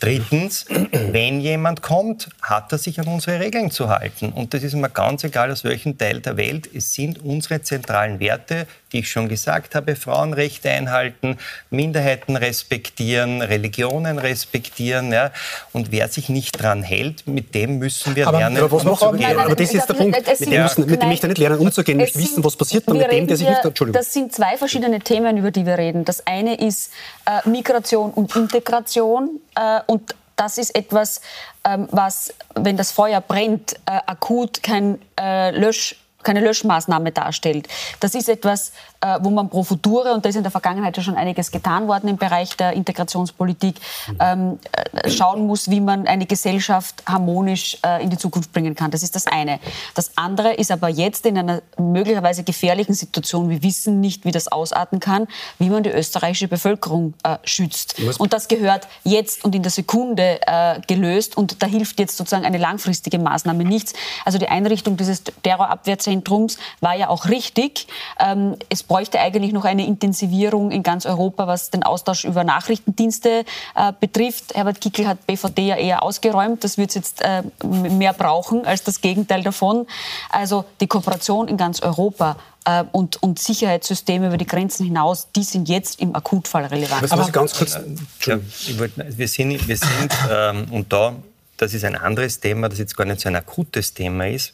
Drittens, 0.01 0.65
wenn 0.91 1.39
jemand 1.39 1.81
kommt, 1.81 2.27
hat 2.41 2.73
er 2.73 2.77
sich 2.77 2.99
an 2.99 3.07
unsere 3.07 3.39
Regeln 3.39 3.71
zu 3.71 3.87
halten. 3.87 4.33
Und 4.33 4.53
das 4.53 4.63
ist 4.63 4.73
mir 4.73 4.89
ganz 4.89 5.23
egal, 5.23 5.49
aus 5.49 5.63
welchem 5.63 5.97
Teil 5.97 6.19
der 6.19 6.35
Welt. 6.35 6.69
Es 6.73 6.93
sind 6.93 7.23
unsere 7.23 7.61
zentralen 7.61 8.19
Werte, 8.19 8.67
die 8.91 8.99
ich 8.99 9.09
schon 9.09 9.29
gesagt 9.29 9.75
habe, 9.75 9.95
Frauenrechte 9.95 10.69
einhalten, 10.69 11.37
Minderheiten 11.69 12.35
respektieren, 12.35 13.41
Religionen 13.41 14.19
respektieren. 14.19 15.13
Ja. 15.13 15.31
Und 15.71 15.91
wer 15.91 16.09
sich 16.17 16.29
nicht 16.29 16.61
dran 16.61 16.83
hält, 16.83 17.27
mit 17.27 17.53
dem 17.53 17.77
müssen 17.77 18.15
wir 18.15 18.27
aber, 18.27 18.39
lernen. 18.39 18.57
Aber, 18.57 18.71
was 18.71 18.83
noch, 18.83 19.01
aber 19.01 19.55
das 19.55 19.67
ist 19.67 19.73
jetzt 19.73 19.89
der 19.89 19.93
Punkt. 19.93 20.17
Mit 20.17 20.51
dem, 20.51 20.63
müssen, 20.63 20.85
mit 20.85 21.01
dem 21.01 21.09
möchte 21.09 21.27
ich 21.27 21.29
nicht 21.29 21.37
lernen 21.37 21.59
umzugehen. 21.59 21.99
Ich 21.99 22.15
wissen, 22.15 22.43
was 22.43 22.55
passiert 22.55 22.87
dann 22.87 22.97
mit 22.97 23.11
dem, 23.11 23.27
der 23.27 23.37
sich 23.37 23.47
nicht... 23.47 23.63
Entschuldigung. 23.63 23.99
Das 23.99 24.11
sind 24.11 24.33
zwei 24.33 24.57
verschiedene 24.57 24.99
Themen, 24.99 25.37
über 25.37 25.51
die 25.51 25.65
wir 25.65 25.77
reden. 25.77 26.05
Das 26.05 26.25
eine 26.25 26.55
ist 26.55 26.91
äh, 27.25 27.47
Migration 27.47 28.11
und 28.11 28.35
Integration. 28.35 29.39
Äh, 29.55 29.81
und 29.85 30.15
das 30.35 30.57
ist 30.57 30.75
etwas, 30.75 31.21
ähm, 31.63 31.87
was, 31.91 32.33
wenn 32.55 32.77
das 32.77 32.91
Feuer 32.91 33.21
brennt, 33.21 33.73
äh, 33.85 33.99
akut 34.05 34.63
kein 34.63 34.99
äh, 35.19 35.51
Lösch 35.51 35.95
keine 36.23 36.41
Löschmaßnahme 36.41 37.13
darstellt. 37.13 37.69
Das 38.01 38.13
ist 38.13 38.27
etwas, 38.27 38.73
äh, 39.01 39.19
wo 39.21 39.29
man 39.29 39.49
pro 39.49 39.63
future, 39.63 40.13
und 40.13 40.23
da 40.23 40.29
ist 40.29 40.35
in 40.35 40.43
der 40.43 40.51
Vergangenheit 40.51 40.95
ja 40.97 41.03
schon 41.03 41.15
einiges 41.15 41.51
getan 41.51 41.87
worden 41.87 42.09
im 42.09 42.17
Bereich 42.17 42.55
der 42.57 42.73
Integrationspolitik, 42.73 43.75
ähm, 44.19 44.59
äh, 44.71 45.09
schauen 45.09 45.45
muss, 45.45 45.69
wie 45.69 45.79
man 45.79 46.07
eine 46.07 46.25
Gesellschaft 46.25 47.03
harmonisch 47.05 47.77
äh, 47.85 48.03
in 48.03 48.09
die 48.09 48.17
Zukunft 48.17 48.53
bringen 48.53 48.75
kann. 48.75 48.91
Das 48.91 49.03
ist 49.03 49.15
das 49.15 49.27
eine. 49.27 49.59
Das 49.95 50.17
andere 50.17 50.53
ist 50.53 50.71
aber 50.71 50.89
jetzt 50.89 51.25
in 51.25 51.37
einer 51.37 51.61
möglicherweise 51.77 52.43
gefährlichen 52.43 52.93
Situation, 52.93 53.49
wir 53.49 53.63
wissen 53.63 53.99
nicht, 53.99 54.25
wie 54.25 54.31
das 54.31 54.47
ausarten 54.47 54.99
kann, 54.99 55.27
wie 55.59 55.69
man 55.69 55.83
die 55.83 55.89
österreichische 55.89 56.47
Bevölkerung 56.47 57.13
äh, 57.23 57.37
schützt. 57.43 57.95
Und 58.19 58.33
das 58.33 58.47
gehört 58.47 58.87
jetzt 59.03 59.43
und 59.43 59.55
in 59.55 59.63
der 59.63 59.71
Sekunde 59.71 60.39
äh, 60.45 60.79
gelöst 60.87 61.37
und 61.37 61.61
da 61.61 61.67
hilft 61.67 61.99
jetzt 61.99 62.17
sozusagen 62.17 62.45
eine 62.45 62.57
langfristige 62.57 63.19
Maßnahme 63.19 63.63
nichts. 63.63 63.93
Also 64.25 64.37
die 64.37 64.47
Einrichtung 64.47 64.97
dieses 64.97 65.23
Terrorabwehrzentrum 65.43 66.07
Ballungszentrums 66.27 66.57
war 66.81 66.95
ja 66.95 67.09
auch 67.09 67.27
richtig. 67.29 67.87
Ähm, 68.19 68.55
es 68.69 68.83
bräuchte 68.87 69.19
eigentlich 69.19 69.53
noch 69.53 69.65
eine 69.65 69.85
Intensivierung 69.85 70.71
in 70.71 70.83
ganz 70.83 71.05
Europa, 71.05 71.47
was 71.47 71.69
den 71.69 71.83
Austausch 71.83 72.25
über 72.25 72.43
Nachrichtendienste 72.43 73.45
äh, 73.75 73.93
betrifft. 73.99 74.55
Herbert 74.55 74.81
Kickel 74.81 75.07
hat 75.07 75.25
BVD 75.27 75.67
ja 75.67 75.75
eher 75.75 76.03
ausgeräumt. 76.03 76.63
Das 76.63 76.77
wird 76.77 76.89
es 76.89 76.95
jetzt 76.95 77.21
äh, 77.21 77.43
mehr 77.65 78.13
brauchen 78.13 78.65
als 78.65 78.83
das 78.83 79.01
Gegenteil 79.01 79.43
davon. 79.43 79.87
Also 80.29 80.65
die 80.79 80.87
Kooperation 80.87 81.47
in 81.47 81.57
ganz 81.57 81.81
Europa 81.81 82.37
äh, 82.65 82.83
und, 82.91 83.21
und 83.23 83.39
Sicherheitssysteme 83.39 84.27
über 84.27 84.37
die 84.37 84.45
Grenzen 84.45 84.85
hinaus, 84.85 85.27
die 85.35 85.43
sind 85.43 85.69
jetzt 85.69 85.99
im 85.99 86.15
Akutfall 86.15 86.65
relevant. 86.65 87.03
Was, 87.03 87.11
was 87.11 87.31
ganz 87.31 87.53
kurz, 87.53 87.79
ja, 88.25 88.39
wollt, 88.77 88.93
wir 88.95 89.27
sind, 89.27 89.67
wir 89.67 89.77
sind 89.77 90.11
ähm, 90.31 90.67
und 90.71 90.91
da, 90.91 91.15
das 91.57 91.73
ist 91.73 91.83
ein 91.83 91.95
anderes 91.95 92.39
Thema, 92.39 92.69
das 92.69 92.79
jetzt 92.79 92.95
gar 92.95 93.05
nicht 93.05 93.21
so 93.21 93.29
ein 93.29 93.35
akutes 93.35 93.93
Thema 93.93 94.27
ist. 94.27 94.51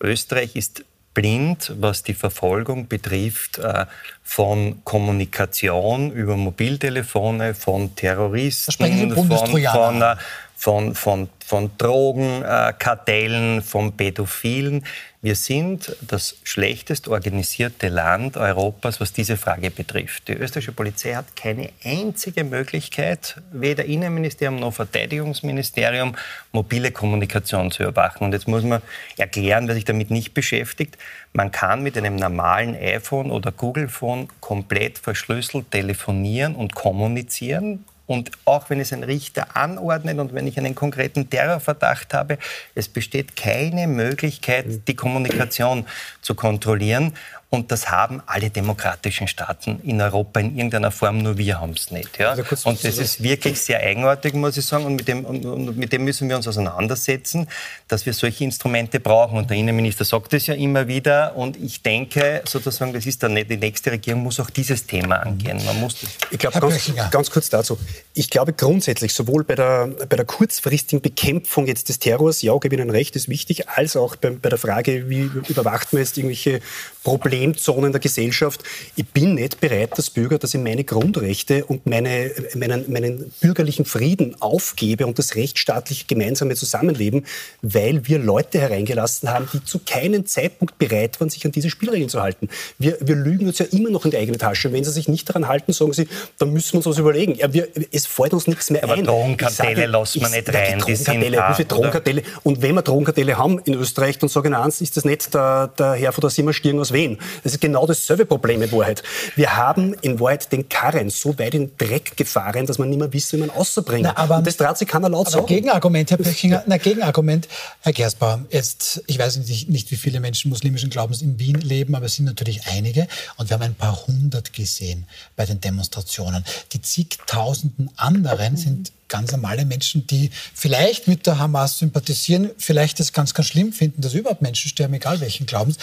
Österreich 0.00 0.54
ist 0.54 0.84
blind, 1.16 1.72
was 1.80 2.02
die 2.02 2.12
Verfolgung 2.12 2.88
betrifft 2.88 3.56
äh, 3.58 3.86
von 4.22 4.84
Kommunikation 4.84 6.12
über 6.12 6.36
Mobiltelefone, 6.36 7.54
von 7.54 7.96
Terroristen, 7.96 9.14
von, 9.14 9.30
von, 9.30 10.02
äh, 10.02 10.16
von, 10.56 10.94
von, 10.94 11.28
von 11.44 11.70
Drogenkartellen, 11.78 13.62
von 13.62 13.96
Pädophilen. 13.96 14.84
Wir 15.26 15.34
sind 15.34 15.96
das 16.02 16.36
schlechtest 16.44 17.08
organisierte 17.08 17.88
Land 17.88 18.36
Europas, 18.36 19.00
was 19.00 19.12
diese 19.12 19.36
Frage 19.36 19.72
betrifft. 19.72 20.28
Die 20.28 20.34
österreichische 20.34 20.70
Polizei 20.70 21.14
hat 21.14 21.34
keine 21.34 21.70
einzige 21.82 22.44
Möglichkeit, 22.44 23.42
weder 23.50 23.86
Innenministerium 23.86 24.60
noch 24.60 24.74
Verteidigungsministerium, 24.74 26.14
mobile 26.52 26.92
Kommunikation 26.92 27.72
zu 27.72 27.82
überwachen. 27.82 28.22
Und 28.22 28.34
jetzt 28.34 28.46
muss 28.46 28.62
man 28.62 28.82
erklären, 29.16 29.66
wer 29.66 29.74
sich 29.74 29.84
damit 29.84 30.12
nicht 30.12 30.32
beschäftigt. 30.32 30.96
Man 31.32 31.50
kann 31.50 31.82
mit 31.82 31.98
einem 31.98 32.14
normalen 32.14 32.76
iPhone 32.76 33.32
oder 33.32 33.50
Google-Phone 33.50 34.28
komplett 34.38 34.96
verschlüsselt 34.96 35.72
telefonieren 35.72 36.54
und 36.54 36.76
kommunizieren 36.76 37.84
und 38.06 38.30
auch 38.44 38.70
wenn 38.70 38.80
es 38.80 38.92
ein 38.92 39.02
Richter 39.02 39.56
anordnet 39.56 40.18
und 40.18 40.34
wenn 40.34 40.46
ich 40.46 40.58
einen 40.58 40.74
konkreten 40.74 41.28
Terrorverdacht 41.28 42.14
habe, 42.14 42.38
es 42.74 42.88
besteht 42.88 43.36
keine 43.36 43.86
Möglichkeit, 43.86 44.66
die 44.88 44.94
Kommunikation 44.94 45.86
zu 46.22 46.34
kontrollieren. 46.34 47.12
Und 47.56 47.72
das 47.72 47.90
haben 47.90 48.22
alle 48.26 48.50
demokratischen 48.50 49.28
Staaten 49.28 49.80
in 49.82 49.98
Europa 49.98 50.40
in 50.40 50.56
irgendeiner 50.56 50.90
Form, 50.90 51.22
nur 51.22 51.38
wir 51.38 51.58
haben 51.58 51.72
es 51.72 51.90
nicht. 51.90 52.18
Ja? 52.18 52.30
Also 52.32 52.42
und 52.64 52.84
das 52.84 52.98
ist 52.98 53.22
wirklich 53.22 53.58
sehr 53.58 53.80
eigenartig, 53.80 54.34
muss 54.34 54.58
ich 54.58 54.66
sagen. 54.66 54.84
Und 54.84 54.96
mit, 54.96 55.08
dem, 55.08 55.24
und 55.24 55.76
mit 55.76 55.90
dem 55.90 56.04
müssen 56.04 56.28
wir 56.28 56.36
uns 56.36 56.46
auseinandersetzen, 56.46 57.48
dass 57.88 58.04
wir 58.04 58.12
solche 58.12 58.44
Instrumente 58.44 59.00
brauchen. 59.00 59.38
Und 59.38 59.48
der 59.48 59.56
Innenminister 59.56 60.04
sagt 60.04 60.34
es 60.34 60.48
ja 60.48 60.54
immer 60.54 60.86
wieder. 60.86 61.34
Und 61.34 61.56
ich 61.56 61.82
denke, 61.82 62.42
sozusagen, 62.46 62.92
das 62.92 63.06
ist 63.06 63.22
dann 63.22 63.34
die 63.34 63.56
nächste 63.56 63.90
Regierung 63.90 64.22
muss 64.22 64.38
auch 64.38 64.50
dieses 64.50 64.86
Thema 64.86 65.16
angehen. 65.16 65.58
Man 65.64 65.80
muss 65.80 65.96
ich 66.30 66.38
glaube, 66.38 66.60
ganz, 66.60 66.92
ganz, 67.10 67.30
kurz 67.30 67.48
dazu. 67.48 67.78
Ich 68.12 68.28
glaube 68.28 68.52
grundsätzlich, 68.52 69.14
sowohl 69.14 69.44
bei 69.44 69.54
der, 69.54 69.86
bei 69.86 70.16
der 70.16 70.26
kurzfristigen 70.26 71.00
Bekämpfung 71.00 71.66
jetzt 71.66 71.88
des 71.88 72.00
Terrors, 72.00 72.42
ja, 72.42 72.54
gebe 72.58 72.76
Ihnen 72.76 72.90
recht, 72.90 73.16
ist 73.16 73.30
wichtig, 73.30 73.68
als 73.70 73.96
auch 73.96 74.16
bei, 74.16 74.30
bei 74.30 74.50
der 74.50 74.58
Frage, 74.58 75.08
wie 75.08 75.30
überwacht 75.48 75.94
man 75.94 76.02
jetzt 76.02 76.18
irgendwelche 76.18 76.60
Probleme 77.02 77.45
Problemzonen 77.46 77.92
der 77.92 78.00
Gesellschaft. 78.00 78.62
Ich 78.96 79.06
bin 79.06 79.34
nicht 79.34 79.60
bereit, 79.60 79.92
als 79.96 80.10
Bürger, 80.10 80.38
dass 80.38 80.54
ich 80.54 80.60
meine 80.60 80.84
Grundrechte 80.84 81.64
und 81.64 81.86
meine, 81.86 82.32
meinen, 82.54 82.90
meinen 82.90 83.32
bürgerlichen 83.40 83.84
Frieden 83.84 84.36
aufgebe 84.40 85.06
und 85.06 85.18
das 85.18 85.36
rechtsstaatliche 85.36 86.06
gemeinsame 86.06 86.54
Zusammenleben, 86.56 87.24
weil 87.62 88.06
wir 88.08 88.18
Leute 88.18 88.58
hereingelassen 88.58 89.30
haben, 89.30 89.48
die 89.52 89.62
zu 89.64 89.80
keinem 89.86 90.26
Zeitpunkt 90.26 90.78
bereit 90.78 91.20
waren, 91.20 91.30
sich 91.30 91.44
an 91.44 91.52
diese 91.52 91.70
Spielregeln 91.70 92.08
zu 92.08 92.20
halten. 92.20 92.48
Wir, 92.78 92.98
wir 93.00 93.14
lügen 93.14 93.46
uns 93.46 93.58
ja 93.58 93.66
immer 93.70 93.90
noch 93.90 94.04
in 94.04 94.10
die 94.10 94.16
eigene 94.16 94.38
Tasche. 94.38 94.68
Und 94.68 94.74
wenn 94.74 94.84
sie 94.84 94.90
sich 94.90 95.08
nicht 95.08 95.28
daran 95.28 95.46
halten, 95.46 95.72
sagen 95.72 95.92
sie, 95.92 96.08
dann 96.38 96.52
müssen 96.52 96.72
wir 96.72 96.78
uns 96.78 96.86
was 96.86 96.98
überlegen. 96.98 97.36
Ja, 97.36 97.52
wir, 97.52 97.68
es 97.92 98.06
fällt 98.06 98.32
uns 98.34 98.46
nichts 98.46 98.70
mehr 98.70 98.82
Aber 98.82 98.94
ein. 98.94 99.04
Drogenkartelle 99.04 99.86
lassen 99.86 100.20
wir 100.20 100.28
nicht 100.30 100.52
rein. 100.52 100.78
Drogenkartelle, 100.80 101.36
da, 101.36 101.52
Drogenkartelle. 101.52 102.22
Und 102.42 102.62
wenn 102.62 102.74
wir 102.74 102.82
Drogenkartelle 102.82 103.38
haben 103.38 103.60
in 103.60 103.74
Österreich, 103.74 104.18
dann 104.18 104.28
sagen 104.28 104.54
eins, 104.54 104.80
ist 104.80 104.96
das 104.96 105.04
nicht 105.04 105.32
der, 105.32 105.68
der 105.78 105.92
Herr 105.94 106.12
von 106.12 106.22
der 106.22 106.30
Simmerstirn 106.30 106.78
aus 106.80 106.92
Wien. 106.92 107.18
Das 107.42 107.52
ist 107.52 107.60
genau 107.60 107.86
dasselbe 107.86 108.26
Problem 108.26 108.62
in 108.62 108.72
Wahrheit. 108.72 109.02
Wir 109.34 109.56
haben 109.56 109.94
in 110.02 110.20
Wahrheit 110.20 110.50
den 110.52 110.68
Karren 110.68 111.10
so 111.10 111.38
weit 111.38 111.54
in 111.54 111.68
den 111.68 111.76
Dreck 111.76 112.16
gefahren, 112.16 112.66
dass 112.66 112.78
man 112.78 112.88
nicht 112.88 112.98
mehr 112.98 113.12
weiß, 113.12 113.32
wie 113.32 113.38
man 113.38 113.50
auszubringen. 113.50 114.12
Na, 114.14 114.16
aber, 114.16 114.38
Und 114.38 114.46
das 114.46 114.56
traut 114.56 114.78
sich 114.78 114.88
keiner 114.88 115.08
laut 115.08 115.26
aber 115.26 115.30
sagen. 115.30 115.46
Gegenargument, 115.46 116.10
Herr 116.10 116.18
Pöchinger, 116.18 116.62
na, 116.66 116.76
Gegenargument, 116.76 117.48
Herr 117.80 117.92
Gersbauer, 117.92 118.44
jetzt, 118.50 119.02
ich 119.06 119.18
weiß 119.18 119.36
nicht, 119.38 119.68
nicht, 119.68 119.90
wie 119.90 119.96
viele 119.96 120.20
Menschen 120.20 120.48
muslimischen 120.50 120.90
Glaubens 120.90 121.22
in 121.22 121.38
Wien 121.38 121.60
leben, 121.60 121.94
aber 121.94 122.06
es 122.06 122.14
sind 122.14 122.24
natürlich 122.24 122.66
einige. 122.66 123.06
Und 123.36 123.50
wir 123.50 123.54
haben 123.54 123.62
ein 123.62 123.74
paar 123.74 124.06
hundert 124.06 124.52
gesehen 124.52 125.06
bei 125.36 125.46
den 125.46 125.60
Demonstrationen. 125.60 126.44
Die 126.72 126.80
zigtausenden 126.80 127.90
anderen 127.96 128.56
sind 128.56 128.92
ganz 129.08 129.32
normale 129.32 129.64
Menschen, 129.64 130.06
die 130.06 130.30
vielleicht 130.54 131.08
mit 131.08 131.26
der 131.26 131.38
Hamas 131.38 131.78
sympathisieren, 131.78 132.50
vielleicht 132.58 133.00
es 133.00 133.12
ganz, 133.12 133.34
ganz 133.34 133.48
schlimm 133.48 133.72
finden, 133.72 134.02
dass 134.02 134.14
überhaupt 134.14 134.42
Menschen 134.42 134.68
sterben, 134.68 134.94
egal 134.94 135.20
welchen 135.20 135.46
Glaubens 135.46 135.76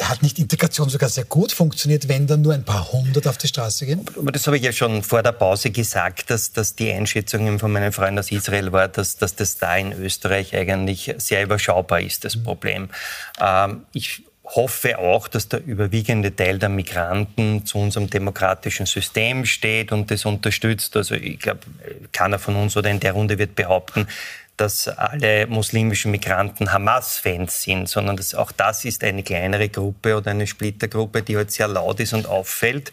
hat 0.00 0.22
nicht 0.22 0.38
Integration 0.38 0.88
sogar 0.88 1.08
sehr 1.08 1.24
gut 1.24 1.52
funktioniert, 1.52 2.08
wenn 2.08 2.26
dann 2.26 2.42
nur 2.42 2.54
ein 2.54 2.64
paar 2.64 2.92
hundert 2.92 3.26
auf 3.28 3.38
die 3.38 3.48
Straße 3.48 3.86
gehen? 3.86 4.04
Aber 4.16 4.32
das 4.32 4.46
habe 4.46 4.56
ich 4.56 4.62
ja 4.62 4.72
schon 4.72 5.02
vor 5.02 5.22
der 5.22 5.32
Pause 5.32 5.70
gesagt, 5.70 6.30
dass, 6.30 6.52
dass 6.52 6.74
die 6.74 6.90
Einschätzung 6.90 7.58
von 7.58 7.72
meinen 7.72 7.92
Freunden 7.92 8.18
aus 8.18 8.32
Israel 8.32 8.72
war, 8.72 8.88
dass, 8.88 9.16
dass 9.16 9.36
das 9.36 9.58
da 9.58 9.76
in 9.76 9.92
Österreich 9.92 10.56
eigentlich 10.56 11.14
sehr 11.18 11.42
überschaubar 11.42 12.00
ist, 12.00 12.24
das 12.24 12.36
mhm. 12.36 12.42
Problem. 12.42 12.88
Ähm, 13.40 13.82
ich 13.92 14.22
hoffe 14.44 14.98
auch, 14.98 15.28
dass 15.28 15.48
der 15.48 15.64
überwiegende 15.64 16.34
Teil 16.34 16.58
der 16.58 16.68
Migranten 16.68 17.64
zu 17.64 17.78
unserem 17.78 18.10
demokratischen 18.10 18.86
System 18.86 19.44
steht 19.46 19.92
und 19.92 20.10
das 20.10 20.24
unterstützt. 20.24 20.96
Also 20.96 21.14
ich 21.14 21.38
glaube, 21.38 21.60
keiner 22.12 22.38
von 22.38 22.56
uns 22.56 22.76
oder 22.76 22.90
in 22.90 23.00
der 23.00 23.12
Runde 23.12 23.38
wird 23.38 23.54
behaupten, 23.54 24.08
dass 24.56 24.86
alle 24.86 25.46
muslimischen 25.46 26.10
Migranten 26.10 26.72
Hamas-Fans 26.72 27.62
sind, 27.62 27.88
sondern 27.88 28.16
dass 28.16 28.34
auch 28.34 28.52
das 28.52 28.84
ist 28.84 29.02
eine 29.02 29.22
kleinere 29.22 29.68
Gruppe 29.68 30.16
oder 30.16 30.30
eine 30.30 30.46
Splittergruppe, 30.46 31.22
die 31.22 31.36
halt 31.36 31.50
sehr 31.50 31.68
laut 31.68 32.00
ist 32.00 32.12
und 32.12 32.26
auffällt. 32.26 32.92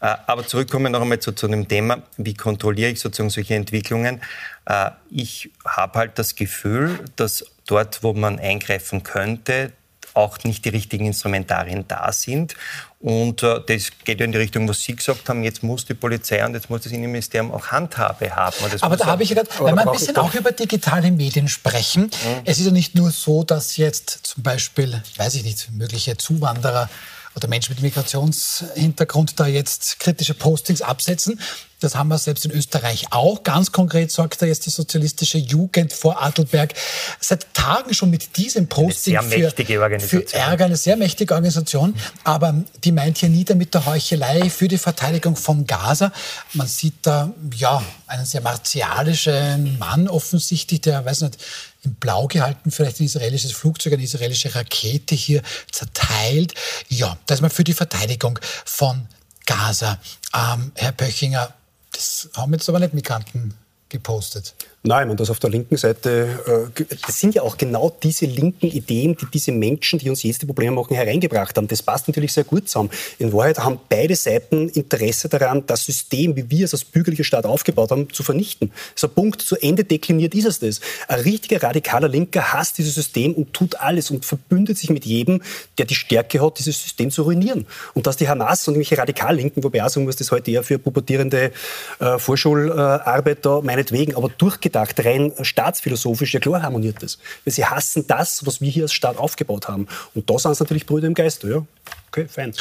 Äh, 0.00 0.14
aber 0.26 0.46
zurückkommen 0.46 0.92
noch 0.92 1.00
einmal 1.00 1.18
zu, 1.18 1.32
zu 1.32 1.48
dem 1.48 1.66
Thema, 1.66 2.02
wie 2.16 2.34
kontrolliere 2.34 2.90
ich 2.90 3.00
sozusagen 3.00 3.30
solche 3.30 3.54
Entwicklungen? 3.54 4.20
Äh, 4.66 4.90
ich 5.10 5.50
habe 5.64 5.98
halt 5.98 6.18
das 6.18 6.34
Gefühl, 6.34 7.00
dass 7.16 7.44
dort, 7.66 8.02
wo 8.02 8.12
man 8.12 8.38
eingreifen 8.38 9.02
könnte, 9.02 9.72
auch 10.20 10.38
nicht 10.44 10.64
die 10.64 10.68
richtigen 10.68 11.06
Instrumentarien 11.06 11.84
da 11.88 12.12
sind. 12.12 12.54
Und 13.00 13.42
äh, 13.42 13.60
das 13.66 13.90
geht 14.04 14.20
ja 14.20 14.26
in 14.26 14.32
die 14.32 14.38
Richtung, 14.38 14.68
was 14.68 14.82
Sie 14.82 14.94
gesagt 14.94 15.28
haben, 15.28 15.42
jetzt 15.42 15.62
muss 15.62 15.86
die 15.86 15.94
Polizei 15.94 16.44
und 16.44 16.54
jetzt 16.54 16.68
muss 16.68 16.82
das 16.82 16.92
Innenministerium 16.92 17.50
auch 17.52 17.68
Handhabe 17.68 18.36
haben. 18.36 18.56
aber 18.80 18.96
da 18.96 19.06
habe 19.06 19.22
ich 19.22 19.30
ja 19.30 19.36
gerade, 19.36 19.48
wenn 19.64 19.74
wir 19.74 19.86
ein 19.86 19.92
bisschen 19.92 20.16
auch 20.16 20.34
über 20.34 20.52
digitale 20.52 21.10
Medien 21.10 21.48
sprechen, 21.48 22.02
mhm. 22.02 22.42
es 22.44 22.58
ist 22.58 22.66
ja 22.66 22.72
nicht 22.72 22.94
nur 22.94 23.10
so, 23.10 23.42
dass 23.42 23.76
jetzt 23.78 24.20
zum 24.22 24.42
Beispiel, 24.42 25.02
weiß 25.16 25.34
ich 25.34 25.44
nicht, 25.44 25.70
mögliche 25.72 26.16
Zuwanderer 26.16 26.90
oder 27.34 27.48
Menschen 27.48 27.74
mit 27.74 27.82
Migrationshintergrund 27.82 29.38
da 29.38 29.46
jetzt 29.46 29.98
kritische 30.00 30.34
Postings 30.34 30.82
absetzen. 30.82 31.40
Das 31.80 31.94
haben 31.94 32.08
wir 32.08 32.18
selbst 32.18 32.44
in 32.44 32.50
Österreich 32.50 33.06
auch. 33.10 33.42
Ganz 33.42 33.72
konkret 33.72 34.12
sorgt 34.12 34.40
da 34.42 34.46
jetzt 34.46 34.66
die 34.66 34.70
sozialistische 34.70 35.38
Jugend 35.38 35.92
vor 35.92 36.22
Adelberg 36.22 36.74
seit 37.18 37.52
Tagen 37.54 37.94
schon 37.94 38.10
mit 38.10 38.36
diesem 38.36 38.68
Posting 38.68 39.16
eine 39.16 39.28
sehr 39.28 39.38
mächtige 39.38 39.80
Organisation. 39.80 40.28
für 40.28 40.36
Ärger, 40.36 40.64
eine 40.66 40.76
sehr 40.76 40.96
mächtige 40.96 41.34
Organisation. 41.34 41.94
Aber 42.24 42.54
die 42.84 42.92
meint 42.92 43.18
hier 43.18 43.30
nieder 43.30 43.54
mit 43.54 43.72
der 43.72 43.86
Heuchelei 43.86 44.50
für 44.50 44.68
die 44.68 44.78
Verteidigung 44.78 45.36
von 45.36 45.66
Gaza. 45.66 46.12
Man 46.52 46.66
sieht 46.66 46.94
da 47.02 47.32
ja 47.56 47.82
einen 48.06 48.26
sehr 48.26 48.42
martialischen 48.42 49.78
Mann 49.78 50.06
offensichtlich, 50.08 50.82
der, 50.82 51.04
weiß 51.04 51.22
nicht, 51.22 51.38
in 51.82 51.94
Blau 51.94 52.26
gehalten, 52.26 52.70
vielleicht 52.70 53.00
ein 53.00 53.04
israelisches 53.04 53.52
Flugzeug, 53.52 53.94
eine 53.94 54.02
israelische 54.02 54.54
Rakete 54.54 55.14
hier 55.14 55.42
zerteilt. 55.72 56.54
Ja, 56.88 57.16
das 57.26 57.38
ist 57.38 57.42
mal 57.42 57.48
für 57.48 57.64
die 57.64 57.72
Verteidigung 57.72 58.38
von 58.66 59.06
Gaza. 59.46 59.98
Ähm, 60.34 60.72
Herr 60.74 60.92
Pöchinger, 60.92 61.54
das 61.92 62.30
haben 62.34 62.52
jetzt 62.52 62.68
aber 62.68 62.78
nicht 62.78 62.94
Migranten 62.94 63.54
gepostet. 63.90 64.54
Nein, 64.82 65.10
und 65.10 65.20
das 65.20 65.28
auf 65.28 65.38
der 65.38 65.50
linken 65.50 65.76
Seite, 65.76 66.70
äh, 66.74 66.84
das 67.06 67.20
sind 67.20 67.34
ja 67.34 67.42
auch 67.42 67.58
genau 67.58 67.94
diese 68.02 68.24
linken 68.24 68.66
Ideen, 68.66 69.14
die 69.14 69.26
diese 69.30 69.52
Menschen, 69.52 69.98
die 69.98 70.08
uns 70.08 70.22
jetzt 70.22 70.40
die 70.40 70.46
Probleme 70.46 70.74
machen, 70.74 70.94
hereingebracht 70.94 71.54
haben. 71.58 71.68
Das 71.68 71.82
passt 71.82 72.08
natürlich 72.08 72.32
sehr 72.32 72.44
gut 72.44 72.66
zusammen. 72.66 72.88
In 73.18 73.30
Wahrheit 73.34 73.58
haben 73.58 73.78
beide 73.90 74.16
Seiten 74.16 74.70
Interesse 74.70 75.28
daran, 75.28 75.66
das 75.66 75.84
System, 75.84 76.34
wie 76.34 76.48
wir 76.48 76.64
es 76.64 76.72
als 76.72 76.84
bürgerlicher 76.84 77.24
Staat 77.24 77.44
aufgebaut 77.44 77.90
haben, 77.90 78.10
zu 78.10 78.22
vernichten. 78.22 78.72
So 78.94 79.08
Punkt, 79.08 79.42
zu 79.42 79.56
Ende 79.56 79.84
dekliniert 79.84 80.34
ist 80.34 80.46
es 80.46 80.60
das. 80.60 80.80
Ein 81.08 81.20
richtiger 81.20 81.62
radikaler 81.62 82.08
Linker 82.08 82.54
hasst 82.54 82.78
dieses 82.78 82.94
System 82.94 83.34
und 83.34 83.52
tut 83.52 83.78
alles 83.78 84.10
und 84.10 84.24
verbündet 84.24 84.78
sich 84.78 84.88
mit 84.88 85.04
jedem, 85.04 85.42
der 85.76 85.84
die 85.84 85.94
Stärke 85.94 86.40
hat, 86.40 86.58
dieses 86.58 86.82
System 86.82 87.10
zu 87.10 87.24
ruinieren. 87.24 87.66
Und 87.92 88.06
dass 88.06 88.16
die 88.16 88.30
Hamas 88.30 88.66
und 88.66 88.76
irgendwelche 88.76 88.96
Radikallinken, 88.96 89.62
wobei 89.62 89.84
auch 89.84 89.90
sagen 89.90 90.06
muss, 90.06 90.16
das 90.16 90.32
heute 90.32 90.50
eher 90.50 90.62
für 90.62 90.78
pubertierende 90.78 91.52
äh, 91.98 92.18
Vorschularbeit 92.18 93.44
da, 93.44 93.60
meinen 93.60 93.79
meinetwegen, 93.80 94.14
aber 94.14 94.28
durchgedacht, 94.28 95.04
rein 95.04 95.32
staatsphilosophisch, 95.40 96.34
ja 96.34 96.40
klar 96.40 96.62
harmoniert 96.62 97.02
das. 97.02 97.18
Weil 97.44 97.54
sie 97.54 97.64
hassen 97.64 98.06
das, 98.06 98.46
was 98.46 98.60
wir 98.60 98.70
hier 98.70 98.84
als 98.84 98.92
Staat 98.92 99.16
aufgebaut 99.16 99.68
haben. 99.68 99.88
Und 100.14 100.28
da 100.28 100.38
sind 100.38 100.52
es 100.52 100.60
natürlich 100.60 100.86
Brüder 100.86 101.06
im 101.06 101.14
Geiste, 101.14 101.48
ja. 101.48 101.66
Okay, 102.08 102.26
fein. 102.28 102.52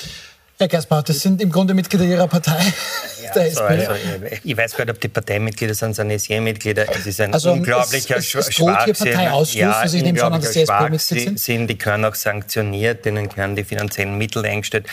Herr 0.62 0.68
Gersbach, 0.68 1.04
das 1.04 1.22
sind 1.22 1.42
im 1.42 1.54
Grunde 1.54 1.74
Mitglieder 1.74 2.04
Ihrer 2.04 2.28
Partei, 2.28 2.60
ja, 3.24 3.32
der 3.32 3.44
also, 3.44 3.64
Also, 3.64 3.94
ich 4.44 4.58
weiß 4.58 4.76
gar 4.76 4.84
nicht, 4.84 4.94
ob 4.94 5.00
die 5.00 5.08
Parteimitglieder 5.08 5.74
sind, 5.74 5.96
sind 5.96 6.20
SE-Mitglieder. 6.20 6.86
Es 6.90 7.08
ist 7.08 7.22
ein 7.22 7.34
also, 7.34 7.54
unglaublicher 7.54 8.18
es, 8.18 8.36
es, 8.36 8.54
Schwachsinn. 8.54 9.18
Ja, 9.54 9.72
also 9.72 9.96
ich 9.96 10.04
nehme 10.04 10.22
an, 10.22 10.42
dass 10.42 10.52
die 10.52 10.64
SP 10.68 11.38
sind. 11.38 11.70
Die 11.70 11.78
können 11.78 12.04
auch 12.04 12.16
sanktioniert, 12.16 13.06
denen 13.06 13.30
können 13.30 13.56
die 13.56 13.64
finanziellen 13.64 14.18
Mittel 14.18 14.46
eingestellt. 14.46 14.86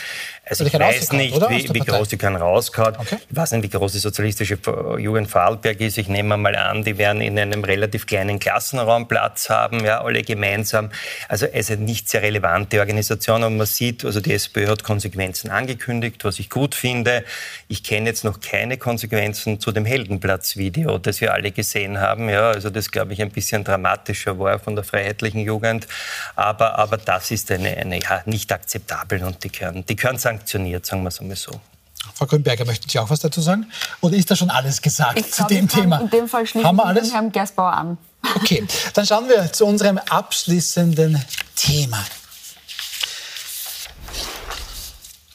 Also 0.49 0.64
ich 0.64 0.73
weiß 0.73 1.11
nicht, 1.12 1.35
wie, 1.35 1.75
wie 1.75 1.81
groß 1.81 2.07
die 2.07 2.17
können 2.17 2.37
rausgehauen. 2.37 2.95
Okay. 2.97 3.17
Ich 3.29 3.37
weiß 3.37 3.51
nicht, 3.51 3.64
wie 3.64 3.77
groß 3.77 3.91
die 3.91 3.99
sozialistische 3.99 4.57
Jugend 4.99 5.29
Vorarlberg 5.29 5.81
ist. 5.81 5.99
Ich 5.99 6.07
nehme 6.07 6.37
mal 6.37 6.55
an, 6.55 6.85
die 6.85 6.97
werden 6.99 7.21
in 7.21 7.37
einem 7.37 7.64
relativ 7.64 8.07
kleinen 8.07 8.39
Klassenraum 8.39 9.09
Platz 9.09 9.51
haben, 9.51 9.85
ja, 9.85 10.03
alle 10.03 10.23
gemeinsam. 10.23 10.91
Also 11.29 11.47
es 11.47 11.69
ist 11.69 11.73
eine 11.73 11.87
nicht 11.87 12.09
sehr 12.09 12.23
relevante 12.23 12.79
Organisation 12.79 13.43
und 13.43 13.57
man 13.57 13.67
sieht, 13.67 14.05
also 14.05 14.21
die 14.21 14.35
SPÖ 14.35 14.69
hat 14.69 14.85
Konsequenzen 14.85 15.51
angekündigt, 15.57 16.25
was 16.25 16.39
ich 16.39 16.51
gut 16.51 16.75
finde. 16.75 17.25
Ich 17.69 17.83
kenne 17.83 18.09
jetzt 18.09 18.25
noch 18.25 18.41
keine 18.41 18.77
Konsequenzen 18.79 19.59
zu 19.61 19.73
dem 19.73 19.85
Heldenplatz-Video, 19.85 20.99
das 20.99 21.21
wir 21.21 21.33
alle 21.33 21.51
gesehen 21.51 21.99
haben. 21.99 22.29
Ja, 22.29 22.51
also 22.51 22.71
das, 22.71 22.91
glaube 22.91 23.13
ich, 23.13 23.23
ein 23.23 23.31
bisschen 23.31 23.65
dramatischer 23.65 24.39
war 24.39 24.59
von 24.59 24.75
der 24.77 24.85
freiheitlichen 24.85 25.41
Jugend. 25.41 25.89
Aber, 26.35 26.79
aber 26.79 26.97
das 26.97 27.31
ist 27.31 27.51
eine, 27.51 27.77
eine 27.77 28.01
ja, 28.01 28.23
nicht 28.27 28.53
akzeptabel 28.53 29.25
und 29.25 29.43
die 29.43 29.51
können, 29.51 29.85
die 29.87 29.97
können 29.97 30.19
sanktioniert, 30.19 30.87
sagen 30.87 31.03
wir 31.03 31.09
es 31.09 31.21
einmal 31.21 31.37
so. 31.37 31.61
Frau 32.15 32.27
Grünberger, 32.27 32.65
möchten 32.65 32.89
Sie 32.89 32.99
auch 32.99 33.11
was 33.11 33.21
dazu 33.21 33.41
sagen? 33.41 33.67
Oder 34.01 34.17
ist 34.17 34.31
da 34.31 34.37
schon 34.37 34.51
alles 34.51 34.81
gesagt 34.81 35.19
ich 35.19 35.33
zu 35.33 35.39
glaub, 35.39 35.49
dem 35.49 35.69
Thema? 35.69 36.01
In 36.01 36.11
dem 36.11 36.29
Fall 36.29 36.47
schließen 36.47 36.67
Haben 36.67 36.77
wir 36.77 36.87
alles? 36.87 37.13
Herrn 37.13 37.33
Gersbauer 37.33 37.73
an. 37.73 37.99
Okay, 38.35 38.67
dann 38.95 39.07
schauen 39.07 39.29
wir 39.29 39.53
zu 39.53 39.67
unserem 39.67 39.99
abschließenden 39.99 41.23
Thema. 41.55 42.05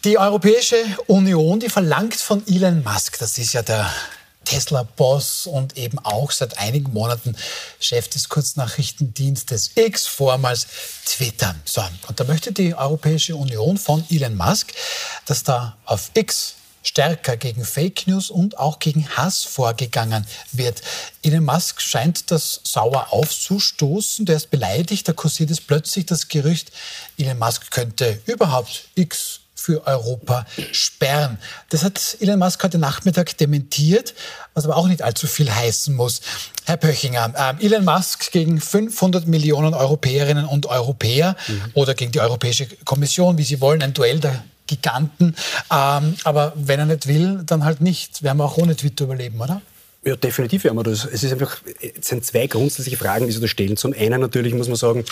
Die 0.03 0.17
Europäische 0.17 0.83
Union, 1.05 1.59
die 1.59 1.69
verlangt 1.69 2.15
von 2.15 2.41
Elon 2.47 2.83
Musk, 2.83 3.19
das 3.19 3.37
ist 3.37 3.53
ja 3.53 3.61
der 3.61 3.87
Tesla-Boss 4.45 5.45
und 5.45 5.77
eben 5.77 5.99
auch 5.99 6.31
seit 6.31 6.57
einigen 6.57 6.91
Monaten 6.91 7.35
Chef 7.79 8.07
des 8.07 8.27
Kurznachrichtendienstes 8.27 9.73
X, 9.75 10.07
vormals 10.07 10.65
Twitter. 11.05 11.53
So, 11.65 11.83
und 12.07 12.19
da 12.19 12.23
möchte 12.23 12.51
die 12.51 12.73
Europäische 12.73 13.35
Union 13.35 13.77
von 13.77 14.03
Elon 14.09 14.35
Musk, 14.35 14.73
dass 15.27 15.43
da 15.43 15.77
auf 15.85 16.09
X 16.15 16.55
stärker 16.81 17.37
gegen 17.37 17.63
Fake 17.63 18.07
News 18.07 18.31
und 18.31 18.57
auch 18.57 18.79
gegen 18.79 19.07
Hass 19.07 19.43
vorgegangen 19.43 20.25
wird. 20.51 20.81
Elon 21.21 21.45
Musk 21.45 21.79
scheint 21.79 22.31
das 22.31 22.59
sauer 22.63 23.13
aufzustoßen. 23.13 24.25
Der 24.25 24.37
ist 24.37 24.49
beleidigt. 24.49 25.07
Da 25.07 25.13
kursiert 25.13 25.51
es 25.51 25.61
plötzlich 25.61 26.07
das 26.07 26.27
Gerücht, 26.27 26.71
Elon 27.19 27.37
Musk 27.37 27.69
könnte 27.69 28.19
überhaupt 28.25 28.85
X 28.95 29.40
für 29.61 29.85
Europa 29.85 30.45
sperren. 30.71 31.37
Das 31.69 31.83
hat 31.83 32.17
Elon 32.19 32.39
Musk 32.39 32.63
heute 32.63 32.79
Nachmittag 32.79 33.37
dementiert, 33.37 34.15
was 34.53 34.65
aber 34.65 34.75
auch 34.75 34.87
nicht 34.87 35.03
allzu 35.03 35.27
viel 35.27 35.53
heißen 35.53 35.95
muss. 35.95 36.21
Herr 36.65 36.77
Pöchinger, 36.77 37.33
äh, 37.35 37.65
Elon 37.65 37.85
Musk 37.85 38.31
gegen 38.31 38.59
500 38.59 39.27
Millionen 39.27 39.73
Europäerinnen 39.73 40.45
und 40.45 40.65
Europäer 40.65 41.35
mhm. 41.47 41.61
oder 41.75 41.93
gegen 41.93 42.11
die 42.11 42.19
Europäische 42.19 42.67
Kommission, 42.85 43.37
wie 43.37 43.43
Sie 43.43 43.61
wollen, 43.61 43.81
ein 43.83 43.93
Duell 43.93 44.19
der 44.19 44.43
Giganten. 44.67 45.35
Ähm, 45.71 46.15
aber 46.23 46.53
wenn 46.55 46.79
er 46.79 46.85
nicht 46.85 47.07
will, 47.07 47.43
dann 47.45 47.65
halt 47.65 47.81
nicht. 47.81 48.23
Werden 48.23 48.37
wir 48.37 48.45
auch 48.45 48.57
ohne 48.57 48.75
Twitter 48.75 49.03
überleben, 49.03 49.39
oder? 49.39 49.61
Ja, 50.03 50.15
definitiv 50.15 50.63
werden 50.63 50.77
wir 50.77 50.83
das. 50.83 51.05
Es 51.05 51.21
ist 51.21 51.31
einfach, 51.31 51.61
es 51.79 52.07
sind 52.07 52.25
zwei 52.25 52.47
grundsätzliche 52.47 52.97
Fragen, 52.97 53.27
die 53.27 53.31
Sie 53.31 53.39
da 53.39 53.47
stellen. 53.47 53.77
Zum 53.77 53.93
einen 53.93 54.19
natürlich 54.19 54.55
muss 54.55 54.67
man 54.67 54.75
sagen, 54.75 55.05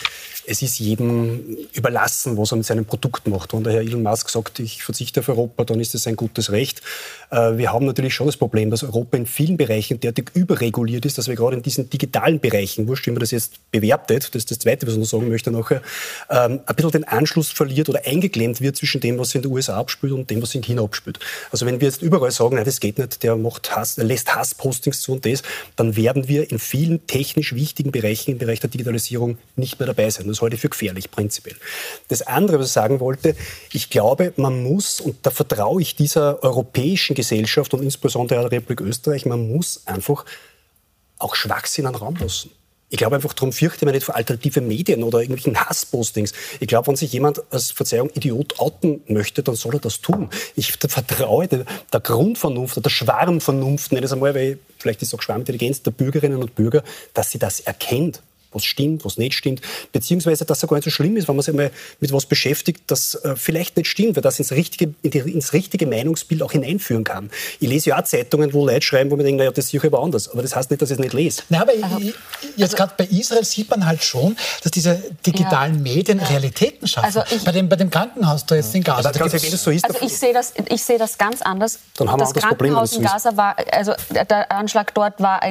es 0.48 0.64
ist 0.64 0.80
jedem 0.80 1.58
überlassen, 1.74 2.36
was 2.38 2.52
er 2.52 2.58
mit 2.58 2.66
seinem 2.66 2.86
Produkt 2.86 3.28
macht. 3.28 3.54
Wenn 3.54 3.64
der 3.64 3.74
Herr 3.74 3.82
Elon 3.82 4.02
Musk 4.02 4.32
sagt, 4.32 4.58
ich 4.58 4.84
verzichte 4.84 5.20
auf 5.20 5.30
Europa, 5.30 5.64
dann 5.64 5.80
ist 5.80 5.94
das 5.94 6.08
ein 6.08 6.16
gutes 6.16 6.52
Recht. 6.52 6.82
Äh, 7.30 7.58
wir 7.58 7.72
haben 7.72 7.86
natürlich 7.86 8.16
schon 8.16 8.26
das 8.26 8.36
Problem, 8.36 8.72
dass 8.72 8.84
Europa 8.84 9.16
in 9.16 9.28
vielen 9.28 9.58
Bereichen 9.58 10.00
derartig 10.00 10.32
überreguliert 10.34 11.06
ist, 11.06 11.20
dass 11.20 11.28
wir 11.28 11.36
gerade 11.36 11.58
in 11.58 11.62
diesen 11.62 11.88
digitalen 11.92 12.40
Bereichen, 12.40 12.88
wurscht, 12.88 13.06
wie 13.06 13.12
man 13.12 13.20
das 13.20 13.30
jetzt 13.30 13.60
bewertet, 13.70 14.30
das 14.34 14.42
ist 14.42 14.50
das 14.50 14.58
Zweite, 14.58 14.88
was 14.88 14.96
ich 14.96 15.00
noch 15.00 15.06
sagen 15.06 15.30
möchte 15.30 15.52
nachher, 15.52 15.84
ähm, 16.32 16.62
ein 16.66 16.76
bisschen 16.76 16.92
den 16.92 17.04
Anschluss 17.04 17.52
verliert 17.52 17.90
oder 17.90 18.02
eingeklemmt 18.08 18.60
wird 18.60 18.76
zwischen 18.76 19.02
dem, 19.02 19.20
was 19.20 19.36
in 19.36 19.44
den 19.44 19.52
USA 19.52 19.78
abspielt 19.78 20.14
und 20.14 20.32
dem, 20.32 20.42
was 20.42 20.56
in 20.56 20.64
China 20.64 20.82
abspielt. 20.82 21.20
Also 21.52 21.68
wenn 21.68 21.80
wir 21.80 21.88
jetzt 21.88 22.02
überall 22.02 22.32
sagen, 22.32 22.56
nein, 22.56 22.66
das 22.66 22.80
geht 22.80 22.98
nicht, 22.98 23.22
der 23.22 23.36
macht 23.36 23.76
Hass, 23.76 23.98
lässt 23.98 24.34
Hasspostings 24.80 25.02
zu 25.02 25.12
und 25.14 25.26
das, 25.26 25.44
dann 25.76 25.96
werden 25.96 26.28
wir 26.28 26.50
in 26.50 26.60
vielen 26.60 27.06
technisch 27.08 27.54
wichtigen 27.54 27.92
Bereichen 27.92 28.32
im 28.32 28.38
Bereich 28.38 28.60
der 28.60 28.70
Digitalisierung 28.70 29.38
nicht 29.56 29.80
mehr 29.80 29.88
dabei 29.88 30.10
sein. 30.10 30.28
Das 30.28 30.42
halte 30.42 30.56
ich 30.56 30.62
für 30.62 30.70
gefährlich 30.70 31.12
prinzipiell. 31.12 31.56
Das 32.08 32.22
andere, 32.22 32.60
was 32.60 32.68
ich 32.68 32.74
sagen 32.74 33.00
wollte, 33.00 33.36
ich 33.72 33.90
glaube, 33.90 34.34
man 34.38 34.64
muss, 34.64 35.00
und 35.00 35.18
da 35.24 35.32
vertraue 35.32 35.82
ich 35.82 35.96
dieser 35.96 36.42
europäischen 36.44 37.16
Gesellschaft 37.16 37.74
und 37.74 37.84
insbesondere 37.84 38.42
der 38.42 38.52
Republik 38.52 38.82
Österreich, 38.82 39.26
man 39.26 39.48
muss 39.52 39.86
einfach 39.86 40.26
auch 41.18 41.36
Schwachsinn 41.36 41.86
an 41.86 41.96
Raum 41.96 42.16
lassen. 42.16 42.52
Ich 42.90 42.98
glaube 42.98 43.16
einfach, 43.16 43.34
darum 43.34 43.54
fürchte 43.54 43.86
mich 43.86 43.94
nicht 43.94 44.04
vor 44.04 44.16
alternative 44.16 44.62
Medien 44.62 45.04
oder 45.04 45.20
irgendwelchen 45.20 45.60
Hasspostings. 45.60 46.34
Ich 46.60 46.68
glaube, 46.68 46.88
wenn 46.88 46.96
sich 46.96 47.14
jemand 47.14 47.42
als, 47.52 47.72
Verzeihung, 47.72 48.10
Idiot 48.14 48.60
outen 48.60 49.02
möchte, 49.08 49.44
dann 49.44 49.56
soll 49.56 49.76
er 49.76 49.80
das 49.80 50.02
tun. 50.02 50.30
Ich 50.56 50.72
vertraue 50.74 51.48
der, 51.48 51.66
Grundvernunft, 52.00 52.84
der 52.84 52.90
Schwarmvernunft, 52.90 53.92
nicht 53.92 54.12
einmal, 54.12 54.34
weil 54.34 54.60
vielleicht 54.80 55.02
ist 55.02 55.10
es 55.10 55.14
auch 55.14 55.22
Schwarmintelligenz 55.22 55.84
der 55.84 55.92
Bürgerinnen 55.92 56.42
und 56.42 56.56
Bürger, 56.56 56.84
dass 57.14 57.30
sie 57.30 57.40
das 57.40 57.60
erkennt 57.60 58.22
was 58.52 58.66
stimmt, 58.66 59.06
was 59.06 59.18
nicht 59.18 59.34
stimmt, 59.36 59.62
beziehungsweise 59.92 60.46
dass 60.46 60.64
es 60.64 60.70
gar 60.70 60.76
nicht 60.76 60.86
so 60.86 60.90
schlimm 60.90 61.18
ist, 61.18 61.28
wenn 61.28 61.36
man 61.36 61.44
sich 61.44 61.54
einmal 61.54 61.72
mit 62.00 62.12
was 62.12 62.26
beschäftigt, 62.26 62.82
das 62.88 63.16
äh, 63.16 63.36
vielleicht 63.36 63.78
nicht 63.78 63.88
stimmt, 63.88 64.16
weil 64.16 64.24
das 64.24 64.40
ins 64.40 64.52
richtige, 64.52 64.94
in 65.02 65.12
die, 65.12 65.20
ins 65.20 65.54
richtige 65.54 65.86
Meinungsbild 65.86 66.42
auch 66.42 66.52
hineinführen 66.52 67.04
kann. 67.04 67.30
Ich 67.60 67.70
lese 67.70 67.92
ja 67.92 68.00
auch 68.00 68.04
Zeitungen, 68.04 68.54
wo 68.54 68.66
Leute 68.66 68.82
schreiben, 68.82 69.12
wo 69.12 69.16
man 69.16 69.26
denkt, 69.26 69.40
naja, 69.40 69.52
das 69.52 69.66
ist 69.66 69.72
sicher 69.72 69.88
aber 69.88 70.02
anders, 70.02 70.30
aber 70.30 70.42
das 70.42 70.56
heißt 70.56 70.72
nicht, 70.72 70.82
dass 70.82 70.90
ich 70.90 70.98
es 70.98 71.04
nicht 71.04 71.14
lese. 71.14 71.44
Na, 71.50 71.62
aber 71.62 71.74
also, 71.82 72.00
jetzt 72.56 72.76
gerade 72.76 72.94
bei 72.98 73.06
Israel 73.06 73.46
sieht 73.46 73.70
man 73.70 73.86
halt 73.86 74.04
schon, 74.04 74.36
dass 74.64 74.72
diese 74.72 75.02
digitalen 75.26 75.76
ja. 75.76 75.82
Medien 75.82 76.20
ja. 76.20 76.26
Realitäten 76.26 76.88
schaffen. 76.88 77.06
Also 77.06 77.22
ich, 77.36 77.44
bei, 77.44 77.52
dem, 77.52 77.70
bei 77.70 77.76
dem 77.76 77.90
Krankenhaus 77.90 78.46
da 78.46 78.56
jetzt 78.56 78.74
in 78.74 78.84
Gaza. 78.84 79.12
Da 79.12 79.30
so 79.30 79.72
ist, 79.72 79.86
also 79.86 80.06
ich 80.06 80.18
sehe 80.18 80.34
das, 80.34 80.54
ich 80.70 80.84
sehe 80.84 80.98
das 80.98 81.18
ganz 81.18 81.42
anders. 81.42 81.80
Dann 81.98 82.10
haben 82.10 82.20
das 82.20 82.30
wir 82.30 82.34
das 82.36 82.44
Krankenhaus 82.44 82.92
Problem, 82.92 83.08
in 83.08 83.12
Gaza 83.12 83.38
war, 83.38 83.56
also 83.72 83.94
der 84.10 84.52
Anschlag 84.52 84.94
dort 84.94 85.20
war 85.20 85.42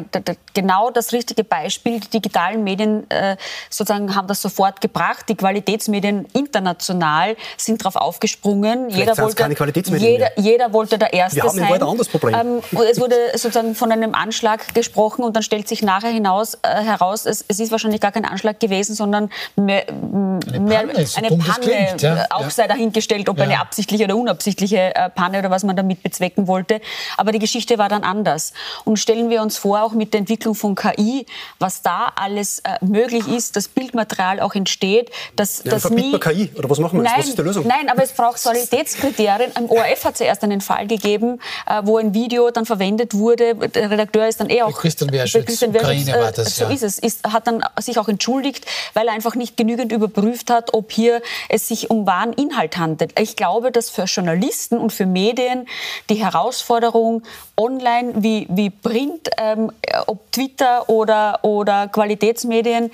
genau 0.55 0.91
das 0.91 1.13
richtige 1.13 1.45
Beispiel. 1.45 2.01
Die 2.01 2.09
digitalen 2.09 2.65
Medien 2.65 2.88
äh, 3.09 3.37
sozusagen 3.71 4.15
haben 4.15 4.29
das 4.29 4.43
sofort 4.43 4.81
gebracht. 4.81 5.27
Die 5.29 5.35
Qualitätsmedien 5.35 6.27
international 6.33 7.37
sind 7.57 7.81
darauf 7.83 7.97
aufgesprungen. 7.97 8.91
jeder 8.91 9.17
wollte, 9.19 9.37
keine 9.37 9.55
Qualitätsmedien 9.55 10.13
jeder, 10.13 10.39
jeder 10.39 10.73
wollte 10.73 10.99
der 10.99 11.13
Erste 11.13 11.37
Wir 11.37 11.43
haben 11.45 11.59
sein. 11.59 11.73
ein 11.73 11.83
anderes 11.83 12.09
Problem. 12.09 12.35
Ähm, 12.35 12.63
und 12.73 12.85
es 12.91 13.01
wurde 13.01 13.15
sozusagen 13.33 13.75
von 13.75 13.93
einem 13.93 14.15
Anschlag 14.15 14.75
gesprochen 14.75 15.23
und 15.23 15.35
dann 15.37 15.43
stellt 15.43 15.69
sich 15.69 15.83
nachher 15.83 16.11
hinaus, 16.11 16.55
äh, 16.63 16.83
heraus, 16.83 17.27
es, 17.27 17.45
es, 17.49 17.61
ist 17.61 17.71
wahrscheinlich 17.71 18.01
gar 18.01 18.13
kein 18.13 18.25
Anschlag 18.25 18.61
gewesen, 18.61 18.95
sondern 18.95 19.31
mehr, 19.57 19.87
eine 19.89 20.61
mehr 20.61 20.87
Panne, 20.87 21.07
eine 21.17 21.29
Panne 21.29 21.61
klingt, 21.61 22.03
ja. 22.03 22.27
auch 22.31 22.43
ja. 22.43 22.51
sei 22.51 22.67
dahingestellt, 22.67 23.29
ob 23.29 23.39
ja. 23.39 23.45
eine 23.45 23.61
absichtliche 23.61 24.05
oder 24.05 24.17
unabsichtliche 24.17 24.95
äh, 24.95 25.11
Panne 25.11 25.39
oder 25.41 25.51
was 25.51 25.65
man 25.65 25.77
damit 25.77 26.03
bezwecken 26.03 26.47
wollte. 26.47 26.81
Aber 27.17 27.33
die 27.33 27.39
Geschichte 27.39 27.79
war 27.79 27.89
dann 27.89 28.05
anders. 28.05 28.53
Und 28.85 28.99
stellen 28.99 29.31
wir 29.31 29.43
uns 29.43 29.57
vor, 29.57 29.83
auch 29.83 29.93
mit 29.93 30.13
der 30.13 30.21
Entwicklung 30.21 30.55
von 30.55 30.75
KI, 30.75 31.27
was 31.59 31.83
da 31.83 32.13
alles 32.15 32.61
äh, 32.61 32.78
möglich 32.81 33.27
ist, 33.29 33.57
dass 33.57 33.69
Bildmaterial 33.69 34.41
auch 34.41 34.55
entsteht, 34.55 35.11
dass 35.37 35.63
ja, 35.65 35.71
das 35.71 35.91
nie... 35.91 36.19
KI 36.19 36.51
oder 36.57 36.71
was 36.71 36.79
machen 36.79 36.99
wir 36.99 37.05
jetzt? 37.05 37.13
Nein, 37.13 37.21
was 37.21 37.29
ist 37.29 37.39
die 37.39 37.43
Lösung? 37.43 37.67
Nein, 37.67 37.89
aber 37.89 38.03
es 38.03 38.13
braucht 38.13 38.43
Qualitätskriterien. 38.43 39.53
Im 39.59 39.71
ORF 39.71 40.05
hat 40.05 40.15
es 40.15 40.21
erst 40.21 40.43
einen 40.45 40.61
Fall 40.61 40.87
gegeben, 40.87 41.41
äh, 41.67 41.83
wo 41.85 41.99
ein 41.99 42.15
Video 42.15 42.51
dann 42.51 42.67
verwendet 42.67 43.15
wurde. 43.15 43.55
Der 43.55 43.91
Redakteur 43.91 44.29
ist 44.29 44.41
dann 44.41 44.51
eh 44.51 44.63
auch... 44.63 44.77
Christian 44.79 45.13
Werschwitz, 45.13 45.47
Christian 45.47 45.75
Werschwitz, 45.75 46.09
Ukraine 46.09 46.25
war 46.25 46.33
das, 46.33 46.49
äh, 46.49 46.51
So 46.51 46.65
ja. 46.65 46.71
ist 46.71 46.83
es. 46.83 46.99
Ist, 46.99 47.25
hat 47.25 47.47
dann 47.47 47.63
sich 47.79 47.99
auch 47.99 48.09
entschuldigt, 48.09 48.67
weil 48.95 49.09
er 49.09 49.15
einfach 49.15 49.35
nicht 49.35 49.57
genügend 49.57 49.93
überprüft 49.93 50.51
hat, 50.51 50.75
ob 50.75 50.93
hier 50.93 51.23
es 51.49 51.69
sich 51.69 51.91
um 51.91 52.07
wahren 52.07 52.33
Inhalt 52.33 52.77
handelt. 52.77 53.19
Ich 53.19 53.37
glaube, 53.37 53.73
dass 53.73 53.91
für 53.91 54.05
Journalisten 54.05 54.79
und 54.79 54.93
für 54.93 55.07
Medien 55.07 55.67
die 56.11 56.17
Herausforderung 56.17 57.23
online 57.57 58.13
wie, 58.17 58.47
wie 58.51 58.71
Print, 58.71 59.29
ähm, 59.37 59.73
ob 60.07 60.31
Twitter 60.33 60.89
oder, 60.89 61.41
oder 61.43 61.89
Qualitätsmedien, 61.89 62.68
ähm, 62.69 62.91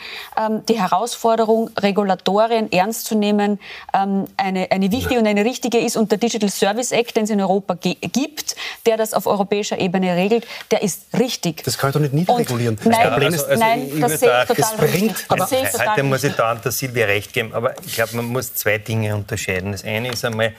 die 0.69 0.81
Herausforderung, 0.81 1.71
Regulatorien 1.79 2.71
ernst 2.73 3.07
zu 3.07 3.15
nehmen, 3.15 3.59
ähm, 3.95 4.27
eine, 4.37 4.71
eine 4.71 4.91
wichtige 4.93 5.19
und 5.21 5.27
eine 5.27 5.45
richtige 5.45 5.79
ist. 5.79 5.97
Und 5.97 6.11
der 6.11 6.19
Digital 6.19 6.51
Service 6.51 6.93
Act, 6.93 7.17
den 7.17 7.25
es 7.25 7.31
in 7.31 7.41
Europa 7.41 7.75
gibt, 7.75 8.57
der 8.87 8.97
das 8.97 9.15
auf 9.15 9.27
europäischer 9.27 9.79
Ebene 9.79 10.15
regelt, 10.17 10.47
der 10.71 10.83
ist 10.83 11.07
richtig. 11.19 11.63
Das 11.65 11.79
kann 11.79 11.91
ich 11.91 11.95
doch 11.95 12.01
nicht 12.01 12.15
niederregulieren. 12.15 12.79
Nein, 12.85 13.09
Problem 13.11 13.33
also, 13.33 13.47
also 13.47 13.61
nein, 13.61 14.01
das 14.01 14.21
sehe 14.21 14.43
ich 14.43 14.49
total 14.49 14.87
richtig. 14.87 15.15
Aber 15.29 15.51
heute 15.51 16.03
muss 16.03 16.25
ich 16.25 16.35
da 16.35 16.51
an 16.51 16.61
der 16.63 16.73
Silvia 16.73 17.07
recht 17.07 17.33
geben, 17.33 17.53
aber 17.55 17.75
ich 17.85 17.95
glaube, 17.95 18.17
man 18.17 18.27
muss 18.27 18.55
zwei 18.55 18.79
Dinge 18.79 19.15
unterscheiden. 19.15 19.73
Das 19.73 19.85
eine 19.85 20.11
ist 20.11 20.25
einmal, 20.25 20.53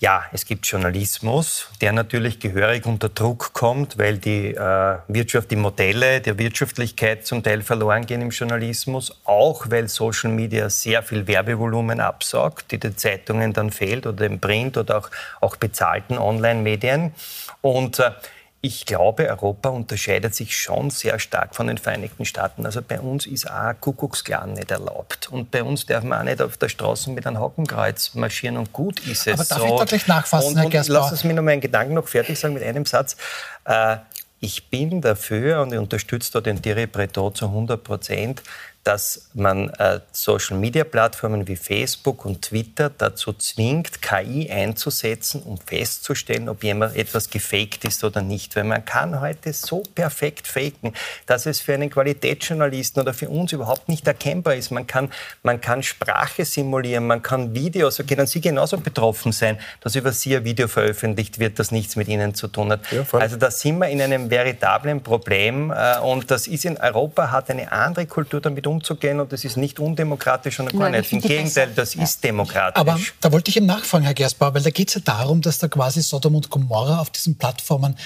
Ja, 0.00 0.24
es 0.30 0.46
gibt 0.46 0.64
Journalismus, 0.64 1.70
der 1.80 1.90
natürlich 1.90 2.38
gehörig 2.38 2.86
unter 2.86 3.08
Druck 3.08 3.52
kommt, 3.52 3.98
weil 3.98 4.18
die 4.18 4.54
äh, 4.54 4.98
Wirtschaft, 5.08 5.50
die 5.50 5.56
Modelle 5.56 6.20
der 6.20 6.38
Wirtschaftlichkeit 6.38 7.26
zum 7.26 7.42
Teil 7.42 7.62
verloren 7.62 8.06
gehen 8.06 8.22
im 8.22 8.30
Journalismus, 8.30 9.20
auch 9.24 9.66
weil 9.70 9.88
Social 9.88 10.30
Media 10.30 10.70
sehr 10.70 11.02
viel 11.02 11.26
Werbevolumen 11.26 11.98
absaugt, 11.98 12.70
die 12.70 12.78
den 12.78 12.96
Zeitungen 12.96 13.52
dann 13.52 13.72
fehlt 13.72 14.06
oder 14.06 14.24
im 14.26 14.38
Print 14.38 14.76
oder 14.76 14.98
auch, 14.98 15.10
auch 15.40 15.56
bezahlten 15.56 16.16
Online-Medien. 16.16 17.12
Und 17.60 17.98
äh, 17.98 18.12
ich 18.60 18.86
glaube, 18.86 19.28
Europa 19.28 19.68
unterscheidet 19.68 20.34
sich 20.34 20.56
schon 20.56 20.90
sehr 20.90 21.20
stark 21.20 21.54
von 21.54 21.68
den 21.68 21.78
Vereinigten 21.78 22.24
Staaten. 22.24 22.66
Also 22.66 22.82
bei 22.82 22.98
uns 22.98 23.24
ist 23.24 23.48
auch 23.48 23.72
Kuckucksklan 23.80 24.54
nicht 24.54 24.72
erlaubt. 24.72 25.28
Und 25.30 25.52
bei 25.52 25.62
uns 25.62 25.86
darf 25.86 26.02
man 26.02 26.20
auch 26.20 26.24
nicht 26.24 26.42
auf 26.42 26.56
der 26.56 26.68
Straße 26.68 27.10
mit 27.10 27.24
einem 27.24 27.38
Hakenkreuz 27.38 28.14
marschieren 28.14 28.56
und 28.56 28.72
gut 28.72 28.98
ist 29.06 29.28
es 29.28 29.34
Aber 29.34 29.44
darf 29.44 29.58
so. 29.58 29.64
ich 29.64 29.78
da 29.78 29.84
gleich 29.84 30.06
nachfassen, 30.08 30.64
und, 30.64 30.72
Herr 30.72 30.84
Lass 30.88 31.12
uns 31.12 31.22
mir 31.22 31.34
noch 31.34 31.42
meinen 31.42 31.60
Gedanken 31.60 31.94
noch 31.94 32.08
fertig 32.08 32.38
sagen 32.38 32.54
mit 32.54 32.64
einem 32.64 32.84
Satz. 32.84 33.16
Äh, 33.64 33.98
ich 34.40 34.68
bin 34.70 35.00
dafür 35.00 35.62
und 35.62 35.72
ich 35.72 35.78
unterstütze 35.78 36.32
da 36.32 36.40
den 36.40 36.60
Thierry 36.60 36.86
Breton 36.86 37.34
zu 37.34 37.46
100 37.46 37.82
Prozent, 37.82 38.42
dass 38.84 39.28
man 39.34 39.68
äh, 39.74 40.00
Social-Media-Plattformen 40.12 41.46
wie 41.46 41.56
Facebook 41.56 42.24
und 42.24 42.42
Twitter 42.42 42.90
dazu 42.90 43.32
zwingt, 43.34 44.00
KI 44.00 44.50
einzusetzen, 44.50 45.42
um 45.42 45.58
festzustellen, 45.58 46.48
ob 46.48 46.64
jemand 46.64 46.96
etwas 46.96 47.28
gefaked 47.28 47.84
ist 47.84 48.02
oder 48.02 48.22
nicht. 48.22 48.56
Weil 48.56 48.64
man 48.64 48.84
kann 48.84 49.20
heute 49.20 49.52
so 49.52 49.82
perfekt 49.94 50.46
faken, 50.46 50.94
dass 51.26 51.44
es 51.44 51.60
für 51.60 51.74
einen 51.74 51.90
Qualitätsjournalisten 51.90 53.02
oder 53.02 53.12
für 53.12 53.28
uns 53.28 53.52
überhaupt 53.52 53.88
nicht 53.88 54.06
erkennbar 54.06 54.54
ist. 54.54 54.70
Man 54.70 54.86
kann, 54.86 55.10
man 55.42 55.60
kann 55.60 55.82
Sprache 55.82 56.44
simulieren, 56.44 57.06
man 57.06 57.22
kann 57.22 57.54
Videos, 57.54 57.96
so 57.96 58.04
können 58.04 58.26
Sie 58.26 58.40
genauso 58.40 58.78
betroffen 58.78 59.32
sein, 59.32 59.58
dass 59.80 59.96
über 59.96 60.12
Sie 60.12 60.34
ein 60.36 60.44
Video 60.44 60.68
veröffentlicht 60.68 61.38
wird, 61.38 61.58
das 61.58 61.72
nichts 61.72 61.96
mit 61.96 62.08
Ihnen 62.08 62.34
zu 62.34 62.48
tun 62.48 62.72
hat. 62.72 62.80
Ja, 62.90 63.04
also 63.18 63.36
da 63.36 63.50
sind 63.50 63.78
wir 63.78 63.88
in 63.88 64.00
einem 64.00 64.30
veritablen 64.30 65.02
Problem 65.02 65.70
äh, 65.70 65.98
und 65.98 66.30
das 66.30 66.46
ist 66.46 66.64
in 66.64 66.78
Europa, 66.78 67.30
hat 67.32 67.50
eine 67.50 67.70
andere 67.70 68.06
Kultur 68.06 68.40
damit 68.40 68.66
umzugehen 68.68 69.20
und 69.20 69.32
das 69.32 69.44
ist 69.44 69.56
nicht 69.56 69.80
undemokratisch 69.80 70.60
und 70.60 70.76
gar 70.78 70.90
nicht. 70.90 71.12
Im 71.12 71.20
Gegenteil, 71.20 71.72
das 71.74 71.94
ja. 71.94 72.02
ist 72.02 72.22
demokratisch. 72.22 72.80
Aber 72.80 72.98
da 73.20 73.32
wollte 73.32 73.50
ich 73.50 73.56
eben 73.56 73.66
nachfragen, 73.66 74.04
Herr 74.04 74.14
Gersbauer, 74.14 74.54
weil 74.54 74.62
da 74.62 74.70
geht 74.70 74.88
es 74.88 74.94
ja 74.94 75.00
darum, 75.04 75.40
dass 75.40 75.58
da 75.58 75.68
quasi 75.68 76.02
Sodom 76.02 76.36
und 76.36 76.50
Gomorra 76.50 77.00
auf 77.00 77.10
diesen 77.10 77.36
Plattformen 77.36 77.96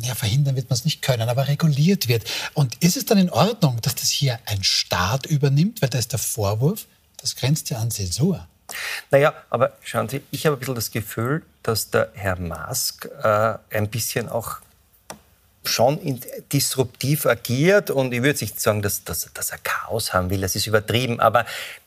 ja, 0.00 0.14
verhindern 0.14 0.56
wird 0.56 0.70
man 0.70 0.76
es 0.76 0.84
nicht 0.84 1.02
können, 1.02 1.28
aber 1.28 1.48
reguliert 1.48 2.08
wird. 2.08 2.24
Und 2.54 2.82
ist 2.82 2.96
es 2.96 3.04
dann 3.04 3.18
in 3.18 3.30
Ordnung, 3.30 3.78
dass 3.82 3.94
das 3.94 4.08
hier 4.08 4.38
ein 4.46 4.64
Staat 4.64 5.26
übernimmt? 5.26 5.82
Weil 5.82 5.90
da 5.90 5.98
ist 5.98 6.12
der 6.12 6.18
Vorwurf, 6.18 6.86
das 7.20 7.36
grenzt 7.36 7.70
ja 7.70 7.78
an 7.78 7.90
Zäsur. 7.90 8.46
Naja, 9.10 9.34
aber 9.50 9.72
schauen 9.82 10.08
Sie, 10.08 10.22
ich 10.30 10.46
habe 10.46 10.56
ein 10.56 10.60
bisschen 10.60 10.74
das 10.74 10.90
Gefühl, 10.90 11.42
dass 11.62 11.90
der 11.90 12.10
Herr 12.14 12.38
Musk 12.38 13.08
äh, 13.22 13.54
ein 13.70 13.88
bisschen 13.88 14.28
auch 14.28 14.58
schon 15.64 16.20
disruptiv 16.52 17.26
agiert 17.26 17.90
und 17.90 18.12
ich 18.12 18.22
würde 18.22 18.38
nicht 18.40 18.60
sagen, 18.60 18.82
dass, 18.82 19.04
dass, 19.04 19.30
dass 19.32 19.50
er 19.50 19.58
Chaos 19.58 20.12
haben 20.12 20.30
will, 20.30 20.40
das 20.40 20.56
ist 20.56 20.66
übertrieben, 20.66 21.20
aber 21.20 21.46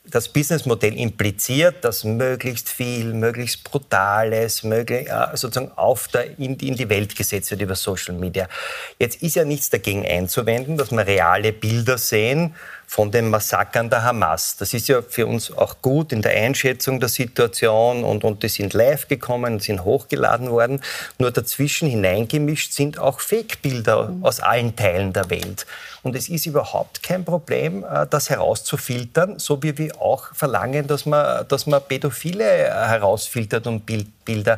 das 0.09 0.29
Businessmodell 0.29 0.97
impliziert, 0.97 1.83
dass 1.83 2.03
möglichst 2.03 2.69
viel, 2.69 3.13
möglichst 3.13 3.63
Brutales, 3.63 4.63
möglich, 4.63 5.09
sozusagen 5.33 5.71
auf 5.75 6.07
der, 6.07 6.37
in, 6.39 6.55
in 6.57 6.75
die 6.75 6.89
Welt 6.89 7.15
gesetzt 7.15 7.51
wird 7.51 7.61
über 7.61 7.75
Social 7.75 8.15
Media. 8.15 8.47
Jetzt 8.99 9.21
ist 9.21 9.35
ja 9.35 9.45
nichts 9.45 9.69
dagegen 9.69 10.05
einzuwenden, 10.05 10.77
dass 10.77 10.91
wir 10.91 11.05
reale 11.05 11.51
Bilder 11.51 11.97
sehen, 11.97 12.55
von 12.87 13.11
den 13.11 13.29
Massakern 13.29 13.89
der 13.89 14.03
Hamas. 14.03 14.57
Das 14.57 14.73
ist 14.73 14.87
ja 14.87 15.01
für 15.01 15.25
uns 15.25 15.51
auch 15.51 15.81
gut 15.81 16.11
in 16.11 16.21
der 16.21 16.31
Einschätzung 16.31 16.99
der 16.99 17.09
Situation 17.09 18.03
und, 18.03 18.23
und 18.23 18.43
die 18.43 18.49
sind 18.49 18.73
live 18.73 19.07
gekommen 19.07 19.59
sind 19.59 19.83
hochgeladen 19.83 20.49
worden. 20.51 20.81
Nur 21.17 21.31
dazwischen 21.31 21.89
hineingemischt 21.89 22.73
sind 22.73 22.99
auch 22.99 23.19
Fake-Bilder 23.19 24.09
mhm. 24.09 24.25
aus 24.25 24.39
allen 24.39 24.75
Teilen 24.75 25.13
der 25.13 25.29
Welt. 25.29 25.65
Und 26.05 26.15
es 26.15 26.29
ist 26.29 26.45
überhaupt 26.45 27.01
kein 27.01 27.25
Problem, 27.25 27.83
äh, 27.83 28.05
das 28.07 28.29
herauszufiltern, 28.29 29.39
so 29.39 29.63
wie 29.63 29.75
wir 29.79 29.99
auch 29.99 30.35
verlangen, 30.35 30.85
dass 30.85 31.07
man, 31.07 31.47
dass 31.47 31.65
man 31.65 31.81
Pädophile 31.81 32.45
herausfiltert 32.45 33.65
und 33.65 33.87
Bilder 34.23 34.55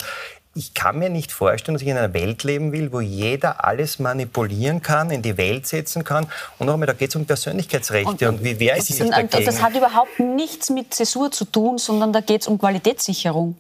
ich 0.54 0.74
kann 0.74 0.98
mir 0.98 1.10
nicht 1.10 1.32
vorstellen, 1.32 1.76
dass 1.76 1.84
ich 1.84 1.88
in 1.88 1.98
einer 1.98 2.16
Welt 2.16 2.44
leben 2.44 2.72
will, 2.72 2.92
wo 2.92 3.00
jeder 3.00 3.64
alles 3.64 4.00
manipulieren 4.00 4.82
kann, 4.82 5.12
in 5.12 5.22
die 5.22 5.38
Welt 5.38 5.68
setzen 5.68 6.04
kann. 6.04 6.26
Und 6.58 6.66
nochmal, 6.66 6.88
da 6.88 6.94
geht 6.94 7.10
es 7.10 7.16
um 7.16 7.26
Persönlichkeitsrechte. 7.26 8.28
Und, 8.28 8.40
und 8.40 8.44
wie 8.44 8.60
wäre 8.60 8.80
es 8.80 8.88
sich 8.88 8.98
dagegen? 8.98 9.46
Das 9.46 9.62
hat 9.62 9.76
überhaupt 9.76 10.20
nichts 10.20 10.72
mit 10.72 10.96
Zäsur 10.96 11.32
zu 11.32 11.46
tun, 11.46 11.78
sondern 11.78 12.12
da 12.12 12.22
geht 12.22 12.42
es 12.42 12.48
um 12.48 12.58
Qualitätssicherung. 12.58 13.56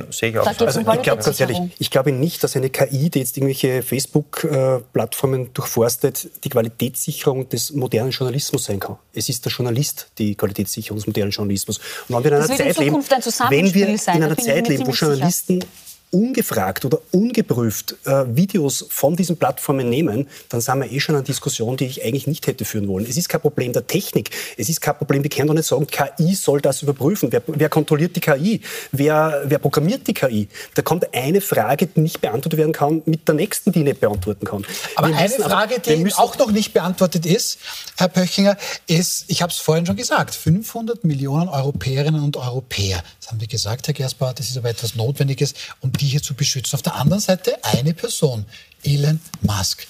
Genau, 0.00 0.10
sehe 0.10 0.30
ich 0.30 0.38
auch. 0.38 0.46
Also 0.46 0.80
ich 0.80 0.86
glaube 0.86 1.02
ganz 1.02 1.40
ehrlich, 1.40 1.58
ich 1.78 1.90
glaube 1.90 2.12
nicht, 2.12 2.42
dass 2.42 2.56
eine 2.56 2.70
KI, 2.70 3.10
die 3.10 3.20
jetzt 3.20 3.36
irgendwelche 3.36 3.82
Facebook-Plattformen 3.82 5.52
durchforstet, 5.52 6.28
die 6.44 6.48
Qualitätssicherung 6.48 7.48
des 7.48 7.72
modernen 7.72 8.10
Journalismus 8.10 8.64
sein 8.64 8.80
kann. 8.80 8.96
Es 9.12 9.28
ist 9.28 9.44
der 9.44 9.52
Journalist 9.52 10.08
die 10.18 10.34
Qualitätssicherung 10.34 10.98
des 10.98 11.06
modernen 11.06 11.30
Journalismus. 11.30 11.78
Und 12.08 12.16
wenn 12.16 12.24
wir 12.24 12.32
in 12.32 12.38
einer 12.38 12.48
Zeit 12.48 12.78
leben, 12.78 13.04
wenn 13.50 13.74
wir 13.74 13.88
in 13.88 13.98
einer 14.08 14.36
Zeit 14.36 14.68
leben, 14.68 14.86
wo 14.86 14.90
Journalisten 14.90 15.60
sicher 15.60 15.68
ungefragt 16.14 16.84
oder 16.84 17.00
ungeprüft 17.10 17.96
äh, 18.04 18.24
Videos 18.28 18.86
von 18.88 19.16
diesen 19.16 19.36
Plattformen 19.36 19.90
nehmen, 19.90 20.28
dann 20.48 20.60
sind 20.60 20.78
wir 20.78 20.90
eh 20.90 21.00
schon 21.00 21.16
eine 21.16 21.24
Diskussion, 21.24 21.76
die 21.76 21.86
ich 21.86 22.04
eigentlich 22.04 22.28
nicht 22.28 22.46
hätte 22.46 22.64
führen 22.64 22.86
wollen. 22.86 23.04
Es 23.06 23.16
ist 23.16 23.28
kein 23.28 23.40
Problem 23.40 23.72
der 23.72 23.86
Technik. 23.86 24.30
Es 24.56 24.68
ist 24.68 24.80
kein 24.80 24.96
Problem, 24.96 25.24
wir 25.24 25.30
können 25.30 25.48
doch 25.48 25.54
nicht 25.54 25.66
sagen, 25.66 25.86
KI 25.88 26.34
soll 26.34 26.60
das 26.60 26.82
überprüfen. 26.82 27.32
Wer, 27.32 27.42
wer 27.46 27.68
kontrolliert 27.68 28.14
die 28.14 28.20
KI? 28.20 28.60
Wer, 28.92 29.42
wer 29.46 29.58
programmiert 29.58 30.06
die 30.06 30.14
KI? 30.14 30.48
Da 30.74 30.82
kommt 30.82 31.12
eine 31.12 31.40
Frage, 31.40 31.86
die 31.88 32.00
nicht 32.00 32.20
beantwortet 32.20 32.58
werden 32.58 32.72
kann, 32.72 33.02
mit 33.06 33.26
der 33.26 33.34
nächsten, 33.34 33.72
die 33.72 33.80
ich 33.80 33.84
nicht 33.84 34.00
beantworten 34.00 34.46
kann. 34.46 34.64
Aber 34.94 35.08
wir 35.08 35.16
eine 35.16 35.28
müssen, 35.28 35.42
Frage, 35.42 35.80
die 35.80 36.14
auch 36.14 36.38
noch 36.38 36.52
nicht 36.52 36.72
beantwortet 36.72 37.26
ist, 37.26 37.58
Herr 37.96 38.08
Pöchinger, 38.08 38.56
ist, 38.86 39.24
ich 39.26 39.42
habe 39.42 39.50
es 39.50 39.58
vorhin 39.58 39.84
schon 39.84 39.96
gesagt, 39.96 40.34
500 40.34 41.02
Millionen 41.02 41.48
Europäerinnen 41.48 42.22
und 42.22 42.36
Europäer. 42.36 43.02
Das 43.20 43.32
haben 43.32 43.40
wir 43.40 43.48
gesagt, 43.48 43.88
Herr 43.88 43.94
Gersbauer, 43.94 44.34
das 44.34 44.48
ist 44.48 44.56
aber 44.56 44.68
etwas 44.68 44.94
Notwendiges, 44.94 45.54
um 45.80 45.90
die 45.90 46.03
hier 46.06 46.22
zu 46.22 46.34
beschützen. 46.34 46.76
Auf 46.76 46.82
der 46.82 46.94
anderen 46.94 47.20
Seite 47.20 47.58
eine 47.62 47.94
Person, 47.94 48.46
Elon 48.82 49.20
Musk. 49.42 49.86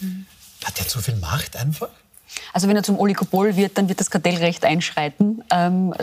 Hat 0.65 0.79
er 0.79 0.89
zu 0.89 1.01
viel 1.01 1.17
Macht 1.17 1.57
einfach? 1.57 1.91
Also 2.53 2.69
wenn 2.69 2.77
er 2.77 2.83
zum 2.83 2.99
Oligopol 2.99 3.57
wird, 3.57 3.79
dann 3.79 3.89
wird 3.89 4.01
das 4.01 4.11
Kartellrecht 4.11 4.65
einschreiten. 4.65 5.45
Ähm, 5.51 5.95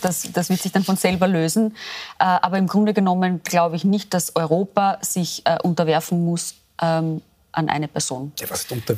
das, 0.00 0.28
das, 0.32 0.48
wird 0.48 0.62
sich 0.62 0.72
dann 0.72 0.84
von 0.84 0.96
selber 0.96 1.26
lösen. 1.26 1.74
Äh, 2.18 2.24
aber 2.24 2.58
im 2.58 2.66
Grunde 2.66 2.94
genommen 2.94 3.42
glaube 3.42 3.76
ich 3.76 3.84
nicht, 3.84 4.14
dass 4.14 4.36
Europa 4.36 4.98
sich 5.00 5.42
äh, 5.44 5.58
unterwerfen 5.62 6.24
muss 6.24 6.54
ähm, 6.80 7.22
an 7.52 7.68
eine 7.68 7.88
Person. 7.88 8.32
Ja, 8.40 8.46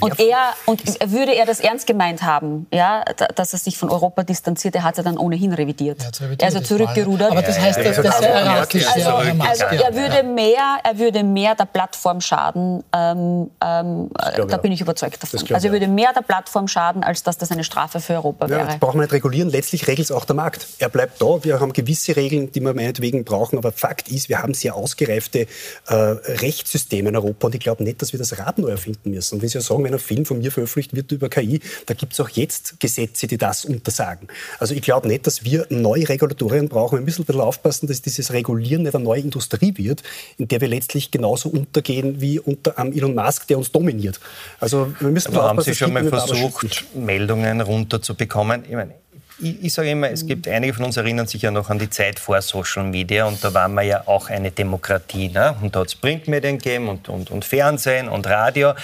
und 0.00 0.20
er 0.20 0.54
und 0.66 1.10
würde 1.10 1.34
er 1.34 1.44
das 1.44 1.60
ernst 1.60 1.86
gemeint 1.86 2.22
haben, 2.22 2.66
ja, 2.72 3.04
dass 3.34 3.52
er 3.52 3.58
sich 3.58 3.76
von 3.76 3.90
Europa 3.90 4.22
distanziert, 4.22 4.74
er 4.76 4.84
hat 4.84 4.96
er 4.96 5.04
dann 5.04 5.18
ohnehin 5.18 5.52
revidiert. 5.52 6.02
Ja, 6.02 6.26
er 6.26 6.32
ist 6.32 6.42
also 6.42 6.60
zurückgerudert. 6.60 7.32
Aber 7.32 7.42
das 7.42 7.58
heißt, 7.58 7.78
ja, 7.78 7.84
ja, 7.84 8.02
das 8.02 8.06
also, 8.06 9.08
also, 9.08 9.64
also 9.64 9.64
er 9.64 9.94
würde 9.94 10.22
mehr, 10.22 10.78
er 10.82 10.98
würde 10.98 11.24
mehr 11.24 11.54
der 11.54 11.64
Plattform 11.64 12.20
schaden. 12.20 12.84
Ähm, 12.94 13.50
ähm, 13.62 14.10
da 14.48 14.56
bin 14.56 14.72
ich 14.72 14.80
überzeugt 14.80 15.22
davon. 15.22 15.40
Also 15.52 15.68
er 15.68 15.72
würde 15.72 15.88
mehr 15.88 16.12
der 16.12 16.22
Plattform 16.22 16.68
schaden, 16.68 17.02
als 17.02 17.22
dass 17.22 17.38
das 17.38 17.50
eine 17.50 17.64
Strafe 17.64 18.00
für 18.00 18.14
Europa 18.14 18.48
wäre. 18.48 18.66
Das 18.66 18.78
brauchen 18.78 18.98
wir 18.98 19.02
nicht 19.02 19.12
regulieren. 19.12 19.50
Letztlich 19.50 19.86
regelt 19.88 20.10
es 20.10 20.12
auch 20.12 20.24
der 20.24 20.36
Markt. 20.36 20.66
Er 20.78 20.88
bleibt 20.88 21.20
da. 21.20 21.42
Wir 21.42 21.60
haben 21.60 21.72
gewisse 21.72 22.16
Regeln, 22.16 22.52
die 22.52 22.60
wir 22.60 22.74
meinetwegen 22.74 23.24
brauchen. 23.24 23.58
Aber 23.58 23.72
Fakt 23.72 24.08
ist, 24.08 24.28
wir 24.28 24.42
haben 24.42 24.54
sehr 24.54 24.74
ausgereifte 24.76 25.46
äh, 25.88 25.94
Rechtssysteme 25.94 27.08
in 27.08 27.16
Europa. 27.16 27.48
Und 27.48 27.54
ich 27.54 27.60
glaube 27.60 27.82
nicht, 27.82 28.00
dass 28.00 28.12
wir 28.12 28.18
das 28.18 28.38
Rad 28.46 28.58
neu 28.58 28.68
erfinden 28.68 29.10
müssen. 29.10 29.36
Und 29.36 29.42
wie 29.42 29.48
Sie 29.48 29.60
sagen, 29.60 29.84
wenn 29.84 29.92
ein 29.92 29.98
Film 29.98 30.26
von 30.26 30.38
mir 30.38 30.50
veröffentlicht 30.50 30.94
wird 30.94 31.12
über 31.12 31.28
KI, 31.28 31.60
da 31.86 31.94
gibt 31.94 32.12
es 32.12 32.20
auch 32.20 32.28
jetzt 32.30 32.80
Gesetze, 32.80 33.26
die 33.26 33.38
das 33.38 33.64
untersagen. 33.64 34.28
Also 34.58 34.74
ich 34.74 34.82
glaube 34.82 35.08
nicht, 35.08 35.26
dass 35.26 35.44
wir 35.44 35.66
neue 35.70 36.08
Regulatorien 36.08 36.68
brauchen. 36.68 36.98
Wir 36.98 37.04
müssen 37.04 37.22
ein 37.22 37.26
bisschen 37.26 37.40
aufpassen, 37.40 37.86
dass 37.86 38.02
dieses 38.02 38.32
Regulieren 38.32 38.82
nicht 38.82 38.94
eine 38.94 39.04
neue 39.04 39.20
Industrie 39.20 39.74
wird, 39.76 40.02
in 40.38 40.48
der 40.48 40.60
wir 40.60 40.68
letztlich 40.68 41.10
genauso 41.10 41.48
untergehen 41.48 42.20
wie 42.20 42.38
unter 42.38 42.78
einem 42.78 42.92
Elon 42.92 43.14
Musk, 43.14 43.46
der 43.46 43.58
uns 43.58 43.72
dominiert. 43.72 44.20
Also 44.60 44.92
wir 45.00 45.10
müssen 45.10 45.34
Aber 45.34 45.48
haben 45.48 45.60
Sie 45.60 45.74
schon 45.74 45.92
mal 45.92 46.04
versucht, 46.08 46.84
Meldungen 46.94 47.60
runterzubekommen? 47.60 48.64
Ich 48.64 48.74
meine, 48.74 48.94
ich, 49.38 49.64
ich 49.64 49.72
sage 49.72 49.90
immer, 49.90 50.10
es 50.10 50.26
gibt 50.26 50.46
einige 50.46 50.74
von 50.74 50.84
uns 50.84 50.96
erinnern 50.96 51.26
sich 51.26 51.42
ja 51.42 51.50
noch 51.50 51.68
an 51.70 51.78
die 51.78 51.90
Zeit 51.90 52.18
vor 52.18 52.40
Social 52.40 52.84
Media 52.84 53.26
und 53.26 53.42
da 53.42 53.52
waren 53.52 53.74
wir 53.74 53.82
ja 53.82 54.02
auch 54.06 54.30
eine 54.30 54.50
Demokratie. 54.50 55.28
Ne? 55.28 55.56
Und 55.60 55.74
da 55.74 55.80
hat 55.80 55.88
es 55.88 55.94
Printmedien 55.94 56.58
gegeben 56.58 56.88
und, 56.88 57.08
und, 57.08 57.30
und 57.30 57.44
Fernsehen 57.44 58.08
und 58.08 58.26
Radio. 58.26 58.74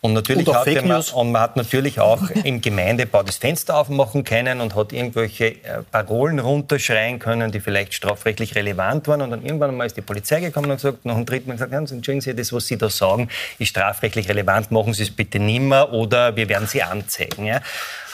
Und 0.00 0.12
natürlich 0.12 0.46
und 0.46 0.54
hatte 0.54 0.82
man, 0.82 1.02
und 1.02 1.32
man 1.32 1.42
hat 1.42 1.56
natürlich 1.56 1.98
auch 1.98 2.30
im 2.44 2.60
Gemeindebau 2.60 3.24
das 3.24 3.38
Fenster 3.38 3.76
aufmachen 3.76 4.22
können 4.22 4.60
und 4.60 4.76
hat 4.76 4.92
irgendwelche 4.92 5.46
äh, 5.46 5.82
Parolen 5.90 6.38
runterschreien 6.38 7.18
können, 7.18 7.50
die 7.50 7.58
vielleicht 7.58 7.94
strafrechtlich 7.94 8.54
relevant 8.54 9.08
waren. 9.08 9.22
Und 9.22 9.30
dann 9.30 9.44
irgendwann 9.44 9.70
einmal 9.70 9.88
ist 9.88 9.96
die 9.96 10.02
Polizei 10.02 10.40
gekommen 10.40 10.70
und 10.70 10.76
gesagt, 10.76 11.04
noch 11.04 11.16
ein 11.16 11.26
dritten 11.26 11.48
Mal 11.48 11.54
gesagt, 11.54 11.72
entschuldigen 11.72 12.20
Sie, 12.20 12.34
das, 12.34 12.52
was 12.52 12.66
Sie 12.66 12.78
da 12.78 12.88
sagen, 12.88 13.28
ist 13.58 13.68
strafrechtlich 13.68 14.28
relevant, 14.28 14.70
machen 14.70 14.94
Sie 14.94 15.02
es 15.02 15.10
bitte 15.10 15.40
nimmer 15.40 15.92
oder 15.92 16.36
wir 16.36 16.48
werden 16.48 16.68
Sie 16.68 16.82
anzeigen. 16.82 17.46
Ja? 17.46 17.60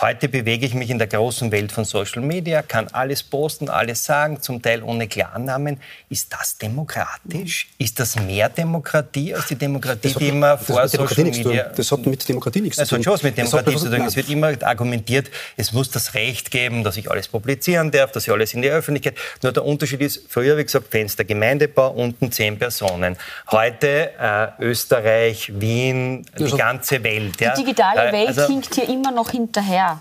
Heute 0.00 0.28
bewege 0.28 0.66
ich 0.66 0.74
mich 0.74 0.90
in 0.90 0.98
der 0.98 1.06
großen 1.06 1.52
Welt 1.52 1.70
von 1.70 1.81
von 1.82 1.84
Social 1.84 2.22
Media, 2.22 2.62
kann 2.62 2.88
alles 2.92 3.22
posten, 3.22 3.68
alles 3.68 4.04
sagen, 4.04 4.40
zum 4.40 4.62
Teil 4.62 4.82
ohne 4.82 5.08
Klarnamen. 5.08 5.80
Ist 6.08 6.32
das 6.32 6.56
demokratisch? 6.58 7.68
Ist 7.78 7.98
das 7.98 8.16
mehr 8.16 8.48
Demokratie 8.48 9.34
als 9.34 9.46
die 9.46 9.56
Demokratie, 9.56 10.14
die 10.18 10.28
immer 10.28 10.58
vor 10.58 10.86
Social 10.88 11.24
Media... 11.24 11.64
Das 11.74 11.90
hat 11.90 12.06
mit 12.06 12.28
Demokratie 12.28 12.60
nichts 12.60 12.76
zu 12.76 12.84
tun. 12.84 12.88
Das 12.88 12.98
hat 12.98 13.04
schon 13.04 13.12
was 13.14 13.22
mit 13.22 13.36
Demokratie 13.36 13.76
zu 13.76 13.90
tun. 13.90 14.06
Es 14.06 14.16
wird 14.16 14.28
immer 14.28 14.52
argumentiert, 14.62 15.30
es 15.56 15.72
muss 15.72 15.90
das 15.90 16.14
Recht 16.14 16.50
geben, 16.50 16.84
dass 16.84 16.96
ich 16.96 17.10
alles 17.10 17.28
publizieren 17.28 17.90
darf, 17.90 18.12
dass 18.12 18.26
ich 18.26 18.32
alles 18.32 18.54
in 18.54 18.62
die 18.62 18.70
Öffentlichkeit... 18.70 19.16
Nur 19.42 19.52
der 19.52 19.64
Unterschied 19.64 20.00
ist, 20.00 20.22
früher, 20.28 20.56
wie 20.56 20.64
gesagt, 20.64 20.88
Fenster 20.90 21.24
Gemeindebau, 21.24 21.90
unten 21.90 22.30
zehn 22.30 22.58
Personen. 22.58 23.16
Heute 23.50 24.12
äh, 24.18 24.48
Österreich, 24.60 25.52
Wien, 25.54 26.26
die 26.38 26.50
ganze 26.56 27.02
Welt. 27.02 27.40
Ja. 27.40 27.54
Die 27.54 27.64
digitale 27.64 28.08
äh, 28.08 28.12
Welt 28.12 28.28
also, 28.28 28.46
hinkt 28.46 28.74
hier 28.74 28.88
immer 28.88 29.10
noch 29.10 29.30
hinterher. 29.30 30.00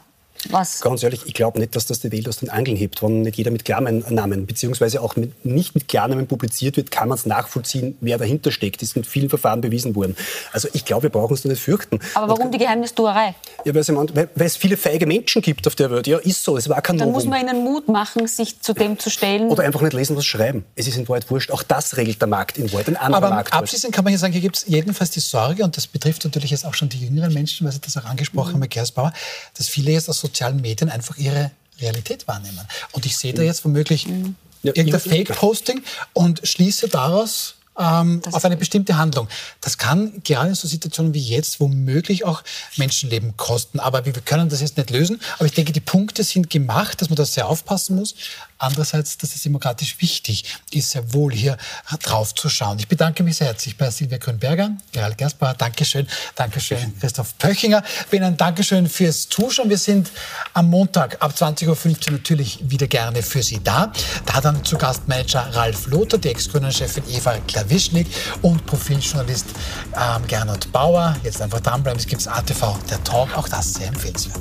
Was? 0.49 0.81
Ganz 0.81 1.03
ehrlich, 1.03 1.21
ich 1.25 1.33
glaube 1.33 1.59
nicht, 1.59 1.75
dass 1.75 1.85
das 1.85 1.99
die 1.99 2.11
Welt 2.11 2.27
aus 2.27 2.37
den 2.37 2.49
Angeln 2.49 2.75
hebt, 2.75 3.03
wenn 3.03 3.21
nicht 3.21 3.37
jeder 3.37 3.51
mit 3.51 3.63
Klarnamen, 3.63 4.45
beziehungsweise 4.45 5.01
auch 5.01 5.15
mit, 5.15 5.45
nicht 5.45 5.75
mit 5.75 5.87
Klarnamen 5.87 6.27
publiziert 6.27 6.77
wird, 6.77 6.89
kann 6.89 7.09
man 7.09 7.17
es 7.17 7.25
nachvollziehen, 7.25 7.97
wer 8.01 8.17
dahinter 8.17 8.51
steckt. 8.51 8.81
Das 8.81 8.89
ist 8.89 8.97
in 8.97 9.03
vielen 9.03 9.29
Verfahren 9.29 9.61
bewiesen 9.61 9.95
worden. 9.95 10.15
Also 10.51 10.67
ich 10.73 10.85
glaube, 10.85 11.03
wir 11.03 11.09
brauchen 11.09 11.31
uns 11.31 11.43
da 11.43 11.49
nicht 11.49 11.61
fürchten. 11.61 11.99
Aber 12.15 12.29
warum 12.29 12.45
Und, 12.45 12.53
die 12.53 12.57
Geheimnistuerei? 12.57 13.35
Ja, 13.65 13.73
weil 13.73 13.81
es, 13.81 13.89
weil, 13.89 14.29
weil 14.35 14.47
es, 14.47 14.57
viele 14.57 14.77
feige 14.77 15.05
Menschen 15.05 15.41
gibt 15.41 15.67
auf 15.67 15.75
der 15.75 15.91
Welt. 15.91 16.07
Ja, 16.07 16.17
ist 16.17 16.43
so, 16.43 16.57
es 16.57 16.67
war 16.67 16.81
kein 16.81 16.97
Dann 16.97 17.09
Novum. 17.09 17.23
muss 17.23 17.29
man 17.29 17.47
ihnen 17.47 17.63
Mut 17.63 17.87
machen, 17.87 18.27
sich 18.27 18.61
zu 18.61 18.73
dem 18.73 18.97
zu 18.97 19.09
stellen. 19.09 19.49
Oder 19.49 19.63
einfach 19.63 19.81
nicht 19.81 19.93
lesen, 19.93 20.15
was 20.15 20.25
schreiben. 20.25 20.65
Es 20.75 20.87
ist 20.87 20.97
in 20.97 21.07
Wahrheit 21.07 21.29
wurscht. 21.29 21.51
Auch 21.51 21.63
das 21.63 21.97
regelt 21.97 22.19
der 22.19 22.27
Markt 22.27 22.57
in 22.57 22.71
Wahrheit, 22.71 22.87
ein 22.87 22.97
anderer 22.97 23.23
Aber 23.23 23.35
Markt. 23.35 23.53
abschließend 23.53 23.93
kann 23.93 24.03
man 24.03 24.11
hier 24.11 24.19
sagen, 24.19 24.33
hier 24.33 24.41
gibt 24.41 24.57
es 24.57 24.65
jedenfalls 24.67 25.11
die 25.11 25.19
Sorge, 25.19 25.63
und 25.63 25.77
das 25.77 25.87
betrifft 25.87 26.23
natürlich 26.23 26.51
jetzt 26.51 26.65
auch 26.65 26.73
schon 26.73 26.89
die 26.89 26.97
jüngeren 26.97 27.33
Menschen, 27.33 27.65
weil 27.65 27.73
Sie 27.73 27.81
das 27.81 27.95
auch 27.97 28.05
angesprochen 28.05 28.49
mhm. 28.49 28.53
haben, 28.55 28.61
Herr 28.61 28.69
Gersbauer, 28.69 29.13
dass 29.57 29.67
viele 29.67 29.91
jetzt 29.91 30.09
aus 30.09 30.19
sozialen 30.31 30.61
Medien 30.61 30.89
einfach 30.89 31.17
ihre 31.17 31.51
Realität 31.79 32.27
wahrnehmen. 32.27 32.67
Und 32.91 33.05
ich 33.05 33.17
sehe 33.17 33.33
da 33.33 33.41
jetzt 33.41 33.65
womöglich 33.65 34.07
mhm. 34.07 34.35
irgendein 34.63 34.99
Fake-Posting 34.99 35.83
und 36.13 36.41
schließe 36.47 36.87
daraus 36.87 37.55
ähm, 37.77 38.21
auf 38.31 38.45
eine 38.45 38.57
bestimmte 38.57 38.97
Handlung. 38.97 39.27
Das 39.61 39.77
kann 39.77 40.21
gerade 40.23 40.49
in 40.49 40.55
so 40.55 40.67
Situationen 40.67 41.13
wie 41.13 41.21
jetzt 41.21 41.59
womöglich 41.59 42.25
auch 42.25 42.43
Menschenleben 42.77 43.35
kosten. 43.37 43.79
Aber 43.79 44.05
wir 44.05 44.13
können 44.13 44.49
das 44.49 44.61
jetzt 44.61 44.77
nicht 44.77 44.89
lösen. 44.89 45.21
Aber 45.37 45.45
ich 45.45 45.53
denke, 45.53 45.71
die 45.71 45.79
Punkte 45.79 46.23
sind 46.23 46.49
gemacht, 46.49 47.01
dass 47.01 47.09
man 47.09 47.15
da 47.15 47.25
sehr 47.25 47.47
aufpassen 47.47 47.95
muss. 47.95 48.15
Andererseits, 48.61 49.17
dass 49.17 49.35
es 49.35 49.41
demokratisch 49.41 49.99
wichtig 49.99 50.45
ist, 50.71 50.91
sehr 50.91 51.13
wohl 51.13 51.33
hier 51.33 51.57
drauf 52.03 52.35
zu 52.35 52.47
schauen. 52.47 52.77
Ich 52.77 52.87
bedanke 52.87 53.23
mich 53.23 53.37
sehr 53.37 53.47
herzlich 53.47 53.75
bei 53.75 53.89
Silvia 53.89 54.19
Grünberger, 54.19 54.71
Gerald 54.91 55.17
Gersbauer. 55.17 55.55
Dankeschön. 55.55 56.07
Dankeschön, 56.35 56.93
Christoph 56.99 57.37
Pöchinger. 57.39 57.83
Ihnen 58.11 58.37
Dankeschön 58.37 58.87
fürs 58.87 59.27
Zuschauen. 59.27 59.69
Wir 59.69 59.79
sind 59.79 60.11
am 60.53 60.69
Montag 60.69 61.17
ab 61.21 61.33
20.15 61.35 61.67
Uhr 62.07 62.11
natürlich 62.11 62.59
wieder 62.61 62.85
gerne 62.85 63.23
für 63.23 63.41
Sie 63.41 63.59
da. 63.63 63.91
Da 64.27 64.41
dann 64.41 64.63
zu 64.63 64.77
Gastmanager 64.77 65.41
Ralf 65.55 65.87
Lothar, 65.87 66.19
die 66.19 66.29
Ex-Grünen-Chefin 66.29 67.03
Eva 67.09 67.37
Klawischnik 67.47 68.07
und 68.43 68.63
Profiljournalist 68.67 69.47
ähm, 69.95 70.27
Gernot 70.27 70.71
Bauer. 70.71 71.17
Jetzt 71.23 71.41
einfach 71.41 71.61
dranbleiben. 71.61 71.99
Es 71.99 72.05
gibt 72.05 72.27
ATV, 72.27 72.77
der 72.89 73.03
Talk. 73.03 73.35
Auch 73.35 73.49
das 73.49 73.73
sehr 73.73 73.87
empfehlenswert. 73.87 74.39